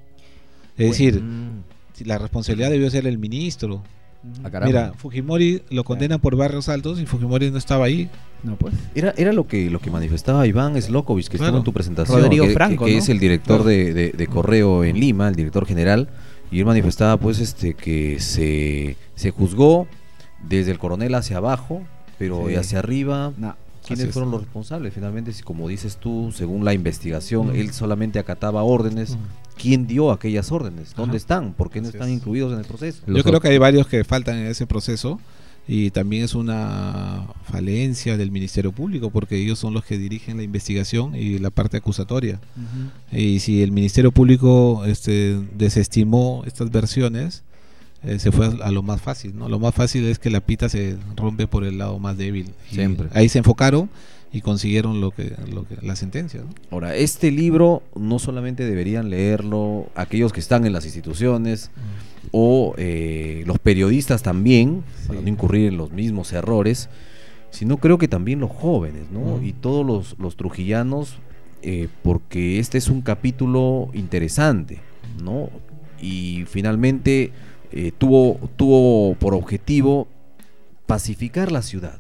Es 0.78 0.90
decir, 0.92 1.22
Mm. 1.22 1.64
si 1.94 2.06
la 2.06 2.18
responsabilidad 2.18 2.70
debió 2.72 2.90
ser 2.90 3.06
el 3.08 3.18
ministro. 3.18 3.84
Ujú. 4.22 4.48
Ah. 4.54 4.62
Mira, 4.66 4.94
Fujimori 4.98 5.62
lo 5.70 5.84
condena 5.86 6.18
por 6.18 6.36
barrios 6.36 6.68
altos 6.70 7.00
y 7.00 7.06
Fujimori 7.06 7.52
no 7.52 7.58
estaba 7.58 7.86
ahí. 7.86 8.10
No, 8.44 8.56
pues. 8.58 8.74
Era, 8.96 9.14
era 9.18 9.32
lo 9.34 9.48
que 9.48 9.70
lo 9.70 9.80
que 9.80 9.90
manifestaba 9.92 10.46
Iván 10.48 10.82
Slokovic, 10.82 11.28
que 11.28 11.38
Claro. 11.38 11.46
estuvo 11.48 11.58
en 11.60 11.64
tu 11.66 11.74
presentación, 11.74 12.22
Rodrigo 12.22 12.46
que, 12.46 12.54
Franco, 12.54 12.86
que- 12.86 12.92
que 12.92 12.98
¿no? 12.98 13.04
es 13.04 13.10
el 13.10 13.20
director 13.20 13.58
Claro. 13.64 13.70
de, 13.70 13.94
de- 13.94 14.12
de 14.12 14.28
Correo 14.28 14.84
en 14.84 15.00
Lima, 15.00 15.28
el 15.30 15.36
director 15.36 15.66
general, 15.66 16.10
y 16.52 16.60
él 16.60 16.66
manifestaba 16.66 17.18
pues 17.18 17.40
este 17.40 17.74
que 17.74 18.20
se, 18.20 18.96
se 19.16 19.32
juzgó 19.32 19.88
desde 20.48 20.72
el 20.72 20.80
coronel 20.80 21.16
hacia 21.16 21.38
abajo, 21.38 21.82
pero 22.18 22.48
Sí. 22.48 22.56
hacia 22.56 22.80
arriba, 22.80 23.34
No. 23.38 23.56
¿Quiénes 23.90 24.04
Así 24.04 24.10
es. 24.10 24.14
fueron 24.14 24.32
los 24.32 24.42
responsables? 24.42 24.94
Finalmente, 24.94 25.34
si 25.34 25.44
como 25.44 25.68
dices 25.68 25.98
tú, 25.98 26.32
según 26.34 26.64
la 26.64 26.74
investigación, 26.74 27.48
Mm. 27.48 27.56
él 27.56 27.74
solamente 27.74 28.20
acataba 28.20 28.64
órdenes, 28.64 29.18
¿quién 29.62 29.86
dio 29.88 30.12
aquellas 30.12 30.52
órdenes? 30.52 30.94
¿Dónde 30.96 31.12
Ajá. 31.12 31.18
están? 31.18 31.54
¿Por 31.54 31.70
qué 31.70 31.82
no 31.82 31.90
Así 31.90 31.98
están 31.98 32.10
es. 32.10 32.16
incluidos 32.16 32.54
en 32.54 32.60
el 32.60 32.66
proceso? 32.66 33.02
Yo 33.08 33.24
creo 33.24 33.42
que 33.42 33.50
hay 33.50 33.58
varios 33.58 33.88
que 33.88 34.04
faltan 34.04 34.38
en 34.38 34.48
ese 34.48 34.66
proceso 34.66 35.20
y 35.68 35.92
también 35.92 36.24
es 36.24 36.34
una 36.34 37.28
falencia 37.44 38.18
del 38.18 38.32
Ministerio 38.32 38.72
Público 38.72 39.10
porque 39.12 39.36
ellos 39.36 39.60
son 39.60 39.74
los 39.74 39.84
que 39.86 39.98
dirigen 39.98 40.38
la 40.38 40.44
investigación 40.44 41.16
y 41.16 41.38
la 41.40 41.50
parte 41.52 41.78
acusatoria. 41.78 42.40
Ujú. 42.56 43.18
Y 43.20 43.40
si 43.40 43.62
el 43.62 43.72
Ministerio 43.72 44.12
Público 44.12 44.84
este, 44.86 45.40
desestimó 45.56 46.44
estas 46.48 46.72
versiones, 46.72 47.44
eh, 48.04 48.20
se 48.20 48.32
fue 48.32 48.48
a, 48.48 48.66
a 48.66 48.72
lo 48.72 48.82
más 48.82 49.02
fácil. 49.02 49.38
¿no? 49.38 49.50
Lo 49.50 49.60
más 49.60 49.74
fácil 49.76 50.06
es 50.06 50.20
que 50.20 50.30
la 50.30 50.42
pita 50.42 50.70
se 50.70 50.98
rompe 51.16 51.48
por 51.48 51.64
el 51.64 51.78
lado 51.78 52.00
más 52.00 52.18
débil. 52.18 52.52
Siempre. 52.72 53.10
Ahí 53.14 53.30
se 53.30 53.40
enfocaron 53.40 53.90
y 54.32 54.42
consiguieron 54.42 55.02
lo 55.02 55.12
que, 55.12 55.34
lo 55.52 55.68
que 55.68 55.76
la 55.82 55.96
sentencia. 55.96 56.42
¿no? 56.42 56.50
Ahora, 56.72 56.96
este 56.96 57.32
libro 57.32 57.84
no 57.96 58.20
solamente 58.20 58.64
deberían 58.66 59.10
leerlo 59.10 59.88
aquellos 59.96 60.34
que 60.34 60.40
están 60.40 60.66
en 60.66 60.74
las 60.74 60.86
instituciones 60.86 61.72
o 62.32 62.76
eh, 62.78 63.44
los 63.48 63.60
periodistas 63.60 64.22
también, 64.22 64.84
para 65.08 65.22
no 65.22 65.28
incurrir 65.28 65.70
en 65.70 65.78
los 65.78 65.92
mismos 65.92 66.32
errores, 66.34 66.90
sino 67.50 67.78
creo 67.78 67.98
que 67.98 68.08
también 68.08 68.40
los 68.40 68.52
jóvenes, 68.52 69.10
¿no? 69.12 69.38
Mm. 69.38 69.46
Y 69.46 69.54
todos 69.54 69.86
los, 69.86 70.16
los 70.20 70.36
trujillanos, 70.36 71.18
eh, 71.64 71.88
porque 72.04 72.60
este 72.60 72.78
es 72.78 72.88
un 72.88 73.02
capítulo 73.02 73.90
interesante, 73.94 74.80
¿no? 75.24 75.50
Y 76.00 76.46
finalmente 76.48 77.32
eh, 77.72 77.92
tuvo, 77.98 78.40
tuvo 78.56 79.16
por 79.16 79.34
objetivo 79.34 80.08
pacificar 80.86 81.52
la 81.52 81.62
ciudad. 81.62 82.00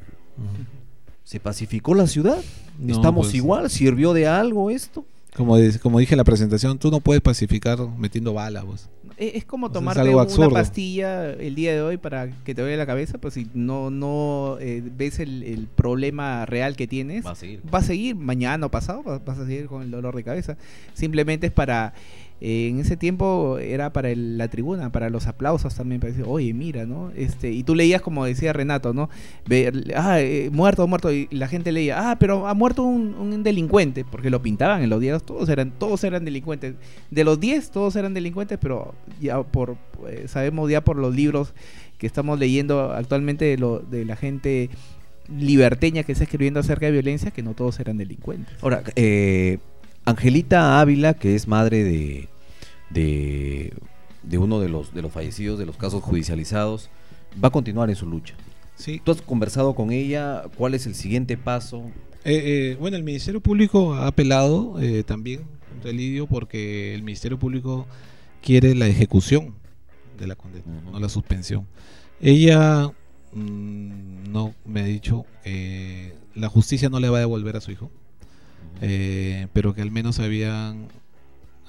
¿Se 1.24 1.39
pacificó 1.39 1.93
la 1.93 2.07
ciudad? 2.07 2.39
No, 2.80 2.93
¿Estamos 2.95 3.28
pues, 3.28 3.36
igual? 3.36 3.70
¿Sirvió 3.70 4.13
de 4.13 4.28
algo 4.28 4.72
esto? 4.72 5.05
Como, 5.36 5.57
de- 5.57 5.78
como 5.80 5.99
dije 5.99 6.15
en 6.15 6.17
la 6.17 6.24
presentación, 6.24 6.80
tú 6.80 6.89
no 6.89 7.01
puedes 7.01 7.22
pacificar 7.22 7.78
metiendo 7.97 8.34
balas. 8.34 8.65
pues. 8.65 8.89
Es, 9.17 9.36
es 9.36 9.45
como 9.45 9.67
algo 9.67 10.13
una 10.13 10.22
absurdo. 10.24 10.49
pastilla 10.51 11.32
el 11.34 11.53
día 11.53 11.74
de 11.74 11.82
hoy 11.82 11.97
para 11.97 12.30
que 12.45 12.55
te 12.55 12.61
duele 12.61 12.78
la 12.78 12.86
cabeza, 12.88 13.17
pues 13.20 13.34
si 13.36 13.47
no, 13.53 13.91
no 13.91 14.57
eh, 14.59 14.82
ves 14.97 15.20
el, 15.20 15.43
el 15.43 15.67
problema 15.67 16.45
real 16.45 16.76
que 16.76 16.88
tienes, 16.88 17.26
Va 17.26 17.32
a 17.32 17.36
seguir. 17.36 17.61
va 17.72 17.80
a 17.80 17.84
seguir 17.84 18.15
mañana 18.15 18.65
o 18.65 18.72
pasado, 18.72 19.03
va- 19.03 19.20
vas 19.20 19.38
a 19.38 19.45
seguir 19.45 19.67
con 19.67 19.84
el 19.84 19.91
dolor 19.91 20.15
de 20.15 20.24
cabeza. 20.24 20.57
Simplemente 20.93 21.47
es 21.47 21.53
para, 21.53 21.93
en 22.41 22.79
ese 22.79 22.95
tiempo 22.95 23.57
era 23.59 23.91
para 23.91 24.15
la 24.15 24.47
tribuna, 24.47 24.91
para 24.91 25.09
los 25.09 25.27
aplausos 25.27 25.75
también, 25.75 25.99
para 25.99 26.11
decir, 26.11 26.25
oye, 26.27 26.53
mira, 26.53 26.85
¿no? 26.85 27.11
Este, 27.15 27.51
y 27.51 27.63
tú 27.63 27.75
leías 27.75 28.01
como 28.01 28.25
decía 28.25 28.53
Renato, 28.53 28.93
¿no? 28.93 29.09
Ver, 29.45 29.93
ah, 29.95 30.21
eh, 30.21 30.49
muerto, 30.51 30.87
muerto, 30.87 31.11
y 31.11 31.27
la 31.31 31.47
gente 31.47 31.71
leía, 31.71 32.11
ah, 32.11 32.17
pero 32.17 32.47
ha 32.47 32.53
muerto 32.53 32.83
un, 32.83 33.13
un 33.15 33.43
delincuente, 33.43 34.05
porque 34.05 34.29
lo 34.29 34.41
pintaban 34.41 34.81
en 34.81 34.89
los 34.89 35.01
diarios, 35.01 35.25
todos 35.25 35.49
eran, 35.49 35.71
todos 35.71 36.03
eran 36.03 36.23
delincuentes. 36.23 36.75
De 37.11 37.23
los 37.23 37.39
10, 37.39 37.71
todos 37.71 37.95
eran 37.95 38.13
delincuentes, 38.13 38.57
pero 38.61 38.95
ya 39.19 39.41
por, 39.43 39.77
eh, 40.07 40.25
sabemos 40.27 40.69
ya 40.71 40.81
por 40.81 40.97
los 40.97 41.13
libros 41.13 41.53
que 41.97 42.07
estamos 42.07 42.39
leyendo 42.39 42.93
actualmente 42.93 43.45
de, 43.45 43.57
lo, 43.57 43.79
de 43.79 44.05
la 44.05 44.15
gente 44.15 44.69
liberteña 45.27 46.03
que 46.03 46.13
está 46.13 46.23
escribiendo 46.23 46.59
acerca 46.59 46.85
de 46.87 46.93
violencia, 46.93 47.31
que 47.31 47.43
no 47.43 47.53
todos 47.53 47.79
eran 47.79 47.97
delincuentes. 47.97 48.55
Ahora, 48.61 48.83
eh, 48.95 49.59
Angelita 50.10 50.80
Ávila, 50.80 51.14
que 51.14 51.36
es 51.36 51.47
madre 51.47 51.84
de, 51.84 52.30
de, 52.89 53.74
de 54.24 54.38
uno 54.38 54.60
de 54.60 54.70
los, 54.70 54.93
de 54.93 55.01
los 55.01 55.12
fallecidos 55.12 55.60
de 55.60 55.66
los 55.66 55.78
casos 55.78 56.03
judicializados, 56.03 56.89
va 57.41 57.49
a 57.49 57.51
continuar 57.51 57.89
en 57.89 57.95
su 57.95 58.05
lucha. 58.05 58.36
Sí. 58.76 59.01
¿Tú 59.03 59.12
has 59.12 59.22
conversado 59.22 59.76
con 59.76 59.91
ella? 59.91 60.43
¿Cuál 60.57 60.74
es 60.74 60.86
el 60.86 60.95
siguiente 60.95 61.38
paso? 61.38 61.84
Eh, 62.26 62.72
eh, 62.72 62.78
bueno, 62.80 62.97
el 62.97 63.03
Ministerio 63.03 63.41
Público 63.41 63.93
ha 63.93 64.07
apelado 64.07 64.80
eh, 64.82 65.03
también 65.03 65.41
contra 65.70 65.91
el 65.91 65.97
Lidio 65.97 66.28
porque 66.28 66.93
el 66.95 67.03
Ministerio 67.03 67.38
Público 67.38 67.86
quiere 68.41 68.76
la 68.76 68.88
ejecución 68.88 69.55
de 70.18 70.28
la 70.28 70.36
condena, 70.36 70.66
Ujú. 70.66 70.91
no 70.91 70.99
la 70.99 71.10
suspensión. 71.10 71.66
Ella 72.22 72.91
mm, 73.34 74.32
no 74.32 74.53
me 74.66 74.82
ha 74.82 74.86
dicho 74.86 75.26
que 75.43 76.14
la 76.36 76.49
justicia 76.49 76.89
no 76.89 76.99
le 76.99 77.10
va 77.10 77.18
a 77.18 77.22
devolver 77.22 77.55
a 77.57 77.62
su 77.62 77.72
hijo, 77.72 77.89
eh, 78.82 79.47
pero 79.53 79.73
que 79.73 79.82
al 79.82 79.91
menos 79.91 80.19
habían 80.19 80.88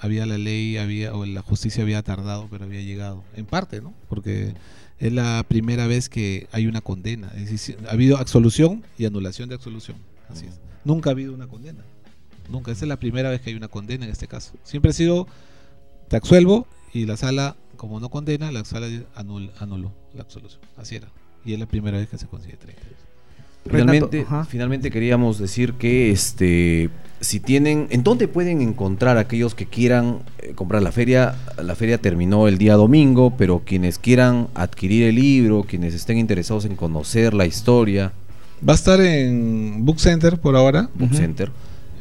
había 0.03 0.25
la 0.25 0.39
ley, 0.39 0.79
había 0.79 1.15
o 1.15 1.27
la 1.27 1.43
justicia 1.43 1.83
había 1.83 2.03
tardado, 2.03 2.49
pero 2.51 2.65
había 2.65 2.81
llegado. 2.81 3.23
En 3.37 3.45
parte, 3.45 3.83
¿no? 3.83 3.93
Porque 4.09 4.55
es 4.99 5.13
la 5.13 5.45
primera 5.47 5.87
vez 5.87 6.09
que 6.09 6.47
hay 6.53 6.67
una 6.67 6.81
condena. 6.81 7.31
Es 7.37 7.51
decir, 7.51 7.77
ha 7.87 7.93
habido 7.93 8.17
absolución 8.17 8.83
y 8.97 9.05
anulación 9.05 9.49
de 9.51 9.57
absolución. 9.57 9.99
Así 10.31 10.47
es. 10.47 10.59
Nunca 10.85 11.11
ha 11.11 11.13
habido 11.13 11.35
una 11.35 11.49
condena. 11.49 11.85
Nunca. 12.49 12.73
Esa 12.73 12.87
es 12.87 12.89
la 12.89 12.99
primera 12.99 13.29
vez 13.29 13.43
que 13.43 13.51
hay 13.51 13.57
una 13.57 13.69
condena 13.69 14.07
en 14.07 14.11
este 14.11 14.27
caso. 14.27 14.53
Siempre 14.65 14.91
ha 14.91 14.95
sido, 14.95 15.27
te 16.09 16.17
absuelvo 16.17 16.67
y 16.95 17.05
la 17.05 17.19
sala, 17.19 17.57
como 17.77 18.01
no 18.01 18.09
condena, 18.09 18.51
la 18.53 18.65
sala 18.65 18.87
anul- 19.17 19.51
anuló 19.59 19.93
la 20.15 20.23
absolución. 20.23 20.63
Así 20.79 20.97
era. 20.97 21.09
Y 21.45 21.53
es 21.53 21.59
la 21.59 21.67
primera 21.67 21.99
vez 21.99 22.09
que 22.09 22.17
se 22.17 22.27
consigue 22.27 22.57
30 22.57 22.81
años. 22.83 22.97
Finalmente, 23.69 24.25
Renato, 24.25 24.49
finalmente 24.49 24.91
queríamos 24.91 25.39
decir 25.39 25.75
que 25.75 26.11
este 26.11 26.91
si 27.21 27.39
tienen, 27.39 27.87
¿en 27.91 28.03
dónde 28.03 28.29
pueden 28.29 28.63
encontrar 28.63 29.19
aquellos 29.19 29.55
que 29.55 29.67
quieran 29.67 30.21
eh, 30.39 30.53
comprar 30.55 30.83
la 30.83 30.91
feria? 30.91 31.35
La 31.63 31.75
feria 31.75 31.99
terminó 31.99 32.49
el 32.49 32.57
día 32.57 32.77
domingo, 32.77 33.35
pero 33.37 33.61
quienes 33.65 33.99
quieran 33.99 34.49
adquirir 34.55 35.03
el 35.03 35.17
libro, 35.17 35.65
quienes 35.65 35.93
estén 35.93 36.17
interesados 36.17 36.65
en 36.65 36.77
conocer 36.77 37.35
la 37.35 37.45
historia, 37.45 38.13
Va 38.67 38.75
a 38.75 38.77
estar 38.77 39.01
en 39.01 39.85
Book 39.87 40.01
Center 40.01 40.39
por 40.39 40.55
ahora. 40.55 40.91
Book. 40.95 41.15
Center. 41.15 41.51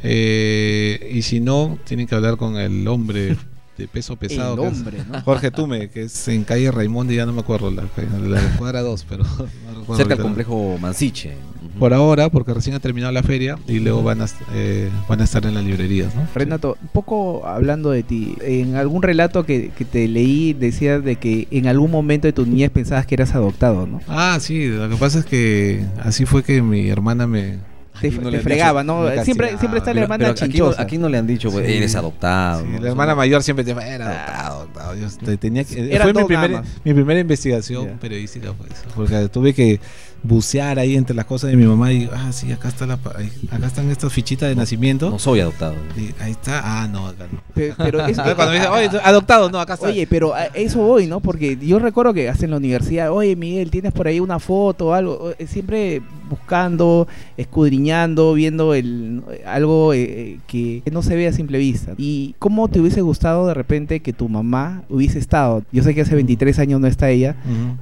Eh, 0.03 1.10
y 1.14 1.22
si 1.22 1.39
no, 1.39 1.78
tienen 1.86 2.05
que 2.05 2.16
hablar 2.16 2.36
con 2.36 2.57
el 2.57 2.88
hombre 2.88 3.38
de 3.80 3.88
peso 3.88 4.17
pesado. 4.17 4.53
el 4.53 4.59
que 4.59 4.67
es 4.67 4.77
hombre, 4.80 4.97
¿no? 5.09 5.21
Jorge 5.21 5.51
Tume, 5.51 5.89
que 5.89 6.03
es 6.03 6.27
en 6.27 6.43
calle 6.43 6.69
Raimundo, 6.69 7.13
ya 7.13 7.25
no 7.25 7.32
me 7.32 7.39
acuerdo, 7.39 7.71
la, 7.71 7.84
la 8.21 8.41
cuadra 8.57 8.82
2, 8.82 9.05
pero 9.09 9.23
no 9.88 9.95
cerca 9.95 10.15
del 10.15 10.23
complejo 10.23 10.77
Mansiche. 10.80 11.34
Por 11.80 11.93
ahora, 11.93 12.30
porque 12.30 12.53
recién 12.53 12.75
ha 12.75 12.80
terminado 12.80 13.13
la 13.13 13.23
feria 13.23 13.57
y 13.65 13.80
luego 13.80 14.03
van 14.03 14.21
a, 14.21 14.25
eh, 14.53 14.89
van 15.07 15.21
a 15.21 15.23
estar 15.23 15.45
en 15.45 15.53
las 15.53 15.63
librerías, 15.63 16.13
¿no? 16.13 16.27
Renato, 16.36 16.77
un 16.82 16.89
poco 16.89 17.47
hablando 17.47 17.91
de 17.91 18.03
ti, 18.03 18.36
en 18.41 18.75
algún 18.75 19.01
relato 19.01 19.45
que, 19.45 19.69
que 19.69 19.86
te 19.86 20.07
leí 20.09 20.53
decías 20.53 21.03
de 21.03 21.15
que 21.15 21.47
en 21.51 21.67
algún 21.67 21.89
momento 21.89 22.27
de 22.27 22.34
tu 22.34 22.45
niñez 22.45 22.69
pensabas 22.69 23.05
que 23.05 23.15
eras 23.15 23.34
adoptado, 23.34 23.88
¿no? 23.88 24.01
Ah, 24.09 24.38
sí, 24.41 24.67
lo 24.67 24.89
que 24.89 24.97
pasa 24.97 25.19
es 25.19 25.25
que 25.25 25.86
así 26.03 26.25
fue 26.25 26.43
que 26.43 26.61
mi 26.61 26.89
hermana 26.89 27.27
me... 27.27 27.68
Te, 28.02 28.12
no 28.12 28.32
te 28.32 28.39
fregaba, 28.39 28.82
dicho, 28.84 28.93
¿no? 29.16 29.24
Siempre, 29.24 29.58
siempre 29.58 29.80
está 29.80 29.93
la 29.93 30.02
hermana 30.02 30.20
pero 30.20 30.32
aquí, 30.32 30.41
no, 30.41 30.47
chinchosa. 30.52 30.82
aquí 30.82 30.97
no 30.97 31.10
le 31.10 31.18
han 31.18 31.28
dicho, 31.28 31.52
pues, 31.52 31.66
Sí. 31.68 31.74
eres 31.78 31.95
adoptado. 31.95 32.62
Sí, 32.62 32.68
¿no? 32.72 32.80
la 32.80 32.89
hermana 32.89 33.16
mayor 33.16 33.43
siempre 33.43 33.64
te 33.66 33.72
era 33.72 34.06
adoptado, 34.06 34.56
adoptado. 34.62 34.95
Yo 34.95 35.08
te- 35.26 35.38
tenía 35.38 35.64
que, 35.64 35.93
Eran 35.95 36.12
fue 36.14 36.22
mi, 36.22 36.28
primer- 36.28 36.62
mi 36.84 36.93
primera 36.93 37.20
investigación 37.20 37.88
Ya. 37.88 37.93
periodística, 38.00 38.54
pues, 38.54 38.72
porque 38.95 39.28
tuve 39.30 39.54
que 39.54 39.80
bucear 40.24 40.80
ahí 40.80 40.95
entre 40.95 41.15
las 41.15 41.26
cosas 41.26 41.49
de 41.51 41.55
mi 41.57 41.65
mamá 41.65 41.91
y 41.93 42.09
ah, 42.13 42.32
sí, 42.32 42.51
acá 42.51 42.67
está 42.70 42.86
la, 42.86 42.93
acá 42.95 43.65
están 43.67 43.89
estas 43.89 44.11
fichitas 44.11 44.49
de 44.49 44.55
nacimiento. 44.55 45.09
No 45.09 45.20
soy 45.20 45.39
adoptado. 45.39 45.76
Y 45.97 46.13
ahí 46.22 46.32
está, 46.32 46.61
ah, 46.63 46.88
no, 46.88 47.07
acá 47.07 47.26
no. 47.32 47.39
Pe- 47.53 47.74
Pero 47.78 47.99
Cuando 48.36 48.47
me 48.51 48.53
dicen, 48.59 48.72
oye, 48.72 48.89
adoptado, 49.03 49.49
no, 49.49 49.59
acá 49.59 49.76
está. 49.76 49.88
Oye, 49.88 50.05
pero 50.07 50.34
a 50.34 50.45
eso 50.45 50.80
voy, 50.80 51.07
¿no? 51.07 51.20
Porque 51.20 51.57
yo 51.61 51.80
recuerdo 51.80 52.13
que 52.13 52.30
hasta 52.30 52.45
en 52.45 52.51
la 52.51 52.57
universidad, 52.57 53.11
oye, 53.11 53.36
Miguel, 53.36 53.72
¿tienes 53.72 53.91
por 53.93 54.07
ahí 54.07 54.20
una 54.20 54.39
foto 54.39 54.88
o 54.88 54.93
algo? 54.93 55.32
Eh, 55.38 55.47
Siempre 55.47 56.01
buscando, 56.30 57.07
escudriñando, 57.38 58.34
viendo 58.34 58.74
el 58.74 59.24
algo 59.45 59.93
eh, 59.93 60.39
que, 60.47 60.82
que 60.86 60.91
no 60.91 61.01
se 61.01 61.15
ve 61.15 61.28
a 61.28 61.34
simple 61.34 61.57
vista. 61.57 61.93
¿Y 61.97 62.36
cómo 62.39 62.67
te 62.67 62.80
hubiese 62.80 63.01
gustado 63.01 63.47
de 63.47 63.53
repente 63.53 63.99
que 64.01 64.13
tu 64.13 64.30
mamá 64.30 64.84
hubiese 64.89 65.20
estado? 65.20 65.63
Yo 65.72 65.84
sé 65.84 65.95
que 65.95 66.01
hace 66.01 66.15
23 66.15 66.59
años 66.59 66.80
no 66.80 66.88
está 66.88 67.09
ella, 67.09 67.36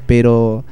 pero 0.06 0.64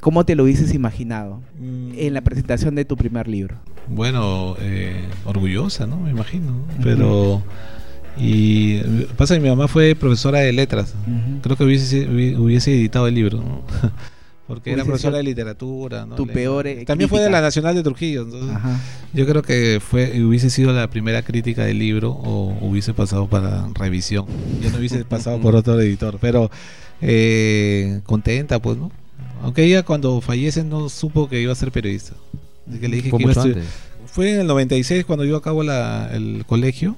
¿cómo 0.00 0.24
te 0.24 0.34
lo 0.34 0.44
hubieses 0.44 0.74
imaginado 0.74 1.40
Mm, 1.60 1.92
en 1.96 2.14
la 2.14 2.20
presentación 2.22 2.74
de 2.74 2.84
tu 2.84 2.96
primer 2.96 3.28
libro? 3.28 3.56
Bueno, 3.88 4.56
eh, 4.60 5.04
orgullosa, 5.24 5.86
¿no? 5.86 5.98
Me 6.00 6.10
imagino. 6.10 6.52
¿no? 6.52 6.64
Pero. 6.82 7.42
Y 8.16 8.78
pasa 9.16 9.34
que 9.34 9.40
mi 9.40 9.48
mamá 9.48 9.66
fue 9.66 9.94
profesora 9.96 10.38
de 10.38 10.52
letras. 10.52 10.94
Creo 11.42 11.56
que 11.56 11.64
hubiese, 11.64 12.08
hubi- 12.08 12.36
hubiese 12.38 12.72
editado 12.72 13.08
el 13.08 13.14
libro, 13.14 13.38
¿no? 13.38 13.62
Porque 14.46 14.72
era 14.72 14.84
profesora 14.84 15.16
de 15.16 15.22
literatura, 15.24 16.04
¿no? 16.04 16.16
tu 16.16 16.26
Le- 16.26 16.32
peor, 16.34 16.66
También 16.86 17.08
fue 17.08 17.18
de 17.20 17.24
crítica. 17.26 17.30
la 17.30 17.40
Nacional 17.40 17.74
de 17.74 17.82
Trujillo. 17.82 18.22
Entonces, 18.22 18.54
Ajá. 18.54 18.78
yo 19.14 19.26
creo 19.26 19.40
que 19.42 19.80
fue 19.80 20.22
hubiese 20.22 20.50
sido 20.50 20.70
la 20.72 20.88
primera 20.90 21.22
crítica 21.22 21.64
del 21.64 21.78
libro 21.78 22.10
o 22.12 22.56
hubiese 22.60 22.92
pasado 22.94 23.26
para 23.26 23.66
revisión. 23.74 24.26
Yo 24.62 24.70
no 24.70 24.78
hubiese 24.78 25.04
pasado 25.06 25.40
por 25.40 25.56
otro 25.56 25.80
editor, 25.80 26.18
pero 26.20 26.50
eh, 27.00 28.00
contenta, 28.04 28.58
pues, 28.60 28.76
¿no? 28.76 28.92
Aunque 29.44 29.64
ella 29.64 29.82
cuando 29.84 30.20
fallece 30.20 30.64
no 30.64 30.88
supo 30.88 31.28
que 31.28 31.40
iba 31.40 31.52
a 31.52 31.56
ser 31.56 31.70
periodista. 31.70 32.14
Así 32.68 32.78
que 32.78 32.88
le 32.88 32.96
dije 32.96 33.10
Fue 33.10 33.18
que 33.18 33.22
iba 33.24 33.32
a 33.32 33.34
mucho 33.36 33.48
antes. 33.58 33.64
Fue 34.06 34.32
en 34.34 34.40
el 34.40 34.46
96 34.46 35.04
cuando 35.04 35.24
yo 35.24 35.36
acabo 35.36 35.62
la- 35.62 36.10
el 36.12 36.44
colegio. 36.46 36.96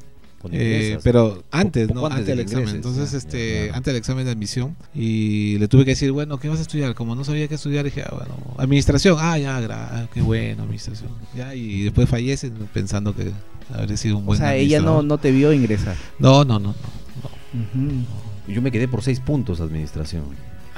Eh, 0.53 0.80
ingresas. 0.90 1.03
pero 1.03 1.42
antes, 1.51 1.88
¿no? 1.92 2.07
antes 2.07 2.20
Antes, 2.20 2.26
de 2.26 2.32
del 2.36 2.40
examen. 2.40 2.76
Entonces, 2.76 3.11
ya, 3.11 3.18
este, 3.18 3.49
ya, 3.55 3.59
claro. 3.64 3.76
antes 3.78 3.92
del 3.92 3.97
examen 3.97 4.24
de 4.26 4.30
admisión. 4.30 4.76
Y 4.94 5.59
le 5.59 5.66
tuve 5.66 5.84
que 5.84 5.90
decir, 5.92 6.12
bueno, 6.12 6.38
¿qué 6.38 6.49
vas 6.49 6.61
a 6.61 6.62
estudiar? 6.62 6.94
Como 6.94 7.16
no 7.16 7.24
sabía 7.24 7.49
qué 7.49 7.57
estudiar, 7.57 7.84
dije, 7.84 8.03
ah, 8.03 8.14
bueno, 8.16 8.36
administración. 8.59 9.16
Ah, 9.18 9.36
ya, 9.38 9.61
gra- 9.61 9.88
ah, 9.90 10.07
qué 10.14 10.20
bueno, 10.22 10.62
administración. 10.62 11.11
Ya, 11.36 11.53
y 11.57 11.82
después 11.82 12.09
fallece 12.09 12.53
pensando 12.72 13.12
que 13.16 13.32
habría 13.74 13.97
sido 13.97 14.18
un 14.18 14.22
O 14.22 14.26
buen 14.26 14.38
sea, 14.38 14.55
ella 14.55 14.80
no, 14.80 15.03
no 15.03 15.18
te 15.18 15.32
vio 15.32 15.53
ingresar. 15.53 15.97
No, 16.20 16.44
no, 16.44 16.61
no. 16.61 16.68
no. 16.68 17.61
Ujú. 17.82 18.05
Yo 18.47 18.62
me 18.62 18.70
quedé 18.70 18.86
por 18.86 19.03
seis 19.03 19.18
puntos 19.18 19.61
administración. 19.61 20.22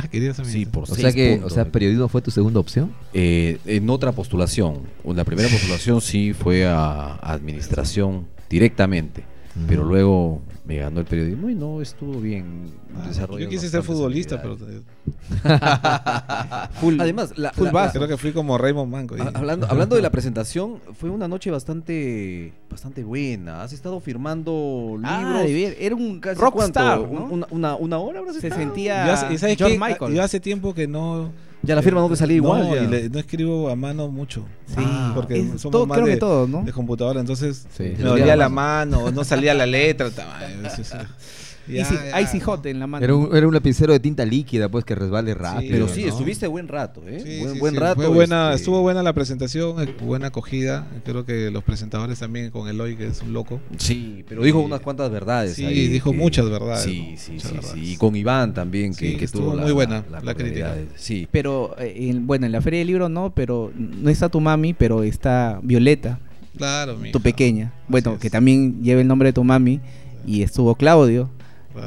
Ah, 0.00 0.06
querías 0.06 0.36
Sí, 0.44 0.64
por 0.64 0.84
O 0.84 0.86
seis 0.86 1.00
sea 1.00 1.12
que, 1.12 1.32
puntos. 1.32 1.50
o 1.52 1.54
sea, 1.54 1.64
periodismo 1.64 2.08
fue 2.08 2.22
tu 2.22 2.30
segunda 2.30 2.60
opción. 2.60 2.92
Eh, 3.12 3.58
en 3.66 3.90
otra 3.90 4.12
postulación. 4.12 4.82
La 5.04 5.24
primera 5.24 5.48
postulación 5.52 6.00
sí 6.00 6.32
fue 6.32 6.64
a 6.66 7.14
administración 7.16 8.26
directamente. 8.48 9.24
Pero 9.66 9.84
luego 9.84 10.42
me 10.66 10.76
ganó 10.76 11.00
el 11.00 11.06
periodismo 11.06 11.48
y 11.48 11.54
no 11.54 11.80
estuvo 11.80 12.20
bien 12.20 12.70
Ah, 12.96 13.06
desarrollado. 13.08 13.38
Yo 13.44 13.48
quise 13.48 13.68
ser 13.68 13.82
futbolista, 13.82 14.40
pero 14.42 14.56
Full- 16.80 17.00
Además, 17.00 17.32
la- 17.36 17.52
full 17.52 17.68
la- 17.72 17.90
creo 17.92 18.08
que 18.08 18.16
fui 18.16 18.32
como 18.32 18.58
Raymond 18.58 18.90
Manco. 18.90 19.16
y- 19.16 19.20
Ha- 19.20 19.30
Hablando, 19.34 19.66
hablando 19.70 19.96
de 19.96 20.02
la 20.02 20.10
presentación, 20.10 20.80
fue 20.98 21.10
una 21.10 21.28
noche 21.28 21.50
bastante 21.50 22.52
bastante 22.70 23.04
buena. 23.04 23.62
Has 23.62 23.72
estado 23.72 24.00
firmando 24.00 24.94
libros. 24.96 25.10
Ah, 25.12 25.42
de 25.44 25.52
ver, 25.54 25.76
era 25.80 25.94
un 25.94 26.20
casi 26.20 26.40
rockstar. 26.40 27.00
Una, 27.00 27.46
una, 27.50 27.76
una 27.76 27.98
hora 27.98 28.20
habrás 28.20 28.36
Se 28.36 28.46
estado? 28.46 28.60
sentía 28.62 29.06
Yo 29.06 29.12
hace- 29.12 29.34
y 29.34 29.38
¿sabes 29.38 29.56
George 29.56 29.78
qué? 29.78 29.84
Michael. 29.84 30.14
Yo 30.14 30.22
hace 30.22 30.40
tiempo 30.40 30.74
que 30.74 30.86
no. 30.86 31.30
Ya 31.62 31.74
la 31.74 31.82
firma 31.82 32.00
no 32.00 32.08
te 32.08 32.16
salía 32.16 32.36
igual. 32.36 32.68
No, 32.68 32.74
ya. 32.76 32.82
y 32.84 32.86
le- 32.86 33.08
no 33.10 33.18
escribo 33.18 33.68
a 33.68 33.74
mano 33.76 34.08
mucho. 34.08 34.44
Sí, 34.68 34.74
Ah, 34.78 35.12
porque 35.14 35.40
es 35.40 35.46
somos 35.60 35.72
todo, 35.72 35.86
más 35.86 35.96
creo 35.96 36.06
de, 36.06 36.14
que 36.14 36.20
todos, 36.20 36.48
¿no? 36.48 36.62
de 36.62 36.72
computadora, 36.72 37.18
entonces 37.20 37.66
Sí, 37.76 37.94
me 37.98 38.04
dolía 38.04 38.36
la 38.36 38.48
mano, 38.48 39.10
no 39.10 39.24
salía 39.24 39.54
la 39.54 39.66
letra. 39.66 40.08
Ya, 41.68 41.82
Easy, 41.82 41.94
ya. 42.10 42.20
Icy 42.20 42.40
Hot 42.40 42.64
en 42.66 42.78
la 42.80 42.86
mano. 42.86 43.04
Era 43.04 43.14
un, 43.14 43.36
era 43.36 43.46
un 43.46 43.52
lapicero 43.54 43.92
de 43.92 44.00
tinta 44.00 44.24
líquida, 44.24 44.68
pues, 44.68 44.84
que 44.84 44.94
resbale 44.94 45.34
rápido. 45.34 45.70
Pero 45.72 45.88
sí, 45.88 46.02
¿no? 46.02 46.08
estuviste 46.08 46.46
buen 46.46 46.68
rato, 46.68 47.02
¿eh? 47.06 47.20
Sí, 47.24 47.40
buen 47.40 47.54
sí, 47.54 47.60
buen 47.60 47.74
sí. 47.74 47.80
rato. 47.80 47.96
Fue 47.96 48.08
buena, 48.08 48.50
este, 48.50 48.56
Estuvo 48.62 48.80
buena 48.82 49.02
la 49.02 49.12
presentación, 49.12 49.82
eh, 49.82 49.94
buena 50.02 50.28
acogida. 50.28 50.86
Creo 51.04 51.24
que 51.24 51.50
los 51.50 51.62
presentadores 51.64 52.18
también 52.18 52.50
con 52.50 52.68
Eloy, 52.68 52.96
que 52.96 53.06
es 53.08 53.22
un 53.22 53.32
loco. 53.32 53.60
Sí, 53.76 54.24
pero 54.28 54.42
dijo 54.42 54.60
Sí. 54.60 54.64
unas 54.64 54.80
cuantas 54.80 55.10
verdades. 55.10 55.54
Sí, 55.56 55.64
ahí 55.64 55.88
dijo 55.88 56.10
que- 56.12 56.16
muchas 56.16 56.48
verdades, 56.48 56.82
Sí, 56.84 57.10
¿no? 57.12 57.18
sí, 57.18 57.32
Muchas 57.32 57.48
sí, 57.50 57.54
verdades. 57.56 57.74
sí. 57.86 57.92
Y 57.92 57.96
con 57.96 58.16
Iván 58.16 58.54
también, 58.54 58.94
que, 58.94 59.10
Sí, 59.12 59.16
que 59.16 59.24
estuvo 59.24 59.52
tuvo 59.52 59.62
muy 59.62 59.72
buena 59.72 60.04
la, 60.10 60.20
la 60.20 60.34
crítica. 60.34 60.74
Sí. 60.96 61.28
Pero, 61.30 61.74
eh, 61.78 61.94
en- 62.08 62.26
bueno, 62.26 62.46
en 62.46 62.52
la 62.52 62.60
Feria 62.60 62.78
del 62.78 62.88
Libro 62.88 63.08
no, 63.08 63.30
pero 63.34 63.72
no 63.76 64.10
está 64.10 64.28
tu 64.28 64.40
mami, 64.40 64.72
pero 64.74 65.02
está 65.02 65.60
Violeta, 65.62 66.18
Claro, 66.56 66.96
mi 66.96 67.12
tu 67.12 67.18
hija. 67.18 67.24
pequeña. 67.24 67.72
Bueno, 67.88 68.18
que 68.18 68.30
también 68.30 68.82
lleva 68.82 69.00
el 69.00 69.06
nombre 69.06 69.28
de 69.28 69.32
tu 69.32 69.44
mami. 69.44 69.80
Y 70.26 70.42
estuvo 70.42 70.74
Claudio, 70.74 71.30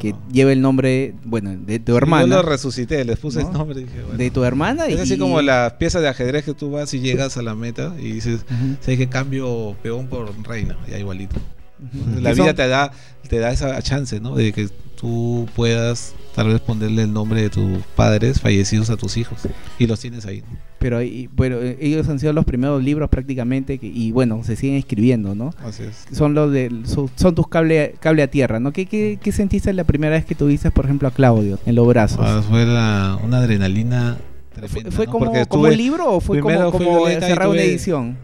que 0.00 0.14
lleva 0.32 0.52
el 0.52 0.60
nombre, 0.60 1.14
bueno, 1.24 1.56
de 1.56 1.78
tu 1.78 1.96
hermana. 1.96 2.36
Yo 2.36 2.42
lo 2.42 2.48
resucité, 2.48 3.04
les 3.04 3.18
puse 3.18 3.42
¿No? 3.42 3.48
el 3.48 3.52
nombre 3.54 3.80
y 3.80 3.84
dije, 3.84 4.00
bueno. 4.02 4.18
de 4.18 4.30
tu 4.30 4.44
hermana. 4.44 4.86
Es 4.86 4.98
y, 4.98 5.02
así 5.02 5.18
como 5.18 5.40
las 5.42 5.74
piezas 5.74 6.02
de 6.02 6.08
ajedrez 6.08 6.44
que 6.44 6.54
tú 6.54 6.70
vas 6.70 6.92
y 6.94 7.00
llegas 7.00 7.36
a 7.36 7.42
la 7.42 7.54
meta 7.54 7.94
y 7.98 8.12
dices, 8.12 8.40
Ujú, 8.50 8.76
¿sabes 8.80 8.98
qué 8.98 9.08
cambio 9.08 9.76
peón 9.82 10.08
por 10.08 10.30
reina? 10.46 10.76
Ya 10.88 10.98
igualito. 10.98 11.36
ujú. 11.80 12.20
La 12.20 12.30
Que 12.30 12.34
vida 12.36 12.46
son- 12.48 12.56
te 12.56 12.68
da, 12.68 12.92
te 13.28 13.38
da 13.38 13.50
esa 13.52 13.80
chance, 13.82 14.20
¿no? 14.20 14.34
De 14.34 14.52
que 14.52 14.68
tú 14.96 15.48
puedas 15.56 16.14
tal 16.34 16.48
vez 16.48 16.60
ponerle 16.60 17.02
el 17.02 17.12
nombre 17.12 17.42
de 17.42 17.50
tus 17.50 17.78
padres 17.96 18.40
fallecidos 18.40 18.88
a 18.90 18.96
tus 18.96 19.16
hijos 19.16 19.40
y 19.78 19.86
los 19.86 20.00
tienes 20.00 20.24
ahí. 20.26 20.40
¿no? 20.42 20.58
Pero, 20.82 20.98
pero 21.36 21.62
eh, 21.62 21.78
ellos 21.80 22.08
han 22.08 22.18
sido 22.18 22.32
los 22.32 22.44
primeros 22.44 22.82
libros 22.82 23.08
prácticamente 23.08 23.78
que- 23.78 23.86
y 23.86 24.10
bueno, 24.10 24.42
se 24.42 24.56
siguen 24.56 24.76
escribiendo, 24.76 25.34
¿no? 25.34 25.54
Así 25.64 25.84
es. 25.84 26.06
Son 26.14 26.34
los 26.34 26.50
de, 26.52 26.70
son 26.84 27.34
tus 27.34 27.46
cable, 27.48 27.94
cable 28.00 28.22
a 28.24 28.26
tierra, 28.28 28.58
¿no? 28.58 28.72
¿Qué, 28.72 28.86
qué, 28.86 29.18
qué 29.22 29.30
sentiste 29.32 29.72
la 29.72 29.84
primera 29.84 30.16
vez 30.16 30.24
que 30.24 30.34
tuviste, 30.34 30.70
por 30.72 30.84
ejemplo, 30.86 31.06
a 31.06 31.12
Claudio 31.12 31.58
en 31.64 31.74
los 31.76 31.86
brazos? 31.86 32.18
Ah, 32.20 32.42
fue 32.46 32.66
la- 32.66 33.16
una 33.22 33.38
adrenalina 33.38 34.18
¿Fue, 34.54 34.66
tremenda. 34.68 34.90
fue 34.90 35.06
¿no? 35.06 35.12
como, 35.12 35.24
Porque 35.26 35.46
como 35.46 35.64
tuve- 35.64 35.70
un 35.70 35.76
libro 35.76 36.12
o 36.16 36.20
fue 36.20 36.40
como, 36.40 36.70
como 36.72 37.08
y 37.08 37.12
cerrar 37.14 37.48
una 37.48 37.62
edición? 37.62 38.16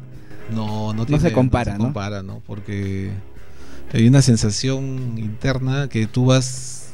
No, 0.53 0.67
no, 0.89 0.95
No 0.95 1.07
tiene- 1.07 1.23
se 1.23 1.33
compara, 1.33 1.73
se 1.73 1.79
¿no? 1.79 1.85
compara, 1.85 2.23
¿no? 2.23 2.43
Porque 2.47 3.11
hay 3.93 4.09
una 4.09 4.21
sensación 4.21 5.15
interna 5.17 5.89
que 5.89 6.07
tú 6.07 6.27
vas, 6.27 6.91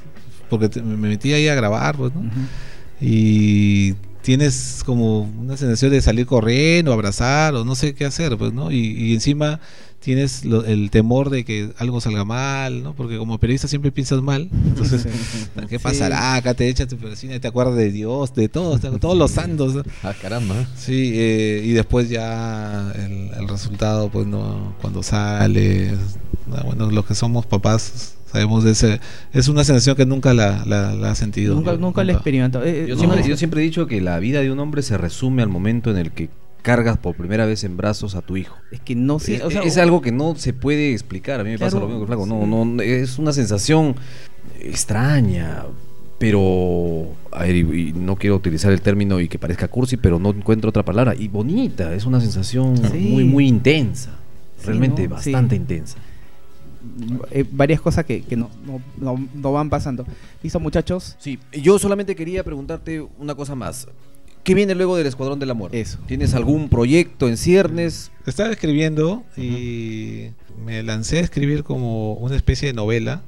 porque 0.50 0.68
te- 0.68 0.82
me 0.82 1.08
metí 1.08 1.32
ahí 1.32 1.48
a 1.48 1.54
grabar, 1.54 1.96
pues, 1.96 2.12
¿no? 2.14 2.22
Y 3.00 3.94
tienes 4.24 4.82
como 4.86 5.20
una 5.20 5.56
sensación 5.58 5.90
de 5.92 6.00
salir 6.00 6.24
corriendo, 6.24 6.92
abrazar 6.94 7.54
o 7.54 7.64
no 7.64 7.74
sé 7.74 7.94
qué 7.94 8.06
hacer, 8.06 8.38
pues, 8.38 8.54
¿no? 8.54 8.70
Y, 8.72 8.78
y 8.78 9.12
encima 9.12 9.60
tienes 10.00 10.44
lo- 10.46 10.64
el 10.64 10.90
temor 10.90 11.28
de 11.28 11.44
que 11.44 11.70
algo 11.78 12.00
salga 12.00 12.24
mal, 12.24 12.82
¿no? 12.82 12.94
Porque 12.94 13.18
como 13.18 13.38
periodista 13.38 13.68
siempre 13.68 13.92
piensas 13.92 14.22
mal, 14.22 14.48
entonces, 14.64 15.06
¿qué 15.68 15.78
pasará? 15.78 16.36
Acá 16.36 16.54
te 16.54 16.68
echas 16.68 16.88
tu 16.88 16.96
persina 16.96 17.34
y 17.36 17.40
te 17.40 17.48
acuerdas 17.48 17.76
de 17.76 17.92
Dios, 17.92 18.34
de 18.34 18.48
todos, 18.48 18.80
de 18.82 18.98
todos 18.98 19.16
los 19.16 19.30
santos, 19.30 19.74
¿no? 19.74 19.82
Ah, 20.02 20.14
caramba. 20.20 20.54
Sí, 20.76 21.12
eh, 21.14 21.62
y 21.64 21.72
después 21.72 22.08
ya 22.08 22.92
el, 22.96 23.30
el 23.38 23.46
resultado, 23.48 24.08
pues 24.08 24.26
no, 24.26 24.74
cuando 24.80 25.02
sale, 25.02 25.92
ah, 26.52 26.62
bueno, 26.64 26.90
los 26.90 27.04
que 27.04 27.14
somos 27.14 27.44
papás 27.46 28.14
sabemos 28.34 28.64
de 28.64 28.72
ese, 28.72 29.00
es 29.32 29.46
una 29.48 29.62
sensación 29.64 29.94
que 29.96 30.04
nunca 30.06 30.34
la, 30.34 30.64
la, 30.66 30.92
la 30.94 31.12
he 31.12 31.14
sentido. 31.14 31.54
Nunca, 31.54 31.76
nunca 31.76 32.02
lo 32.04 32.10
he 32.10 32.14
experimentado. 32.14 32.64
Eh, 32.64 32.86
Yo, 32.88 32.94
no, 32.96 33.00
siempre, 33.00 33.28
yo 33.28 33.36
siempre 33.36 33.60
he 33.60 33.64
dicho 33.64 33.86
que 33.86 34.00
la 34.00 34.18
vida 34.18 34.40
de 34.40 34.50
un 34.50 34.58
hombre 34.58 34.82
se 34.82 34.98
resume 34.98 35.42
al 35.42 35.48
momento 35.48 35.90
en 35.90 35.98
el 35.98 36.10
que 36.10 36.28
cargas 36.62 36.96
por 36.98 37.14
primera 37.14 37.46
vez 37.46 37.62
en 37.62 37.76
brazos 37.76 38.14
a 38.14 38.22
tu 38.22 38.36
hijo. 38.36 38.56
es 38.72 38.80
que 38.80 38.94
no 38.96 39.18
sé, 39.18 39.36
es, 39.36 39.42
o 39.42 39.50
sea, 39.50 39.62
es 39.62 39.76
algo 39.78 40.00
que 40.02 40.10
no 40.12 40.34
se 40.34 40.52
puede 40.52 40.92
explicar. 40.92 41.38
A 41.40 41.44
mí 41.44 41.50
me 41.50 41.58
pasa 41.58 41.78
lo 41.78 41.86
mismo 41.86 42.00
que 42.00 42.06
Flaco. 42.06 42.26
No, 42.26 42.44
no, 42.64 42.82
es 42.82 43.18
una 43.18 43.32
sensación 43.32 43.94
extraña. 44.60 45.64
Pero, 46.18 47.08
a 47.32 47.42
ver, 47.42 47.56
y, 47.56 47.88
y 47.88 47.92
no 47.92 48.16
quiero 48.16 48.36
utilizar 48.36 48.72
el 48.72 48.80
término 48.80 49.20
y 49.20 49.28
que 49.28 49.38
parezca 49.38 49.68
cursi, 49.68 49.96
pero 49.96 50.18
no 50.18 50.30
encuentro 50.30 50.70
otra 50.70 50.84
palabra. 50.84 51.14
Y 51.14 51.28
bonita, 51.28 51.92
es 51.94 52.06
una 52.06 52.20
sensación 52.20 52.76
Sí. 52.78 52.98
muy, 53.10 53.24
muy 53.24 53.46
intensa. 53.46 54.10
Sí, 54.58 54.66
Realmente 54.66 55.06
¿no? 55.06 55.16
bastante 55.16 55.56
Sí. 55.56 55.60
intensa. 55.60 55.98
Eh, 57.30 57.44
varias 57.50 57.80
cosas 57.80 58.04
que, 58.04 58.22
que 58.22 58.36
no, 58.36 58.50
no, 58.66 58.80
no- 58.98 59.28
no 59.34 59.52
van 59.52 59.70
pasando. 59.70 60.04
¿Listo, 60.42 60.60
muchachos? 60.60 61.16
Sí, 61.18 61.38
yo 61.52 61.78
solamente 61.78 62.14
quería 62.16 62.42
preguntarte 62.44 63.00
una 63.18 63.34
cosa 63.34 63.54
más. 63.54 63.86
¿Qué 64.42 64.54
viene 64.54 64.74
luego 64.74 64.96
del 64.96 65.06
Escuadrón 65.06 65.38
de 65.38 65.46
la 65.46 65.54
Muerte? 65.54 65.80
Eso. 65.80 65.98
¿Tienes 66.06 66.34
algún 66.34 66.68
proyecto 66.68 67.28
en 67.28 67.38
ciernes? 67.38 68.10
Estaba 68.26 68.50
escribiendo 68.50 69.24
y 69.38 70.26
me 70.66 70.82
lancé 70.82 71.18
a 71.18 71.20
escribir 71.22 71.64
como 71.64 72.12
una 72.14 72.36
especie 72.36 72.68
de 72.68 72.74
novela 72.74 73.22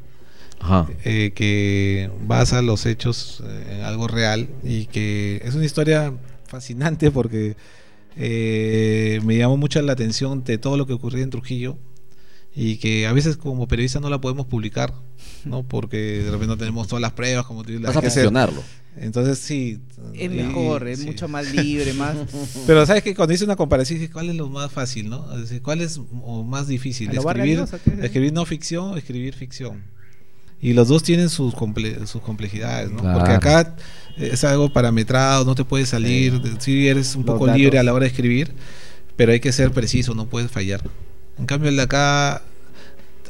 Ajá. 0.61 0.87
eh, 1.05 1.33
que 1.35 2.11
basa 2.27 2.61
los 2.61 2.85
hechos 2.85 3.43
eh, 3.47 3.77
en 3.79 3.85
algo 3.85 4.09
real 4.09 4.49
y 4.63 4.87
que 4.87 5.41
es 5.43 5.55
una 5.55 5.65
historia 5.65 6.13
fascinante 6.47 7.11
porque 7.11 7.57
eh, 8.17 9.21
me 9.25 9.37
llamó 9.37 9.57
mucho 9.57 9.81
la 9.83 9.93
atención 9.93 10.45
de 10.45 10.59
todo 10.59 10.77
lo 10.77 10.87
que 10.87 10.93
ocurría 10.93 11.23
en 11.25 11.31
Trujillo 11.31 11.79
y 12.59 12.79
que 12.79 13.07
a 13.07 13.13
veces 13.13 13.37
como 13.37 13.69
periodista 13.69 14.01
no 14.01 14.09
la 14.11 14.19
podemos 14.21 14.47
publicar, 14.47 14.93
¿no? 15.45 15.63
Porque 15.63 15.97
de 16.25 16.31
repente 16.31 16.47
no 16.47 16.57
tenemos 16.57 16.89
todas 16.89 17.03
las 17.03 17.13
pruebas 17.13 17.45
como 17.47 17.63
tú 17.63 17.73
Vas 17.81 17.95
a 17.97 18.01
que 18.01 18.07
hacer. 18.07 18.23
ficcionarlo. 18.25 18.63
Entonces 18.99 19.39
sí. 19.39 19.79
Es 20.15 20.25
y- 20.25 20.29
mejor, 20.31 20.89
es 20.89 21.01
sí. 21.01 21.05
mucho 21.07 21.29
más 21.29 21.53
libre, 21.55 21.93
más... 21.93 22.17
Pero 22.67 22.87
sabes 22.87 23.03
que 23.03 23.15
cuando 23.15 23.35
hice 23.35 23.45
una 23.45 23.57
comparación 23.57 23.99
dije, 24.01 24.11
¿cuál 24.11 24.31
es 24.31 24.37
lo 24.37 24.49
más 24.49 24.73
fácil, 24.73 25.11
no? 25.11 25.31
Es 25.35 25.43
decir, 25.43 25.61
¿cuál 25.61 25.83
es 25.83 26.01
o 26.23 26.45
más 26.45 26.67
difícil? 26.67 27.11
¿A 27.11 27.13
lo 27.13 27.23
Vargas 27.25 27.47
Escribir, 27.75 28.05
escribir 28.05 28.33
no 28.33 28.47
ficción 28.47 28.93
o 28.93 28.97
escribir 28.97 29.35
ficción. 29.35 29.83
Y 30.59 30.73
los 30.73 30.89
dos 30.89 31.03
tienen 31.03 31.29
sus, 31.29 31.53
comple- 31.53 32.07
sus 32.07 32.23
complejidades, 32.23 32.91
¿no? 32.91 33.01
Claro. 33.01 33.19
Porque 33.19 33.33
acá 33.35 33.77
es 34.17 34.43
algo 34.45 34.73
parametrado, 34.73 35.45
no 35.45 35.55
te 35.55 35.65
puedes 35.67 35.91
salir, 35.91 36.41
si 36.61 36.89
eres 36.89 37.15
un 37.17 37.27
Los 37.27 37.35
poco 37.35 37.47
datos. 37.49 37.61
libre 37.61 37.79
a 37.79 37.83
la 37.83 37.93
hora 37.93 38.05
de 38.05 38.09
escribir, 38.09 38.55
pero 39.17 39.33
hay 39.33 39.41
que 39.41 39.53
ser 39.53 39.73
preciso, 39.73 40.15
no 40.15 40.27
puedes 40.27 40.51
fallar. 40.51 40.83
En 41.39 41.47
cambio, 41.47 41.69
el 41.69 41.77
de 41.77 41.83
acá 41.83 42.43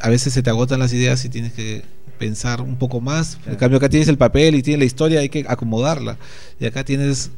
a 0.01 0.09
veces 0.09 0.33
se 0.33 0.43
te 0.43 0.51
agotan 0.51 0.79
las 0.81 0.93
ideas 0.93 1.25
y 1.25 1.29
tienes 1.29 1.53
que 1.53 1.83
pensar 2.19 2.61
un 2.63 2.77
poco 2.77 3.01
más. 3.01 3.39
En 3.47 3.57
cambio, 3.57 3.79
acá 3.79 3.89
tienes 3.89 4.09
el 4.09 4.17
papel 4.19 4.55
y 4.55 4.63
tienes 4.63 4.79
la 4.81 4.85
historia, 4.85 5.21
hay 5.21 5.29
que 5.29 5.45
acomodarla. 5.49 6.17
Y 6.61 6.67
acá 6.67 6.85
tienes 6.85 7.31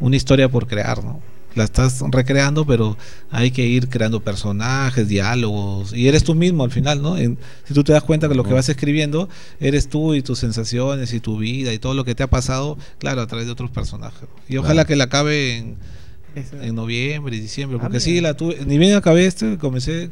una 0.00 0.16
historia 0.16 0.48
por 0.48 0.66
crear, 0.66 1.04
¿no? 1.04 1.20
La 1.54 1.62
estás 1.62 2.00
recreando, 2.10 2.66
pero 2.66 2.96
hay 3.30 3.52
que 3.52 3.64
ir 3.64 3.88
creando 3.88 4.18
personajes, 4.18 5.06
diálogos, 5.06 5.92
y 5.92 6.08
eres 6.08 6.24
tú 6.24 6.34
mismo 6.34 6.64
al 6.64 6.72
final, 6.72 7.00
¿no? 7.00 7.16
En- 7.16 7.38
si 7.64 7.74
tú 7.74 7.84
te 7.84 7.92
das 7.92 8.02
cuenta 8.02 8.28
que 8.28 8.34
lo 8.34 8.42
que 8.42 8.52
vas 8.52 8.68
escribiendo 8.68 9.28
eres 9.60 9.88
tú 9.88 10.14
y 10.14 10.22
tus 10.22 10.40
sensaciones 10.40 11.12
y 11.14 11.20
tu 11.20 11.38
vida 11.38 11.72
y 11.72 11.78
todo 11.78 11.94
lo 11.94 12.04
que 12.04 12.16
te 12.16 12.24
ha 12.24 12.26
pasado, 12.26 12.76
claro, 12.98 13.20
a 13.20 13.28
través 13.28 13.46
de 13.46 13.52
otros 13.52 13.70
personajes. 13.70 14.28
Y 14.48 14.56
ojalá 14.56 14.74
Claro. 14.82 14.88
que 14.88 14.96
la 14.96 15.04
acabe 15.04 15.56
en, 15.58 15.76
Eso. 16.34 16.60
en 16.60 16.74
noviembre, 16.74 17.36
diciembre, 17.38 17.78
Ah, 17.78 17.82
porque 17.82 17.94
mira. 17.98 18.04
sí, 18.04 18.20
la 18.20 18.34
tuve, 18.34 18.58
ni 18.66 18.78
bien 18.78 18.94
acabé 18.94 19.26
este, 19.26 19.56
comencé, 19.58 20.10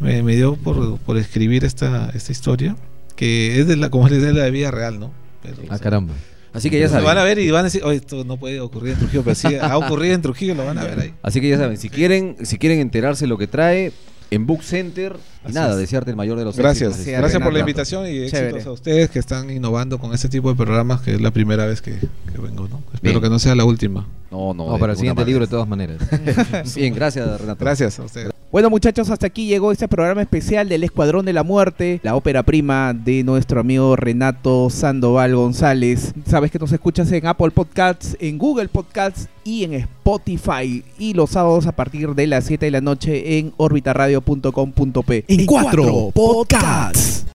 me, 0.00 0.22
me 0.22 0.34
dio 0.36 0.56
por, 0.56 0.98
por 0.98 1.16
escribir 1.16 1.64
esta, 1.64 2.10
esta 2.14 2.32
historia, 2.32 2.76
que 3.16 3.60
es 3.60 3.66
de 3.66 3.76
la, 3.76 3.90
como 3.90 4.08
les 4.08 4.22
de 4.22 4.32
la 4.32 4.48
vida 4.50 4.70
real, 4.70 4.98
¿no? 4.98 5.12
Pero, 5.42 5.56
Ah, 5.68 5.78
caramba. 5.78 6.14
Así 6.52 6.68
que 6.68 6.78
ya 6.78 6.86
lo 6.86 6.90
saben. 6.90 7.04
van 7.04 7.18
a 7.18 7.22
ver 7.22 7.38
y 7.38 7.48
van 7.52 7.60
a 7.60 7.64
decir, 7.64 7.84
oye, 7.84 7.98
esto 7.98 8.24
no 8.24 8.36
puede 8.36 8.58
ocurrir 8.60 8.94
en 8.94 8.98
Trujillo, 8.98 9.22
pero 9.22 9.34
sí, 9.36 9.54
ha 9.60 9.78
ocurrido 9.78 10.14
en 10.16 10.22
Trujillo, 10.22 10.54
lo 10.56 10.64
van 10.66 10.78
a 10.78 10.84
ver 10.84 10.98
ahí. 10.98 11.14
Así 11.22 11.40
que 11.40 11.48
ya 11.48 11.56
saben, 11.58 11.76
si 11.76 11.88
quieren, 11.88 12.36
si 12.42 12.58
quieren 12.58 12.80
enterarse 12.80 13.26
lo 13.28 13.38
que 13.38 13.46
trae 13.46 13.92
en 14.30 14.46
Book 14.46 14.62
Center, 14.62 15.16
y 15.48 15.52
nada, 15.52 15.72
es. 15.72 15.78
desearte 15.78 16.10
el 16.10 16.16
mayor 16.16 16.38
de 16.38 16.44
los 16.44 16.56
Gracias, 16.56 16.90
éxitos. 16.90 17.06
Gracias, 17.06 17.20
gracias 17.20 17.42
por 17.42 17.52
la 17.52 17.58
Renato. 17.58 17.70
invitación 17.70 18.06
y 18.06 18.30
Chévere. 18.30 18.48
éxitos 18.48 18.66
a 18.66 18.72
ustedes 18.72 19.10
que 19.10 19.18
están 19.18 19.50
innovando 19.50 19.98
con 19.98 20.14
este 20.14 20.28
tipo 20.28 20.50
de 20.50 20.56
programas, 20.56 21.00
que 21.00 21.14
es 21.14 21.20
la 21.20 21.30
primera 21.32 21.66
vez 21.66 21.82
que, 21.82 21.92
que 21.98 22.38
vengo, 22.40 22.68
¿no? 22.68 22.82
Espero 22.94 23.14
Bien. 23.14 23.22
que 23.22 23.28
no 23.30 23.38
sea 23.38 23.54
la 23.54 23.64
última. 23.64 24.06
No, 24.30 24.54
no. 24.54 24.68
No, 24.68 24.78
para 24.78 24.92
el 24.92 24.98
siguiente 24.98 25.24
libro 25.24 25.44
de 25.46 25.50
todas 25.50 25.66
maneras. 25.68 25.98
Bien, 26.76 26.94
gracias, 26.94 27.40
Renato. 27.40 27.64
Gracias 27.64 27.98
a 27.98 28.02
ustedes. 28.04 28.30
Bueno 28.52 28.68
muchachos, 28.68 29.10
hasta 29.10 29.28
aquí 29.28 29.46
llegó 29.46 29.70
este 29.70 29.86
programa 29.86 30.22
especial 30.22 30.68
del 30.68 30.82
Escuadrón 30.82 31.24
de 31.24 31.32
la 31.32 31.44
Muerte, 31.44 32.00
la 32.02 32.16
ópera 32.16 32.42
prima 32.42 32.92
de 32.92 33.22
nuestro 33.22 33.60
amigo 33.60 33.94
Renato 33.94 34.70
Sandoval 34.70 35.36
González. 35.36 36.12
Sabes 36.26 36.50
que 36.50 36.58
nos 36.58 36.72
escuchas 36.72 37.12
en 37.12 37.28
Apple 37.28 37.52
Podcasts, 37.52 38.16
en 38.18 38.38
Google 38.38 38.66
Podcasts 38.66 39.28
y 39.44 39.62
en 39.62 39.74
Spotify. 39.74 40.82
Y 40.98 41.14
los 41.14 41.30
sábados 41.30 41.68
a 41.68 41.72
partir 41.76 42.16
de 42.16 42.26
las 42.26 42.44
7 42.46 42.66
de 42.66 42.72
la 42.72 42.80
noche 42.80 43.38
en 43.38 43.52
orbitaradio.com.p. 43.56 45.24
En 45.28 45.46
cuatro 45.46 46.10
podcasts. 46.12 47.26